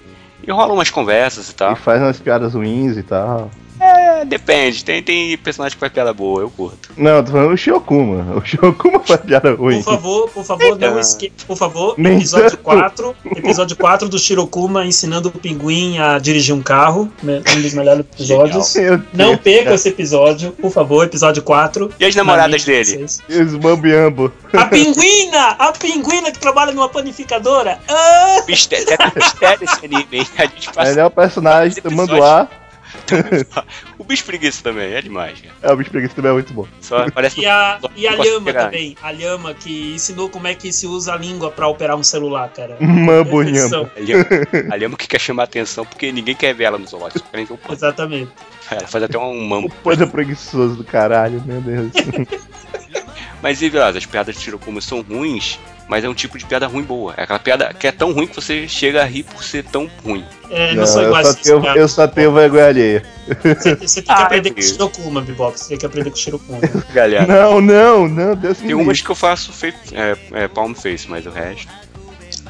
[0.46, 1.76] e rola umas conversas e E tal.
[1.76, 3.48] faz umas piadas ruins e tal.
[3.80, 6.90] É, depende, tem, tem personagem que faz piada boa, eu curto.
[6.96, 8.36] Não, tô falando o Shiokuma.
[8.36, 9.82] O Shiokuma faz piada ruim.
[9.82, 11.00] Por favor, por favor, não Então.
[11.00, 11.32] esqueça.
[11.46, 12.62] Por favor, Nem episódio tanto.
[12.62, 13.16] 4.
[13.36, 17.12] Episódio 4 do Shirokuma ensinando o pinguim a dirigir um carro.
[17.22, 18.74] né, Um dos melhores episódios.
[19.12, 21.90] Não perca esse episódio, por favor, episódio 4.
[21.98, 23.04] E as namoradas dele?
[23.28, 24.32] E os Mambiambo.
[24.52, 25.48] A pinguina!
[25.58, 27.78] A pinguina que trabalha numa panificadora!
[27.88, 28.42] Ah!
[28.46, 30.26] Mistério, é mistério esse anime, hein?
[30.38, 31.90] A gente passa Ele é o personagem do.
[31.90, 32.48] Manduá.
[33.98, 35.54] O bicho preguiça também, é demais, cara.
[35.62, 36.66] É, o bicho preguiça também é muito bom.
[36.80, 38.96] Só parece E a, e a Lhama também.
[39.02, 42.48] A Lhama que ensinou como é que se usa a língua pra operar um celular,
[42.50, 42.76] cara.
[42.80, 43.86] Mambunhamba.
[43.86, 44.70] Perfeição.
[44.70, 47.28] a Lhama que quer chamar atenção porque ninguém quer ver ela no zoológico.
[47.30, 47.58] Panda.
[47.70, 48.30] Exatamente.
[48.70, 49.70] Ela faz até um O mambo.
[49.82, 51.92] panda preguiçoso do caralho, meu Deus.
[53.42, 55.58] Mas e Vilas, as piadas de Shirokuma são ruins,
[55.88, 57.14] mas é um tipo de piada ruim boa.
[57.16, 59.90] É aquela piada que é tão ruim que você chega a rir por ser tão
[60.04, 60.24] ruim.
[60.50, 63.02] É, não, Não, sou eu, igual a só tenho, eu só tenho vergonha alheia.
[63.42, 64.62] Você, você tem que Ah, aprender com o.
[64.62, 65.58] Shirokuma, Bibop.
[65.58, 66.58] Você tem que aprender com o Shirokuma.
[66.92, 67.26] Galera.
[67.26, 71.08] Não, não, não, Deus me Tem umas que eu faço fe- é, é, palm face,
[71.08, 71.68] mas o resto.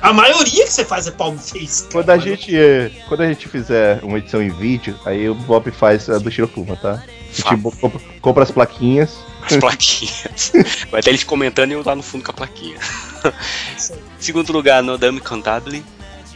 [0.05, 1.83] A maioria que você faz é palm face.
[1.85, 1.93] cara.
[1.93, 5.71] Quando a gente, eh, quando a gente fizer uma edição em vídeo, aí o Bob
[5.71, 7.03] faz a do Shirokuma, tá?
[7.03, 9.17] A gente bo- compra, compra as plaquinhas.
[9.43, 10.53] As plaquinhas.
[10.91, 12.77] Vai até eles comentando e eu lá no fundo com a plaquinha.
[14.19, 15.83] Segundo lugar, Nodame Cantabile.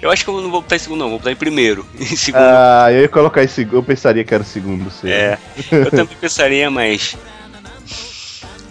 [0.00, 1.84] Eu acho que eu não vou botar em segundo, não, vou botar em primeiro.
[1.98, 5.10] Em segundo, Ah, eu ia colocar em segundo, eu pensaria que era o segundo, sei.
[5.10, 5.38] é.
[5.72, 7.16] Eu também pensaria, mas.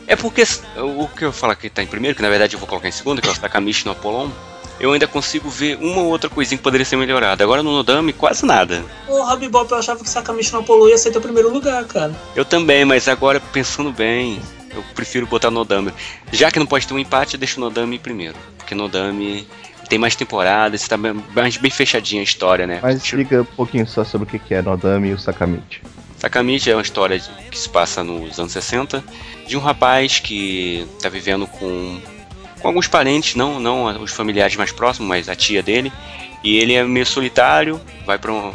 [0.07, 0.43] É porque
[0.77, 2.91] o que eu falo que tá em primeiro, que na verdade eu vou colocar em
[2.93, 4.29] segundo, que é o Takamichi no Apollon,
[4.79, 7.43] eu ainda consigo ver uma ou outra coisinha que poderia ser melhorada.
[7.43, 8.83] Agora no Nodame, quase nada.
[9.05, 12.13] Porra, Bibop, eu achava que Sakamichi no Apollo ia ser teu primeiro lugar, cara.
[12.35, 14.39] Eu também, mas agora pensando bem,
[14.75, 15.91] eu prefiro botar Nodame.
[16.31, 18.35] Já que não pode ter um empate, eu deixo o Nodame primeiro.
[18.57, 19.47] Porque Nodame
[19.89, 22.79] tem mais temporadas, está bem- mais bem fechadinha a história, né?
[22.81, 25.81] Mas explica um pouquinho só sobre o que é Nodame e o Sakamichi.
[26.19, 29.03] Sakamichi é uma história de- que se passa nos anos 60
[29.47, 31.99] de um rapaz que está vivendo com,
[32.59, 35.91] com alguns parentes, não, não os familiares mais próximos, mas a tia dele.
[36.43, 38.53] E ele é meio solitário, vai para um,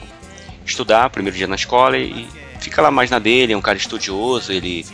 [0.65, 2.27] estudar, primeiro dia na escola, e
[2.61, 3.53] fica lá mais na dele.
[3.53, 4.87] É um cara estudioso, ele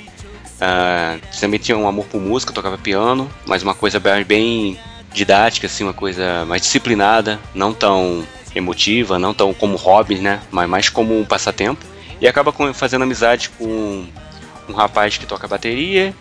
[0.61, 4.79] ah, também tinha um amor por música, tocava piano, mas uma coisa bem,
[5.13, 10.41] didática, assim, uma coisa mais disciplinada, não tão emotiva, não tão como hobby, né?
[10.51, 11.85] Mas mais como um passatempo.
[12.21, 14.07] E acaba fazendo amizade com
[14.69, 16.15] um rapaz que toca bateria,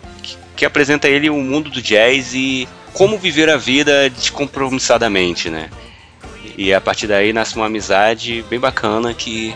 [0.58, 5.70] que, apresenta a ele o mundo do jazz e como viver a vida descompromissadamente, né?
[6.56, 9.54] E a partir daí nasce uma amizade bem bacana que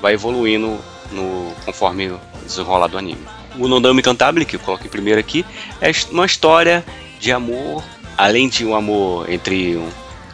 [0.00, 0.78] vai evoluindo
[1.12, 3.20] no, conforme o desenrolar do anime.
[3.58, 5.44] O Nodame Cantabile, que eu coloquei primeiro aqui,
[5.80, 6.82] é uma história
[7.20, 7.84] de amor,
[8.16, 9.90] além de um amor entre um,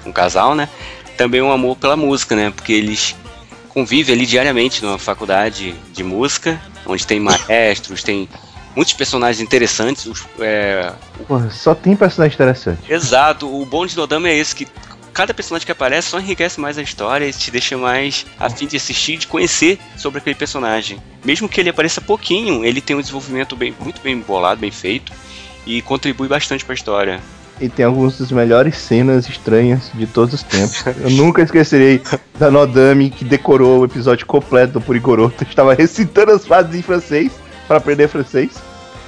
[0.06, 0.68] um casal, né?
[1.16, 2.52] Também um amor pela música, né?
[2.54, 3.16] Porque eles
[3.70, 8.28] convivem ali diariamente numa faculdade de música, onde tem maestros, tem
[8.74, 10.06] muitos personagens interessantes.
[10.06, 10.92] os- é,
[11.28, 12.80] Porra, só tem personagem interessante.
[12.92, 14.66] Exato, o bom de Nodama é esse, que
[15.12, 18.66] cada personagem que aparece só enriquece mais a história e te deixa mais a fim
[18.66, 20.98] de assistir, de conhecer sobre aquele personagem.
[21.24, 25.12] Mesmo que ele apareça pouquinho, ele tem um desenvolvimento bem, muito bem bolado, bem feito
[25.66, 27.20] e contribui bastante para a história.
[27.60, 30.84] E tem algumas das melhores cenas estranhas de todos os tempos.
[31.00, 32.02] Eu nunca esquecerei
[32.36, 35.44] da Nodame que decorou o episódio completo do Purigoroto.
[35.44, 37.30] Estava recitando as frases em francês
[37.74, 38.52] para aprender francês.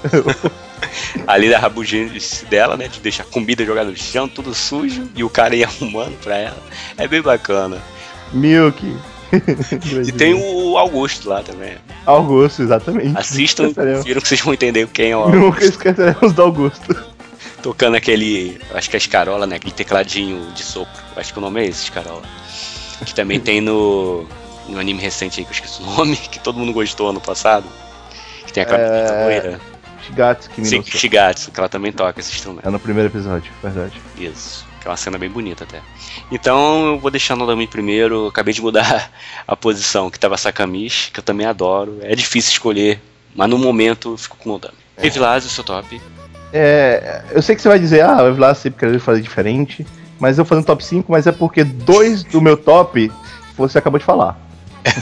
[1.27, 5.31] Ali da rabugenice dela, né, de deixar comida jogada no chão, tudo sujo, e o
[5.31, 6.63] cara ia arrumando pra ela.
[6.97, 7.81] É bem bacana.
[8.33, 8.85] Milk.
[10.07, 11.77] E tem o Augusto lá também.
[12.05, 13.17] Augusto, exatamente.
[13.17, 15.41] Assistam e confiram que vocês vão entender quem é o Augusto.
[15.41, 16.97] Nunca esqueceremos do Augusto.
[17.63, 19.57] tocando aquele, acho que é escarola, né?
[19.57, 21.03] Aquele tecladinho de sopro.
[21.17, 22.23] Acho que o nome é esse, escarola.
[23.05, 24.27] Que também tem no,
[24.69, 27.65] no anime recente aí, que eu esqueci o nome, que todo mundo gostou ano passado.
[28.47, 29.61] Que tem a camiseta É, loira.
[30.07, 32.67] Shigatsu Sim, Kimi Shigatsu, que ela também toca esse instrumento.
[32.67, 34.01] É no primeiro episódio, verdade.
[34.17, 34.65] Isso.
[34.81, 35.81] Que é uma cena bem bonita até.
[36.31, 38.25] Então eu vou deixar no Nodame primeiro.
[38.25, 39.11] Eu acabei de mudar
[39.47, 41.99] a posição, que tava Sakamichi, que eu também adoro.
[42.03, 43.01] É difícil escolher,
[43.35, 44.75] mas no momento eu fico com o Nodame.
[44.97, 45.09] É.
[45.09, 46.01] o seu top.
[46.53, 49.87] É, eu sei que você vai dizer, ah, vai lá sempre querer fazer diferente.
[50.19, 53.13] Mas eu vou fazer um top 5, mas é porque dois do meu top
[53.57, 54.39] você acabou de falar.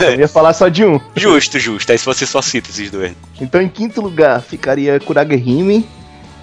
[0.01, 1.01] Eu ia falar só de um.
[1.15, 1.91] Justo, justo.
[1.93, 3.13] Aí se você só cita esses dois.
[3.41, 5.87] Então em quinto lugar ficaria Kuragehime.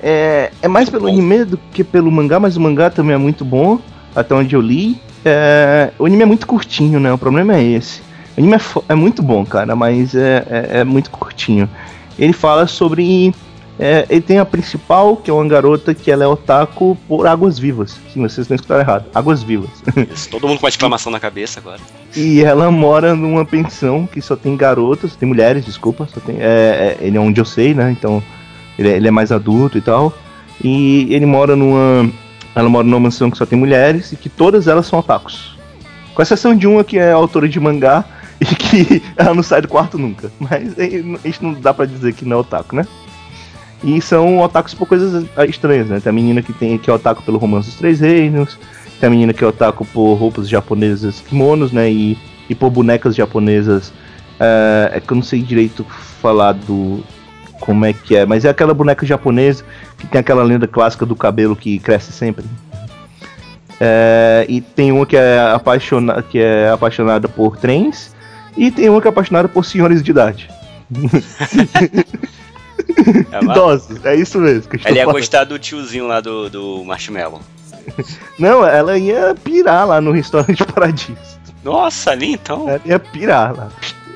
[0.03, 1.09] É, é mais pelo Bom.
[1.13, 3.79] anime do que pelo mangá, mas o mangá também é muito bom,
[4.15, 4.99] até onde eu li.
[5.23, 7.13] É, o anime é muito curtinho, né?
[7.13, 8.01] O problema é esse.
[8.35, 11.69] O anime é, é muito bom, cara, mas é, é- é muito curtinho.
[12.17, 13.33] Ele fala sobre
[13.79, 17.57] É, ele tem a principal, que é uma garota que ela é otaku por águas
[17.57, 17.97] vivas.
[18.13, 19.05] Sim, vocês não escutaram errado.
[19.15, 19.69] Águas vivas.
[20.13, 21.79] Isso, todo mundo com uma exclamação na cabeça agora.
[22.15, 26.37] E ela mora numa pensão que só tem garotas, tem mulheres, desculpa, só tem.
[26.39, 27.91] É, é, ele é um Josei, né?
[27.91, 28.21] Então
[28.77, 30.13] ele é, ele é mais adulto e tal.
[30.63, 32.09] E ele mora numa.
[32.53, 35.57] Ela mora numa mansão que só tem mulheres e que todas elas são otakus.
[36.13, 38.03] Com exceção de uma que é autora de mangá
[38.41, 40.29] e que ela não sai do quarto nunca.
[40.37, 40.75] Mas
[41.23, 42.85] isso não dá pra dizer que não é otaku, né?
[43.83, 45.99] E são otakus por coisas estranhas, né?
[45.99, 48.59] Tem a menina que, tem, que é otaku pelo romance dos três reinos,
[49.01, 51.91] tem a menina que é otaku por roupas japonesas, kimonos, né?
[51.91, 52.15] E,
[52.47, 53.91] e por bonecas japonesas.
[54.39, 55.83] É, é que eu não sei direito
[56.21, 57.03] falar do.
[57.59, 59.63] Como é que é, mas é aquela boneca japonesa
[59.97, 62.43] que tem aquela lenda clássica do cabelo que cresce sempre.
[63.79, 68.15] É, e tem uma que é, apaixona, que é apaixonada por trens,
[68.57, 70.49] e tem uma que é apaixonada por senhores de idade.
[73.31, 74.69] É, Idosos, é isso mesmo.
[74.69, 75.19] Que Ela ia falando.
[75.19, 77.39] gostar do tiozinho lá do, do Marshmallow.
[78.39, 81.17] Não, ela ia pirar lá no restaurante Paradiso.
[81.63, 82.67] Nossa, ali então.
[82.69, 83.69] Ela ia pirar lá.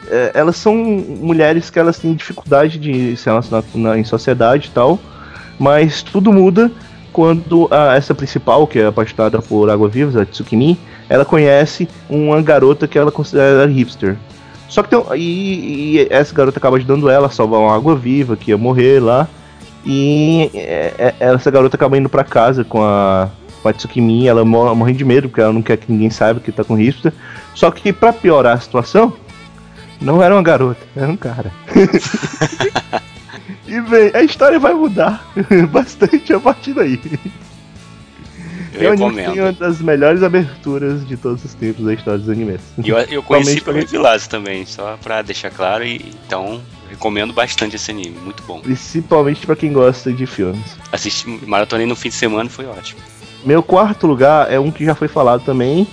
[0.07, 4.71] É, elas são mulheres que elas têm dificuldade de se relacionar na- em sociedade e
[4.71, 4.99] tal,
[5.59, 6.71] mas tudo muda
[7.11, 10.77] quando a- essa principal, que é apaixonada por Água Vivas, a Tsukimi,
[11.09, 14.15] ela conhece uma garota que ela considera hipster.
[14.67, 18.35] Só que tem, e, e essa garota acaba ajudando ela a salvar uma água viva
[18.35, 19.27] que ia morrer lá.
[19.85, 23.29] E é, é, essa garota acaba indo pra casa com a,
[23.73, 26.63] Tsukimi, ela morre, morre de medo, porque ela não quer que ninguém saiba que tá
[26.63, 27.13] com hipster.
[27.53, 29.13] Só que pra piorar a situação,
[30.01, 31.51] não era uma garota, era um cara.
[33.67, 35.25] e bem, a história vai mudar
[35.71, 36.99] bastante a partir daí.
[38.73, 39.39] Eu É que tem recomendo.
[39.41, 42.59] uma das melhores aberturas de todos os tempos da história dos animes.
[42.83, 45.85] E eu, eu conheci pelo Evilás também, só pra deixar claro.
[45.85, 48.59] E, então, recomendo bastante esse anime, muito bom.
[48.59, 50.77] Principalmente pra quem gosta de filmes.
[50.91, 52.99] Assisti, maratonei no fim de semana foi ótimo.
[53.45, 55.87] Meu quarto lugar é um que já foi falado também.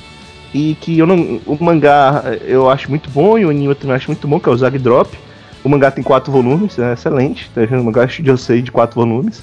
[0.54, 1.40] E que eu não.
[1.46, 4.48] O mangá eu acho muito bom e o anime eu também acho muito bom, que
[4.48, 5.16] é o Zag Drop.
[5.64, 7.50] O mangá tem quatro volumes, é excelente.
[7.54, 7.80] Tá vendo?
[7.80, 9.42] O mangá que eu sei de quatro volumes.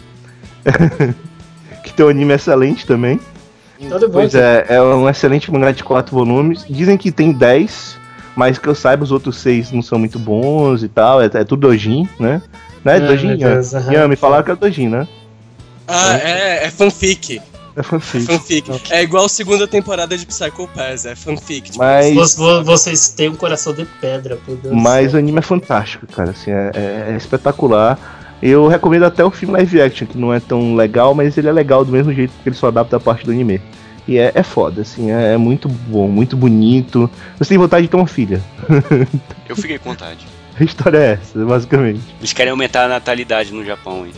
[1.84, 3.20] que tem um anime excelente também.
[3.88, 6.66] Tudo bom, Pois é, é um excelente mangá de quatro volumes.
[6.70, 7.98] Dizem que tem 10,
[8.36, 11.22] mas que eu saiba, os outros seis não são muito bons e tal.
[11.22, 12.42] É, é tudo Dojin, né?
[12.84, 13.38] Não é Ah, Dojin?
[13.38, 13.94] Deus, Ian?
[13.94, 15.08] Ian, me falaram que é Dojin, né?
[15.88, 17.42] Ah, é, é fanfic.
[17.80, 18.26] É fanfic.
[18.26, 18.70] Fanfic.
[18.92, 21.72] É igual a segunda temporada de Psycho Pass, é fanfic.
[21.72, 25.40] Tipo, Mas, Vo- vo- Vocês têm um coração de pedra, por Deus mas o anime
[25.40, 26.32] é fantástico, cara.
[26.32, 27.98] Assim, é, é- é espetacular.
[28.42, 31.52] Eu recomendo até o filme live action, que não é tão legal, mas ele é
[31.52, 33.62] legal do mesmo jeito que ele só adapta a parte do anime.
[34.08, 37.10] E é, é foda, assim, é, é muito bom, muito bonito.
[37.38, 38.42] Você tem vontade de ter uma filha.
[39.48, 40.26] Eu fiquei com vontade.
[40.60, 42.02] A história é essa, basicamente.
[42.20, 44.12] Eles querem aumentar a natalidade no Japão, hein?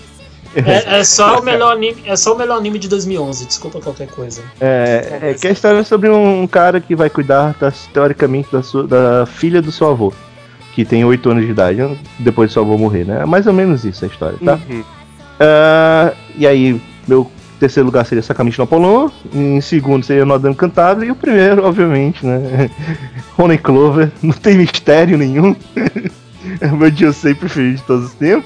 [0.56, 4.08] É, é só o melhor anime, é só o melhor anime de 2011, desculpa qualquer
[4.08, 4.41] coisa.
[4.60, 8.62] É, é que a história é sobre um cara que vai cuidar, das, teoricamente, da,
[8.62, 10.12] sua- da filha do seu avô,
[10.74, 13.22] que tem 8 anos de idade, depois do seu avô morrer, né?
[13.22, 14.60] É mais ou menos isso a história, tá?
[14.70, 14.84] Uhum.
[15.39, 17.30] Ah, e aí, meu
[17.60, 22.26] terceiro lugar seria Sakamichi no Apollon, em segundo seria Nodano Cantável, e o primeiro, obviamente,
[22.26, 22.70] né?
[23.38, 25.56] Honey Clover, não tem mistério nenhum.
[26.60, 28.45] é o meu Josei preferido de todos os tempos.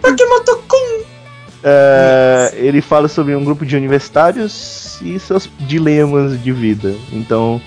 [1.67, 6.93] É, ele fala sobre um grupo de universitários e seus dilemas de vida.
[7.11, 7.59] Então,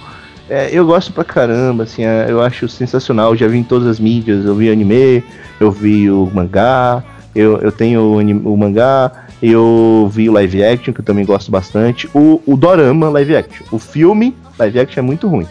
[0.49, 3.34] é, eu gosto pra caramba, assim, é, eu acho sensacional.
[3.34, 5.25] Já vi em todas as mídias, eu vi anime,
[5.58, 7.03] eu vi o mangá,
[7.34, 9.11] eu, eu tenho o, o mangá,
[9.42, 12.08] eu vi o live action, que eu também gosto bastante.
[12.14, 13.66] O, o Dorama live action.
[13.72, 15.46] O filme live action é muito ruim.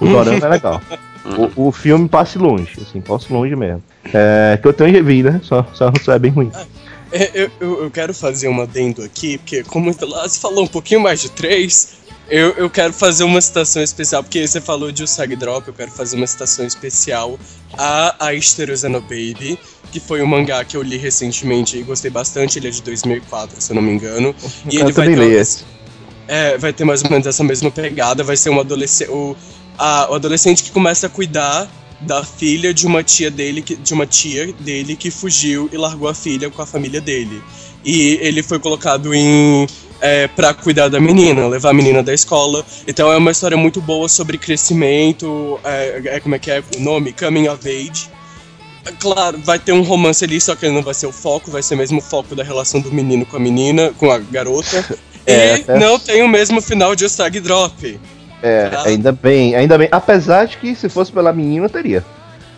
[0.00, 0.80] O Dorama é legal.
[1.56, 3.82] O, o filme passe longe, assim, passe longe mesmo.
[4.14, 5.40] É, que eu também revi, né?
[5.42, 6.50] Só, só, só é bem ruim.
[7.16, 10.68] É, eu, eu, eu quero fazer um adendo aqui, porque como o Laz falou um
[10.68, 11.94] pouquinho mais de três,
[12.28, 15.90] eu, eu quero fazer uma citação especial, porque você falou de Usagi Drop, eu quero
[15.90, 17.38] fazer uma citação especial
[17.78, 19.58] a a Baby,
[19.92, 23.60] que foi um mangá que eu li recentemente e gostei bastante, ele é de 2004,
[23.60, 24.34] se eu não me engano.
[24.70, 25.64] E eu ele vai também ter esse.
[26.28, 28.24] É, vai ter mais ou menos essa mesma pegada.
[28.24, 29.08] Vai ser um adolescente.
[29.10, 29.36] O,
[29.78, 33.94] a- o adolescente que começa a cuidar da filha de uma tia dele, que, de
[33.94, 37.42] uma tia dele que fugiu e largou a filha com a família dele.
[37.84, 39.66] E ele foi colocado em.
[39.98, 42.64] É, para cuidar da menina, levar a menina da escola.
[42.86, 45.58] Então é uma história muito boa sobre crescimento.
[45.64, 47.14] É, é como é que é o nome?
[47.14, 48.10] Coming of age.
[48.84, 51.50] É Claro, vai ter um romance ali, só que ele não vai ser o foco,
[51.50, 54.84] vai ser mesmo o foco da relação do menino com a menina, com a garota.
[55.28, 57.98] É, e não tem o mesmo final de Ostag Drop.
[58.42, 58.82] É, Tá.
[58.86, 59.88] ainda bem, ainda bem.
[59.90, 62.04] Apesar de que se fosse pela menina, teria.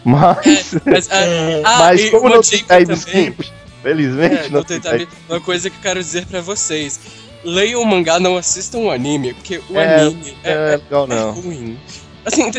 [0.05, 2.97] Mas, Mas, é, É, ah, mas e como não tem time também.
[2.97, 3.53] skip,
[3.83, 6.99] Felizmente, É, não vou tentar me- Uma coisa que eu quero dizer pra vocês.
[7.45, 11.05] Leiam o mangá, não assistam o anime, porque o É, anime é, é é- legal,
[11.05, 11.31] é não.
[11.33, 11.79] ruim.
[12.25, 12.51] Assim,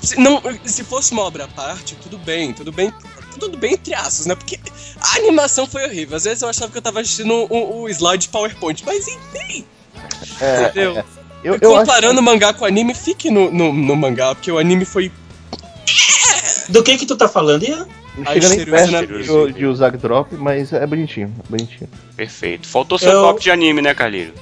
[0.00, 2.92] se, não, se fosse uma obra à parte, tudo bem, tudo bem,
[3.38, 4.34] tudo bem entre aspas, né?
[4.34, 4.58] Porque
[5.00, 6.16] a animação foi horrível.
[6.16, 9.64] Às vezes eu achava que eu tava assistindo o, o slide PowerPoint, mas enfim,
[10.40, 10.96] É, entendeu?
[10.98, 11.04] é.
[11.42, 14.58] Eu, eu Comparando o mangá com o anime, fique no, no, no mangá, porque o
[14.58, 15.10] anime foi.
[16.68, 17.86] Do que que tu tá falando, Ian?
[18.14, 21.88] que não chega nem perto de, de usar drop, mas é bonitinho, é bonitinho.
[22.14, 22.68] Perfeito.
[22.68, 24.32] Faltou seu Eu- top de anime, né, Carlinho?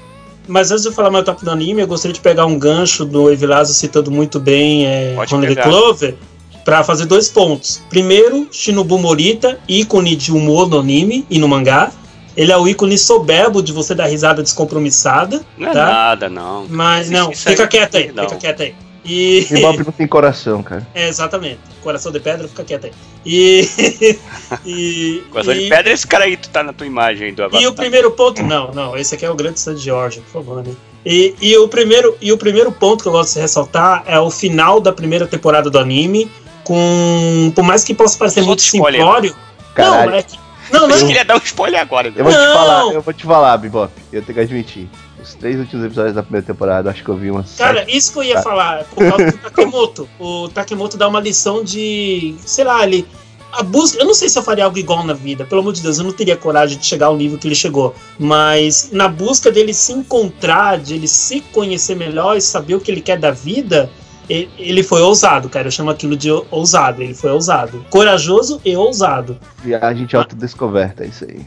[0.48, 3.05] Mas antes de eu falar meu top do anime, eu gostaria de pegar um gancho
[3.05, 5.14] do Evilásio citando muito bem é,
[5.47, 5.62] pegar.
[5.62, 6.16] Clover
[6.64, 7.81] pra fazer dois pontos.
[7.89, 11.93] Primeiro, Shinobu Morita, ícone de humor no anime e no mangá.
[12.40, 15.84] Ele é o ícone soberbo de você dar risada descompromissada, Não é Tá.
[15.84, 16.66] nada, não.
[16.70, 18.24] mas não, Isso aí fica é quieto aí, não.
[18.24, 18.74] fica quieto aí.
[19.04, 20.86] E E Bob não tem coração, cara.
[20.94, 22.92] é, exatamente, coração de pedra, fica quieto aí.
[23.26, 23.68] E
[24.64, 27.42] e, Coração e- de pedra, esse cara aí, tu tá na tua imagem aí do
[27.42, 27.60] Avatar.
[27.62, 30.62] E o primeiro ponto, não, não, esse aqui é o grande Sandy George, por favor,
[30.64, 30.72] né?
[31.04, 34.30] E, e, o primeiro, e o primeiro ponto que eu gosto de ressaltar é o
[34.30, 36.30] final da primeira temporada do anime,
[36.64, 37.52] com.
[37.54, 39.00] Por mais que possa parecer Solta muito spoiler.
[39.00, 39.36] simplório.
[39.74, 40.10] Caralho.
[40.10, 40.38] Não, é que.
[40.72, 42.12] Não, Eu não, queria dar um spoiler agora.
[42.14, 42.55] Eu vou te Não!
[42.55, 43.92] falar, eu vou te falar, Bebop.
[44.12, 44.88] Eu tenho que admitir.
[45.22, 47.55] Os três últimos episódios da primeira temporada, acho que eu vi umas.
[47.56, 47.97] Cara, sete.
[47.97, 50.09] isso que eu ia falar, é por causa do Takemoto.
[50.18, 52.34] O Takemoto dá uma lição de.
[52.44, 53.06] Sei lá, ele.
[53.52, 53.98] A busca.
[53.98, 56.05] Eu não sei se eu faria algo igual na vida, pelo amor de Deus, eu
[56.05, 57.94] não teria coragem de chegar ao nível que ele chegou.
[58.18, 62.90] Mas na busca dele se encontrar, de ele se conhecer melhor e saber o que
[62.90, 63.90] ele quer da vida,
[64.59, 65.66] ele foi ousado, cara.
[65.66, 67.02] Eu chamo aquilo de ousado.
[67.02, 67.85] Ele foi ousado.
[67.90, 69.36] Corajoso e ousado.
[69.62, 71.44] Viagem de autodescoberta, é isso aí.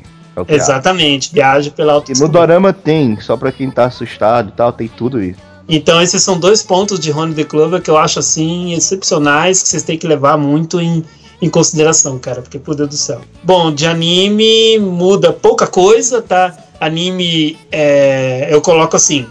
[0.47, 0.55] É.
[0.55, 1.31] Exatamente.
[1.33, 5.21] Viagem pela E no Dorama tem, só pra quem tá assustado e tal, tem tudo
[5.21, 5.39] isso.
[5.69, 9.69] Então esses são dois pontos de Honey the Clover que eu acho assim excepcionais que
[9.69, 11.05] vocês têm que levar muito em,
[11.41, 13.21] em consideração, cara, porque por Deus do céu.
[13.43, 16.53] Bom, de anime muda pouca coisa, tá?
[16.81, 19.25] Anime é, eu coloco assim: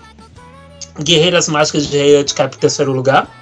[0.99, 3.42] Guerreiras Mágicas de Heiat cai pro terceiro lugar.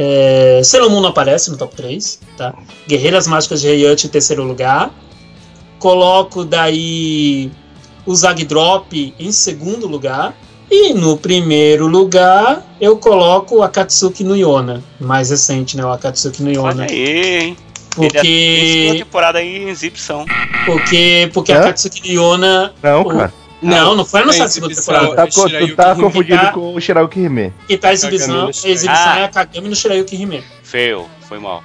[0.00, 2.54] É, Sailor Moon não aparece no top 3, tá?
[2.86, 4.92] Guerreiras Mágicas de Heiat em terceiro lugar.
[5.80, 7.50] Coloco daí
[8.06, 10.36] o Zag Drop em segundo lugar.
[10.70, 14.84] E no primeiro lugar, eu coloco o Akatsuki no Yona.
[15.00, 15.84] Mais recente, né?
[15.84, 16.84] O Akatsuki no Olha Yona.
[16.84, 17.56] aí, hein?
[17.98, 18.98] Ele tem segunda Porque.
[19.04, 20.24] temporada aí em exibição.
[20.66, 21.60] Porque, porque Hã?
[21.60, 22.72] Akatsuki no Yona.
[22.82, 23.32] Não, O- cara.
[23.60, 25.14] Não, não foi anunciado a segunda temporada.
[25.16, 26.52] Tá, co- tu tá confundido Tá.
[26.52, 27.52] com o Shirayuki Hime.
[27.68, 29.18] E tá a exibição, exibição Ah.
[29.18, 30.44] é a Kagami no Shirayuki Hime.
[30.62, 31.64] Feio, foi mal.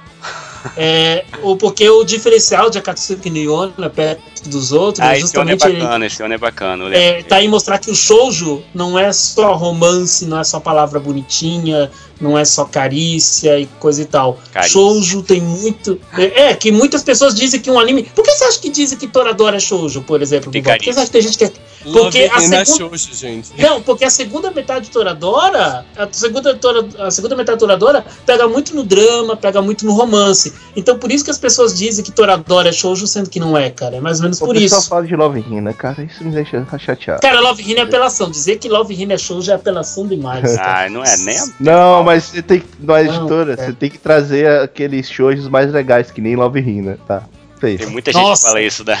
[0.76, 5.36] É, o, porque o diferencial de Akatsuki no Yona perto dos outros Ah, é esse
[5.36, 6.96] ano é justamente ele, bacana, esse ano é bacana.
[6.96, 10.98] é, tá aí mostrar que o shoujo não é só romance, não é só palavra
[11.00, 11.90] bonitinha,
[12.20, 14.38] não é só carícia e coisa e tal.
[14.52, 14.72] Carícia.
[14.72, 16.00] Shoujo tem muito.
[16.16, 18.04] É, é, que muitas pessoas dizem que um anime.
[18.14, 20.50] Por que você acha que dizem que Toradora é shoujo, por exemplo?
[20.52, 21.52] Por que você acha que tem gente que é.
[21.92, 23.50] Porque a é segunda- shoujo, gente.
[23.58, 28.04] Não, porque a segunda metade de Toradora, a segunda, tora, a segunda metade de Toradora
[28.24, 30.52] pega muito no drama, pega muito no romance.
[30.76, 33.68] Então por isso que as pessoas dizem que Toradora é shoujo, sendo que não é,
[33.70, 33.96] cara.
[33.96, 34.88] É mais ou menos O por pessoal isso.
[34.88, 37.20] fala de Love Hina, cara, isso me deixa chateado.
[37.20, 38.30] Cara, Love Hina é apelação.
[38.30, 40.42] Dizer que Love Hina é shoujo é apelação demais.
[40.56, 40.86] cara.
[40.86, 41.36] Ah, não é nem.
[41.60, 43.56] Não, mas você tem que, na Não, editora, é.
[43.56, 47.22] você tem que trazer aqueles shows mais legais, que nem Love Hina, tá?
[47.60, 47.80] Fez.
[47.80, 48.42] Tem muita gente Nossa.
[48.42, 48.98] que fala isso da.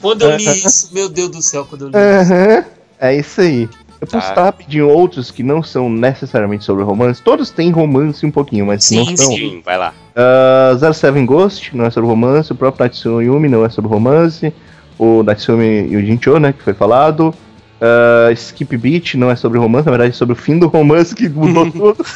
[0.00, 2.22] Quando eu li isso, meu Deus do céu, quando eu li É.
[2.58, 2.68] isso.
[3.00, 3.68] É isso aí.
[4.00, 4.32] Eu posso Tá.
[4.32, 7.22] estar rapidinho outros que não são necessariamente sobre romance.
[7.22, 9.26] Todos têm romance um pouquinho, mas Sim, não são.
[9.30, 9.36] sim.
[9.36, 9.94] Sim, vai lá.
[10.14, 14.52] Uh, 07 Ghost não é sobre romance, o próprio Natsumi Yumi não é sobre romance,
[14.98, 17.34] o Natsumi Yujincho, né, que foi falado.
[17.80, 21.14] Uh, Skip Beat não é sobre romance, na verdade é sobre o fim do romance
[21.14, 22.06] que mudou tudo.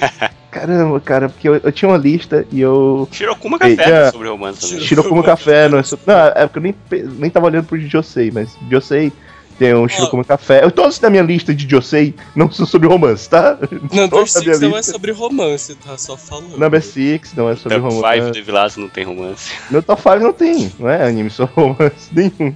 [0.50, 3.08] Caramba, cara, porque eu, eu tinha uma lista e eu.
[3.12, 4.10] Shirokuma Café é.
[4.10, 6.04] sobre romance Shirokuma Café não é sobre.
[6.06, 6.74] Não, é porque eu nem,
[7.18, 9.12] nem tava olhando pro Josei, mas Josei
[9.58, 10.64] tem um Shirokuma Café.
[10.64, 13.58] Eu, todos da minha lista de Josei não são sobre romance, tá?
[13.70, 16.58] Number Todos da minha 6 não é sobre romance, tá só falando.
[16.58, 18.20] Number Six não é sobre Top romance.
[18.20, 19.52] 5 do Vilaço não tem romance.
[19.70, 22.54] Meu top 5 não tem, não é anime sobre romance nenhum.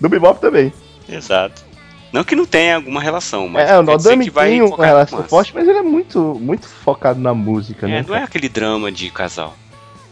[0.00, 0.72] Do Bebop também.
[1.08, 1.64] Exato.
[2.12, 5.22] Não que não tenha alguma relação, mas é, o Nodami que vai tem uma relação
[5.24, 7.98] forte, mas ele é muito, muito focado na música, né?
[7.98, 9.56] É, não é aquele drama de casal.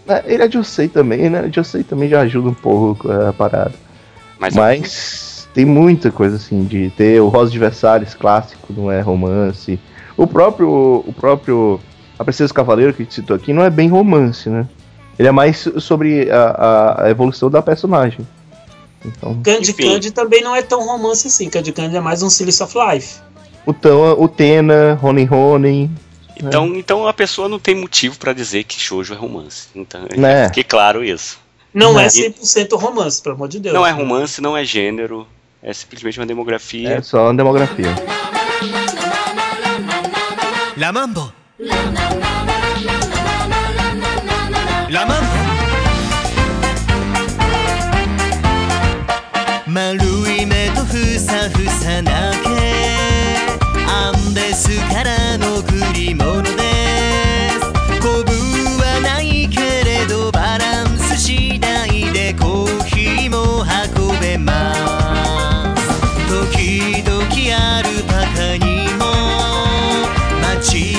[0.07, 1.51] É, Ele é Josei também, né?
[1.53, 3.74] Josei também já ajuda um pouco a parada.
[4.39, 9.00] Mas, Mas tem muita coisa assim de ter o Rosa de Versalhes clássico, não é
[9.00, 9.78] romance.
[10.16, 10.68] O próprio,
[11.06, 11.80] o próprio
[12.18, 14.66] A Princesa Cavaleiro que a gente citou aqui não é bem romance, né?
[15.18, 18.26] Ele é mais sobre a, a- evolução da personagem.
[19.04, 19.82] Então, Candy Enfim.
[19.94, 21.48] Candy também não é tão romance assim.
[21.48, 23.16] Candy Candy é mais um Silice of Life.
[23.66, 25.90] o, Tan, o Tena, Ronin Ronin,
[26.40, 29.66] então, então a pessoa não tem motivo pra dizer que shoujo é romance.
[29.74, 30.46] Então, Né?
[30.48, 31.36] fique claro isso.
[31.74, 32.08] Não é Não.
[32.10, 33.74] 100% romance, pelo amor de Deus.
[33.74, 35.26] Não é romance, não é gênero.
[35.61, 36.95] É simplesmente uma demografia.
[36.95, 37.95] É só uma demografia.
[40.77, 41.34] La Mambo.
[44.89, 45.53] La Mambo.
[49.73, 49.97] 丸
[50.31, 52.49] い目とふさふさな毛
[53.89, 55.16] アンデスから
[70.59, 70.97] garantir.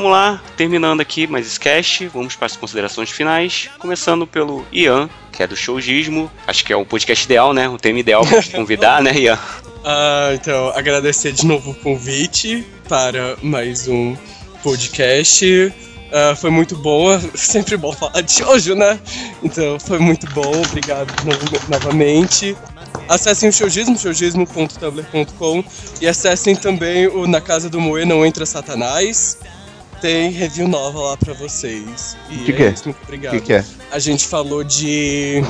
[0.00, 5.42] Vamos lá, terminando aqui mais cast, vamos para as considerações finais, começando pelo Ian, que
[5.42, 7.68] é do Showgismo, acho que é o podcast ideal, né?
[7.68, 9.38] O tema ideal para te convidar, né, Ian?
[9.82, 14.14] Ah, então, agradecer de novo o convite para mais um
[14.62, 15.72] podcast.
[16.12, 19.00] Ah, foi muito bom, sempre bom falar de shoujo, né?
[19.42, 22.54] Então, foi muito bom, obrigado novo- novamente.
[23.08, 25.64] Acessem o showgismo, showgismo.tumblr.com
[25.98, 29.38] e acessem também o Na Casa do Moe Não Entra Satanás.
[30.00, 32.16] Tem review nova lá pra vocês.
[32.30, 32.68] E De é quê?
[32.74, 33.32] isso, muito O obrigado.
[33.34, 33.64] que, que é?
[33.90, 35.42] A gente falou de.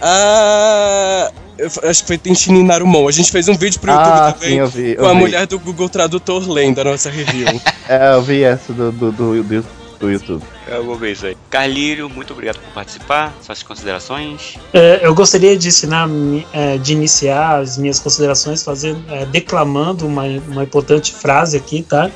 [0.00, 1.30] Ah.
[1.58, 3.08] eu acho que foi Tenshin Narumon.
[3.08, 4.90] A gente fez um vídeo pro YouTube Ah, também sim, eu vi.
[4.92, 5.18] Eu com a vi.
[5.18, 7.48] mulher do Google Tradutor lendo a nossa review.
[7.88, 9.66] É, eu vi essa do, do, do, do,
[9.98, 10.42] do YouTube.
[10.66, 11.34] Eu vou ver isso aí.
[11.48, 14.58] Carlírio, muito obrigado por participar, suas considerações.
[14.74, 16.06] É, eu gostaria de ensinar,
[16.52, 22.10] é, de iniciar as minhas considerações fazendo, é, declamando uma, uma importante frase aqui, tá?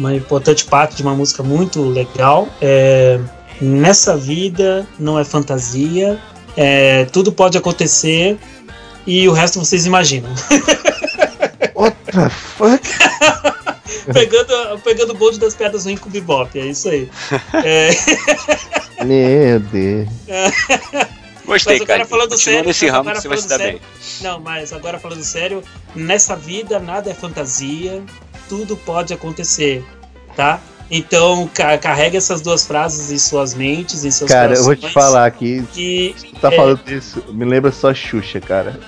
[0.00, 2.48] Uma importante parte de uma música muito legal.
[2.60, 3.20] É,
[3.60, 6.18] Nessa vida não é fantasia,
[6.56, 8.38] é, tudo pode acontecer
[9.06, 10.30] e o resto vocês imaginam.
[11.76, 12.82] What the fuck?
[14.14, 17.10] pegando, pegando o bonde das piadas ruins com o Bebop, é isso aí.
[17.62, 17.90] É,
[19.04, 20.08] Meu Deus.
[21.44, 22.06] Gostei, Mas agora cara.
[22.06, 23.80] falando Continua sério, nesse ramo você vai se dar falando bem.
[24.22, 25.62] Não, mas agora falando sério,
[25.94, 28.02] nessa vida nada é fantasia,
[28.50, 29.84] tudo pode acontecer,
[30.36, 30.60] tá?
[30.90, 34.92] Então ca carregue essas duas frases em suas mentes, em seus Cara, eu vou te
[34.92, 35.64] falar aqui.
[35.72, 36.56] Que Tu tá É.
[36.56, 38.78] falando disso, me lembra só Xuxa, cara.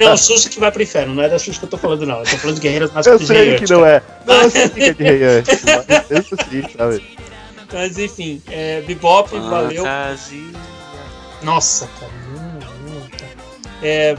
[0.00, 2.18] não, Xuxa que vai pro inferno, não é da Xuxa que eu tô falando, não.
[2.18, 4.02] Eu tô falando de Guerreiras Eu Mágicas de sei que não é.
[4.26, 5.50] Não, eu sei que é de
[6.10, 7.18] eu sei, sabe?
[7.72, 9.84] Mas enfim, é, Bebop, valeu.
[9.84, 10.42] Fantasia.
[11.42, 12.12] Nossa, cara.
[12.34, 12.52] Não,
[12.94, 13.26] não, tá.
[13.80, 14.16] É,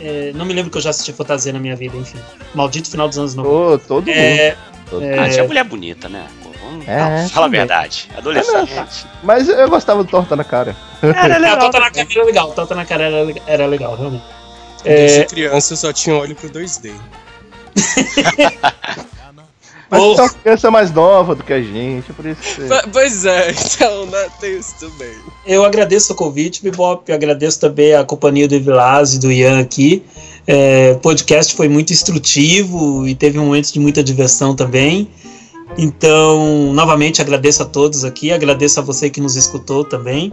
[0.00, 2.18] é, não me lembro que eu já assisti fantasia na minha vida, enfim.
[2.54, 3.54] Maldito final dos anos 90.
[3.54, 4.10] Ô, todo mundo.
[4.16, 4.56] É,
[4.90, 6.26] todo é, Ah, tinha mulher bonita, né?
[6.42, 8.08] Pô, vamos- É, não, fala a verdade.
[8.16, 9.06] Adolescente.
[9.22, 10.76] Mas eu gostava do Torta na cara.
[11.02, 11.58] Era legal.
[11.58, 14.24] Tota na cara era legal, a Tota na cara era, era legal, realmente.
[14.84, 16.92] Desde É, criança eu só tinha olho pro 2D.
[19.92, 22.62] Mas é uma criança mais nova do que a gente, por isso que.
[22.62, 25.12] Po- Pois é, então, né, tem isso também.
[25.46, 29.60] eu agradeço o convite, Bebop, eu agradeço também a companhia do Evilás e do Ian
[29.60, 30.02] aqui.
[30.46, 35.08] É, o podcast foi muito instrutivo e teve momentos de muita diversão também.
[35.78, 40.32] Então, novamente agradeço a todos aqui, agradeço a você que nos escutou também.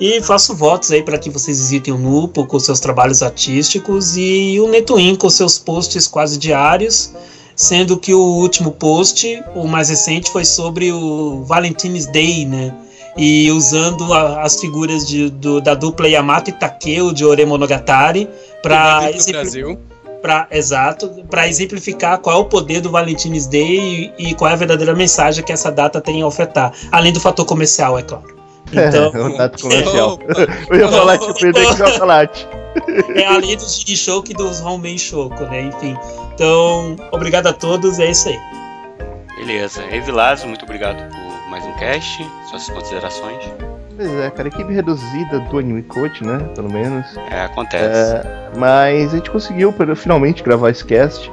[0.00, 4.58] E faço votos aí para que vocês visitem o Nupo com seus trabalhos artísticos e
[4.60, 7.12] o Netuin com seus posts quase diários,
[7.60, 12.74] sendo que o último post, o mais recente, foi sobre o Valentine's Day, né?
[13.18, 18.26] E usando a- as figuras de- do- da dupla Yamato e Takeo de Ore Monogatari
[18.62, 19.00] para
[19.32, 19.78] Brasil.
[20.22, 24.54] Pra, exato, para exemplificar qual é o poder do Valentine's Day e, e qual é
[24.54, 28.39] a verdadeira mensagem que essa data tem a ofertar, além do fator comercial, é claro.
[28.72, 30.12] Então, É um dado comercial.
[30.12, 30.24] Opa.
[30.70, 32.48] Eu ia falar de surpreender com chocolate.
[33.14, 35.62] é além do Shoku e dos Honben Shoku, né?
[35.62, 35.96] Enfim.
[36.34, 38.38] Então, obrigado a todos, é isso aí.
[39.36, 39.82] Beleza.
[39.90, 42.26] Evilásio, muito obrigado por mais um cast.
[42.48, 43.44] Suas considerações.
[43.96, 46.38] Pois é, cara, equipe reduzida do Anime Coach, né?
[46.54, 47.06] Pelo menos.
[47.30, 48.16] É, acontece.
[48.16, 51.30] É, mas a gente conseguiu finalmente gravar esse cast.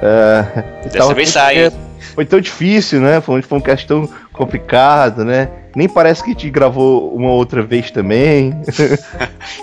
[0.00, 1.87] É, e Dessa vez sai, hein?
[2.14, 3.20] Foi tão difícil, né?
[3.20, 5.48] Foi, foi um cast tão complicado, né?
[5.76, 8.52] Nem parece que te gravou uma outra vez também.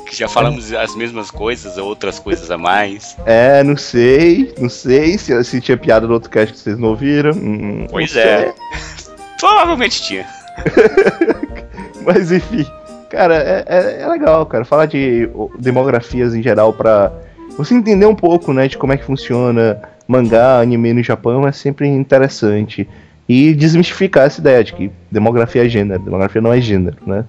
[0.07, 3.15] Que já falamos as mesmas coisas, ou outras coisas a mais.
[3.25, 6.89] É, não sei, não sei se, se tinha piada no outro cast que vocês não
[6.89, 7.31] ouviram.
[7.31, 8.53] Hum, Pois não é.
[9.39, 10.25] Provavelmente tinha.
[12.05, 12.65] Mas enfim,
[13.09, 15.29] cara, é, é- é legal, cara, falar de
[15.59, 17.11] demografias em geral pra
[17.57, 21.51] você entender um pouco, né, de como é que funciona mangá, anime no Japão é
[21.51, 22.87] sempre interessante.
[23.27, 27.25] E desmistificar essa ideia de que demografia é gênero, demografia não é gênero, né?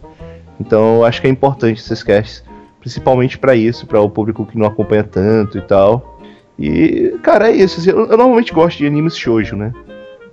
[0.60, 2.44] Então eu acho que é importante esses casts,
[2.80, 6.20] principalmente pra isso, pra o público que não acompanha tanto e tal.
[6.58, 7.80] E, cara, é isso.
[7.80, 9.72] assim, eu, eu normalmente gosto de animes shoujo, né?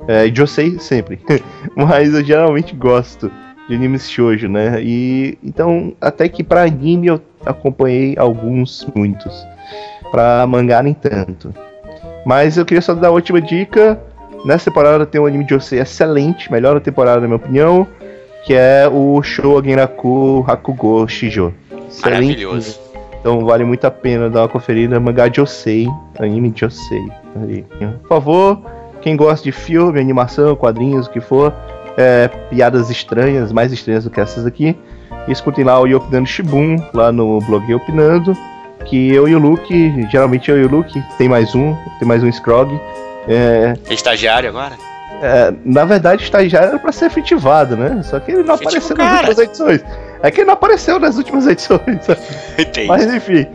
[0.08, 1.20] É, Josei sempre.
[1.76, 3.32] Mas eu geralmente gosto
[3.68, 4.82] de animes shoujo, né?
[4.82, 9.34] E então, até que pra anime eu acompanhei alguns, muitos.
[10.12, 11.54] Pra mangá nem tanto.
[12.26, 14.00] Mas eu queria só dar a última dica.
[14.46, 17.88] Nessa temporada tem um anime de Josei excelente, melhor da temporada na minha opinião,
[18.46, 21.54] que é o Show Aginaku Hakugo Shijo.
[21.88, 22.44] Excelente.
[22.44, 22.80] Maravilhoso.
[23.20, 25.00] Então vale muito a pena dar uma conferida.
[25.00, 25.88] Mangá Josei,
[26.20, 27.08] anime Josei.
[27.42, 27.64] Aí,
[28.02, 28.62] Por favor,
[29.02, 31.54] quem gosta de filme, animação, quadrinhos, o que for,
[31.98, 34.76] é, piadas estranhas, mais estranhas do que essas aqui,
[35.28, 38.36] escutem lá o Yopinando Shibun, lá no blog Opinando,
[38.86, 42.24] que eu e o Luke, geralmente eu e o Luke, tem mais um, tem mais
[42.24, 42.80] um Scrog.
[43.28, 44.74] É, É estagiário agora?
[45.22, 48.02] é, na verdade, estagiário era pra ser efetivado, né?
[48.04, 49.28] Só que ele não Efetivo, apareceu nas cara.
[49.30, 49.86] últimas edições.
[50.22, 51.82] É que ele não apareceu nas últimas edições.
[52.60, 52.88] Entendi.
[52.88, 53.46] Mas enfim,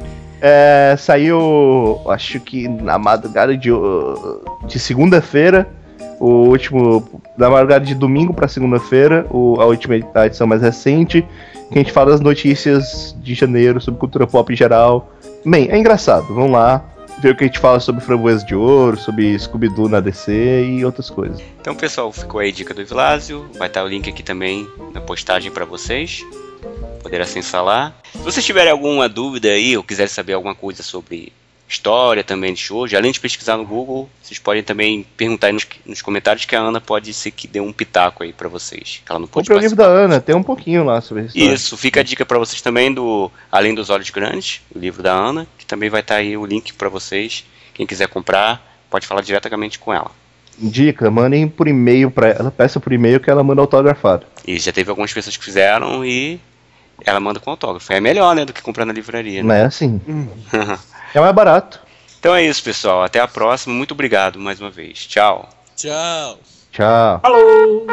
[0.40, 3.70] é, saiu, acho que na madrugada de,
[4.66, 5.68] de segunda-feira,
[6.18, 7.06] o último,
[7.36, 11.26] na madrugada de domingo pra segunda-feira, a última a edição mais recente,
[11.70, 15.10] que a gente fala das notícias de janeiro sobre cultura pop em geral.
[15.48, 16.84] Bem, é engraçado, vamos lá
[17.20, 20.30] ver o que a gente fala sobre Framboesa de Ouro, sobre Scooby-Doo na DC
[20.66, 21.40] e outras coisas.
[21.58, 23.50] Então, pessoal, ficou aí a dica do Vilásio.
[23.58, 26.22] Vai estar o link aqui também na postagem para vocês.
[27.02, 27.94] Poder acessar lá.
[28.12, 31.32] Se vocês tiverem alguma dúvida aí ou quiserem saber alguma coisa sobre
[31.68, 35.66] história também de shoujo, além de pesquisar no Google, vocês podem também perguntar aí nos,
[35.84, 39.02] nos comentários que a Ana pode ser que dê um pitaco aí para vocês.
[39.04, 41.38] Que ela não pode Compre o livro da Ana, tem um pouquinho lá sobre isso.
[41.38, 45.12] Isso, fica a dica para vocês também do Além dos Olhos Grandes, o livro da
[45.12, 47.44] Ana, que também vai estar aí o link para vocês.
[47.74, 50.10] Quem quiser comprar, pode falar diretamente com ela.
[50.60, 54.26] Dica, mandem por e-mail pra ela, peça por e-mail que ela manda autografado.
[54.44, 56.40] E já teve algumas pessoas que fizeram e
[57.04, 57.92] ela manda com autógrafo.
[57.92, 59.42] É melhor, né, do que comprar na livraria.
[59.42, 59.62] Não Né?
[59.62, 60.00] é assim.
[61.14, 61.80] É mais barato.
[62.20, 63.02] então é isso, pessoal.
[63.02, 63.74] Até a próxima.
[63.74, 65.06] Muito obrigado mais uma vez.
[65.06, 65.48] Tchau.
[65.74, 66.38] Tchau.
[66.70, 67.20] Tchau.
[67.22, 67.86] Falou!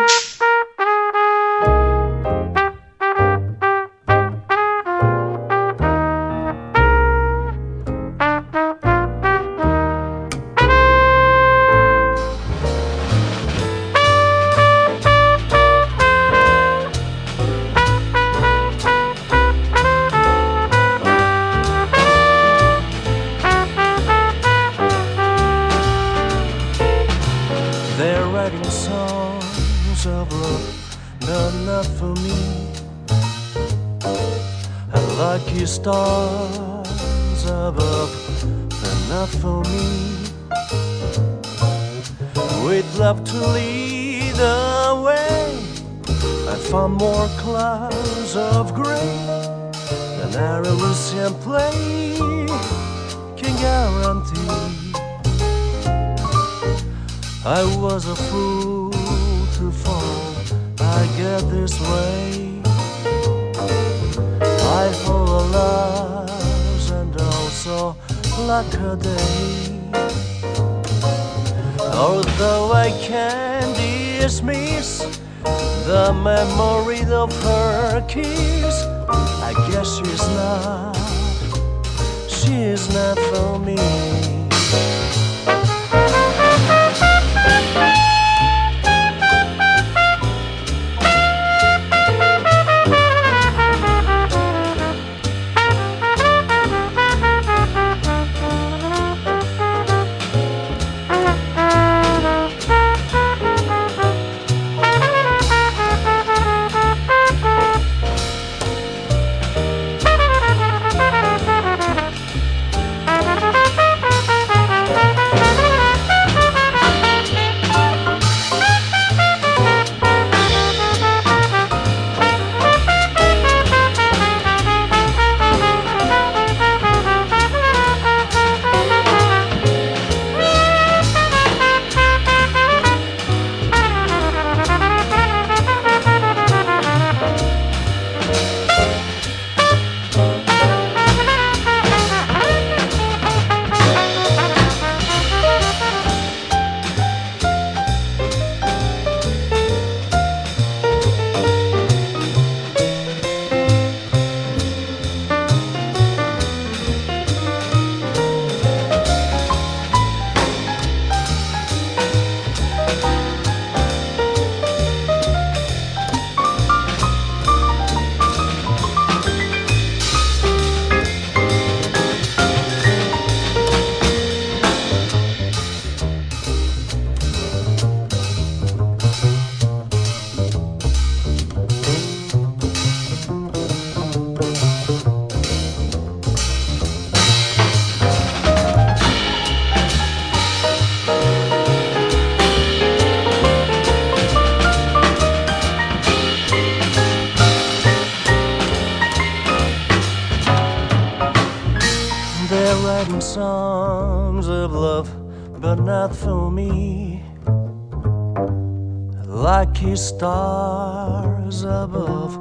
[209.96, 212.36] Stars above,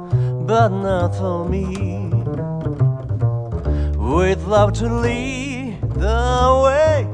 [0.45, 2.09] but not for me.
[3.97, 7.07] With love to lead the way,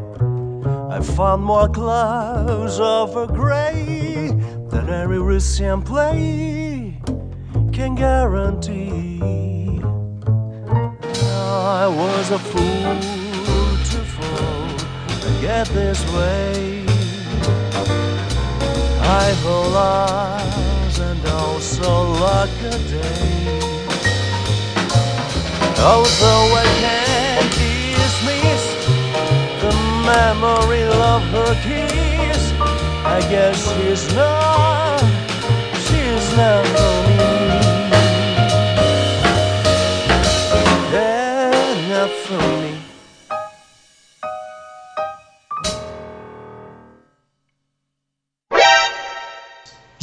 [0.89, 4.31] I found more clouds of a gray
[4.69, 6.99] than every recent play
[7.71, 9.19] can guarantee.
[11.33, 12.97] I was a fool
[13.91, 16.80] to fall and get this way.
[19.13, 21.91] I hold eyes and also
[22.25, 23.59] luck a day.
[25.91, 27.51] Although I can't
[27.99, 28.63] dismiss
[29.63, 29.73] the
[30.11, 30.83] memory
[31.13, 32.53] of her kiss,
[33.03, 35.01] I guess she's not,
[35.85, 37.10] she's not.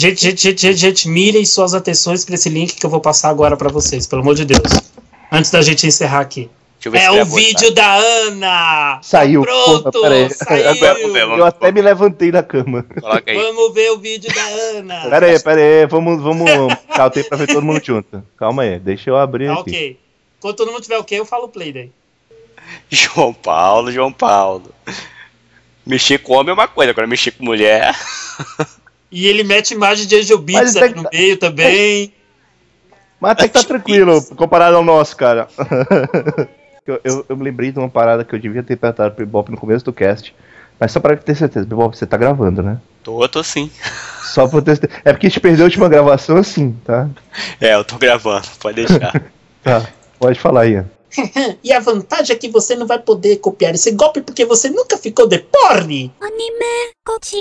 [0.00, 3.30] Gente, gente, gente, gente, gente, mirem suas atenções para esse link que eu vou passar
[3.30, 4.62] agora para vocês, pelo amor de Deus.
[5.30, 6.48] Antes da gente encerrar aqui.
[6.80, 9.00] Deixa eu ver É se o vídeo da Ana!
[9.02, 9.42] Saiu.
[9.42, 10.78] Pronto, porra, saiu.
[10.78, 12.84] Vamos ver, Eu vamos, até me levantei da cama.
[12.84, 13.36] Coloca aí.
[13.36, 15.10] Vamos ver o vídeo da Ana.
[15.10, 16.48] Pera aí, pera aí, vamos, vamos.
[16.94, 18.22] Calma, pra ver todo mundo junto.
[18.36, 19.60] Calma aí, deixa eu abrir Tá aqui.
[19.62, 19.98] ok.
[20.38, 21.90] Quando todo mundo tiver ok, eu falo play daí.
[22.88, 24.72] João Paulo, João Paulo.
[25.84, 27.92] Mexer com homem é uma coisa, agora mexer com mulher.
[29.10, 30.88] E ele mete imagem de Angel Beats tá...
[30.88, 32.12] no meio também.
[33.20, 35.48] Mas até que tá tranquilo, comparado ao nosso, cara.
[36.86, 39.50] eu, eu, eu, me lembrei de uma parada que eu devia ter perguntado pro Bebop
[39.50, 40.34] no começo do cast.
[40.78, 42.78] Mas só pra ter certeza, Bebop, você tá gravando, né?
[43.02, 43.70] Tô, tô sim.
[44.22, 45.00] Só pra ter certeza.
[45.04, 47.08] É porque a gente perdeu a última gravação assim, tá?
[47.60, 49.12] É, eu tô gravando, pode deixar.
[49.62, 50.84] tá, pode falar aí.
[51.64, 54.96] e a vantagem é que você não vai poder copiar esse golpe porque você nunca
[54.98, 56.12] ficou de porne.
[56.20, 56.92] Anime,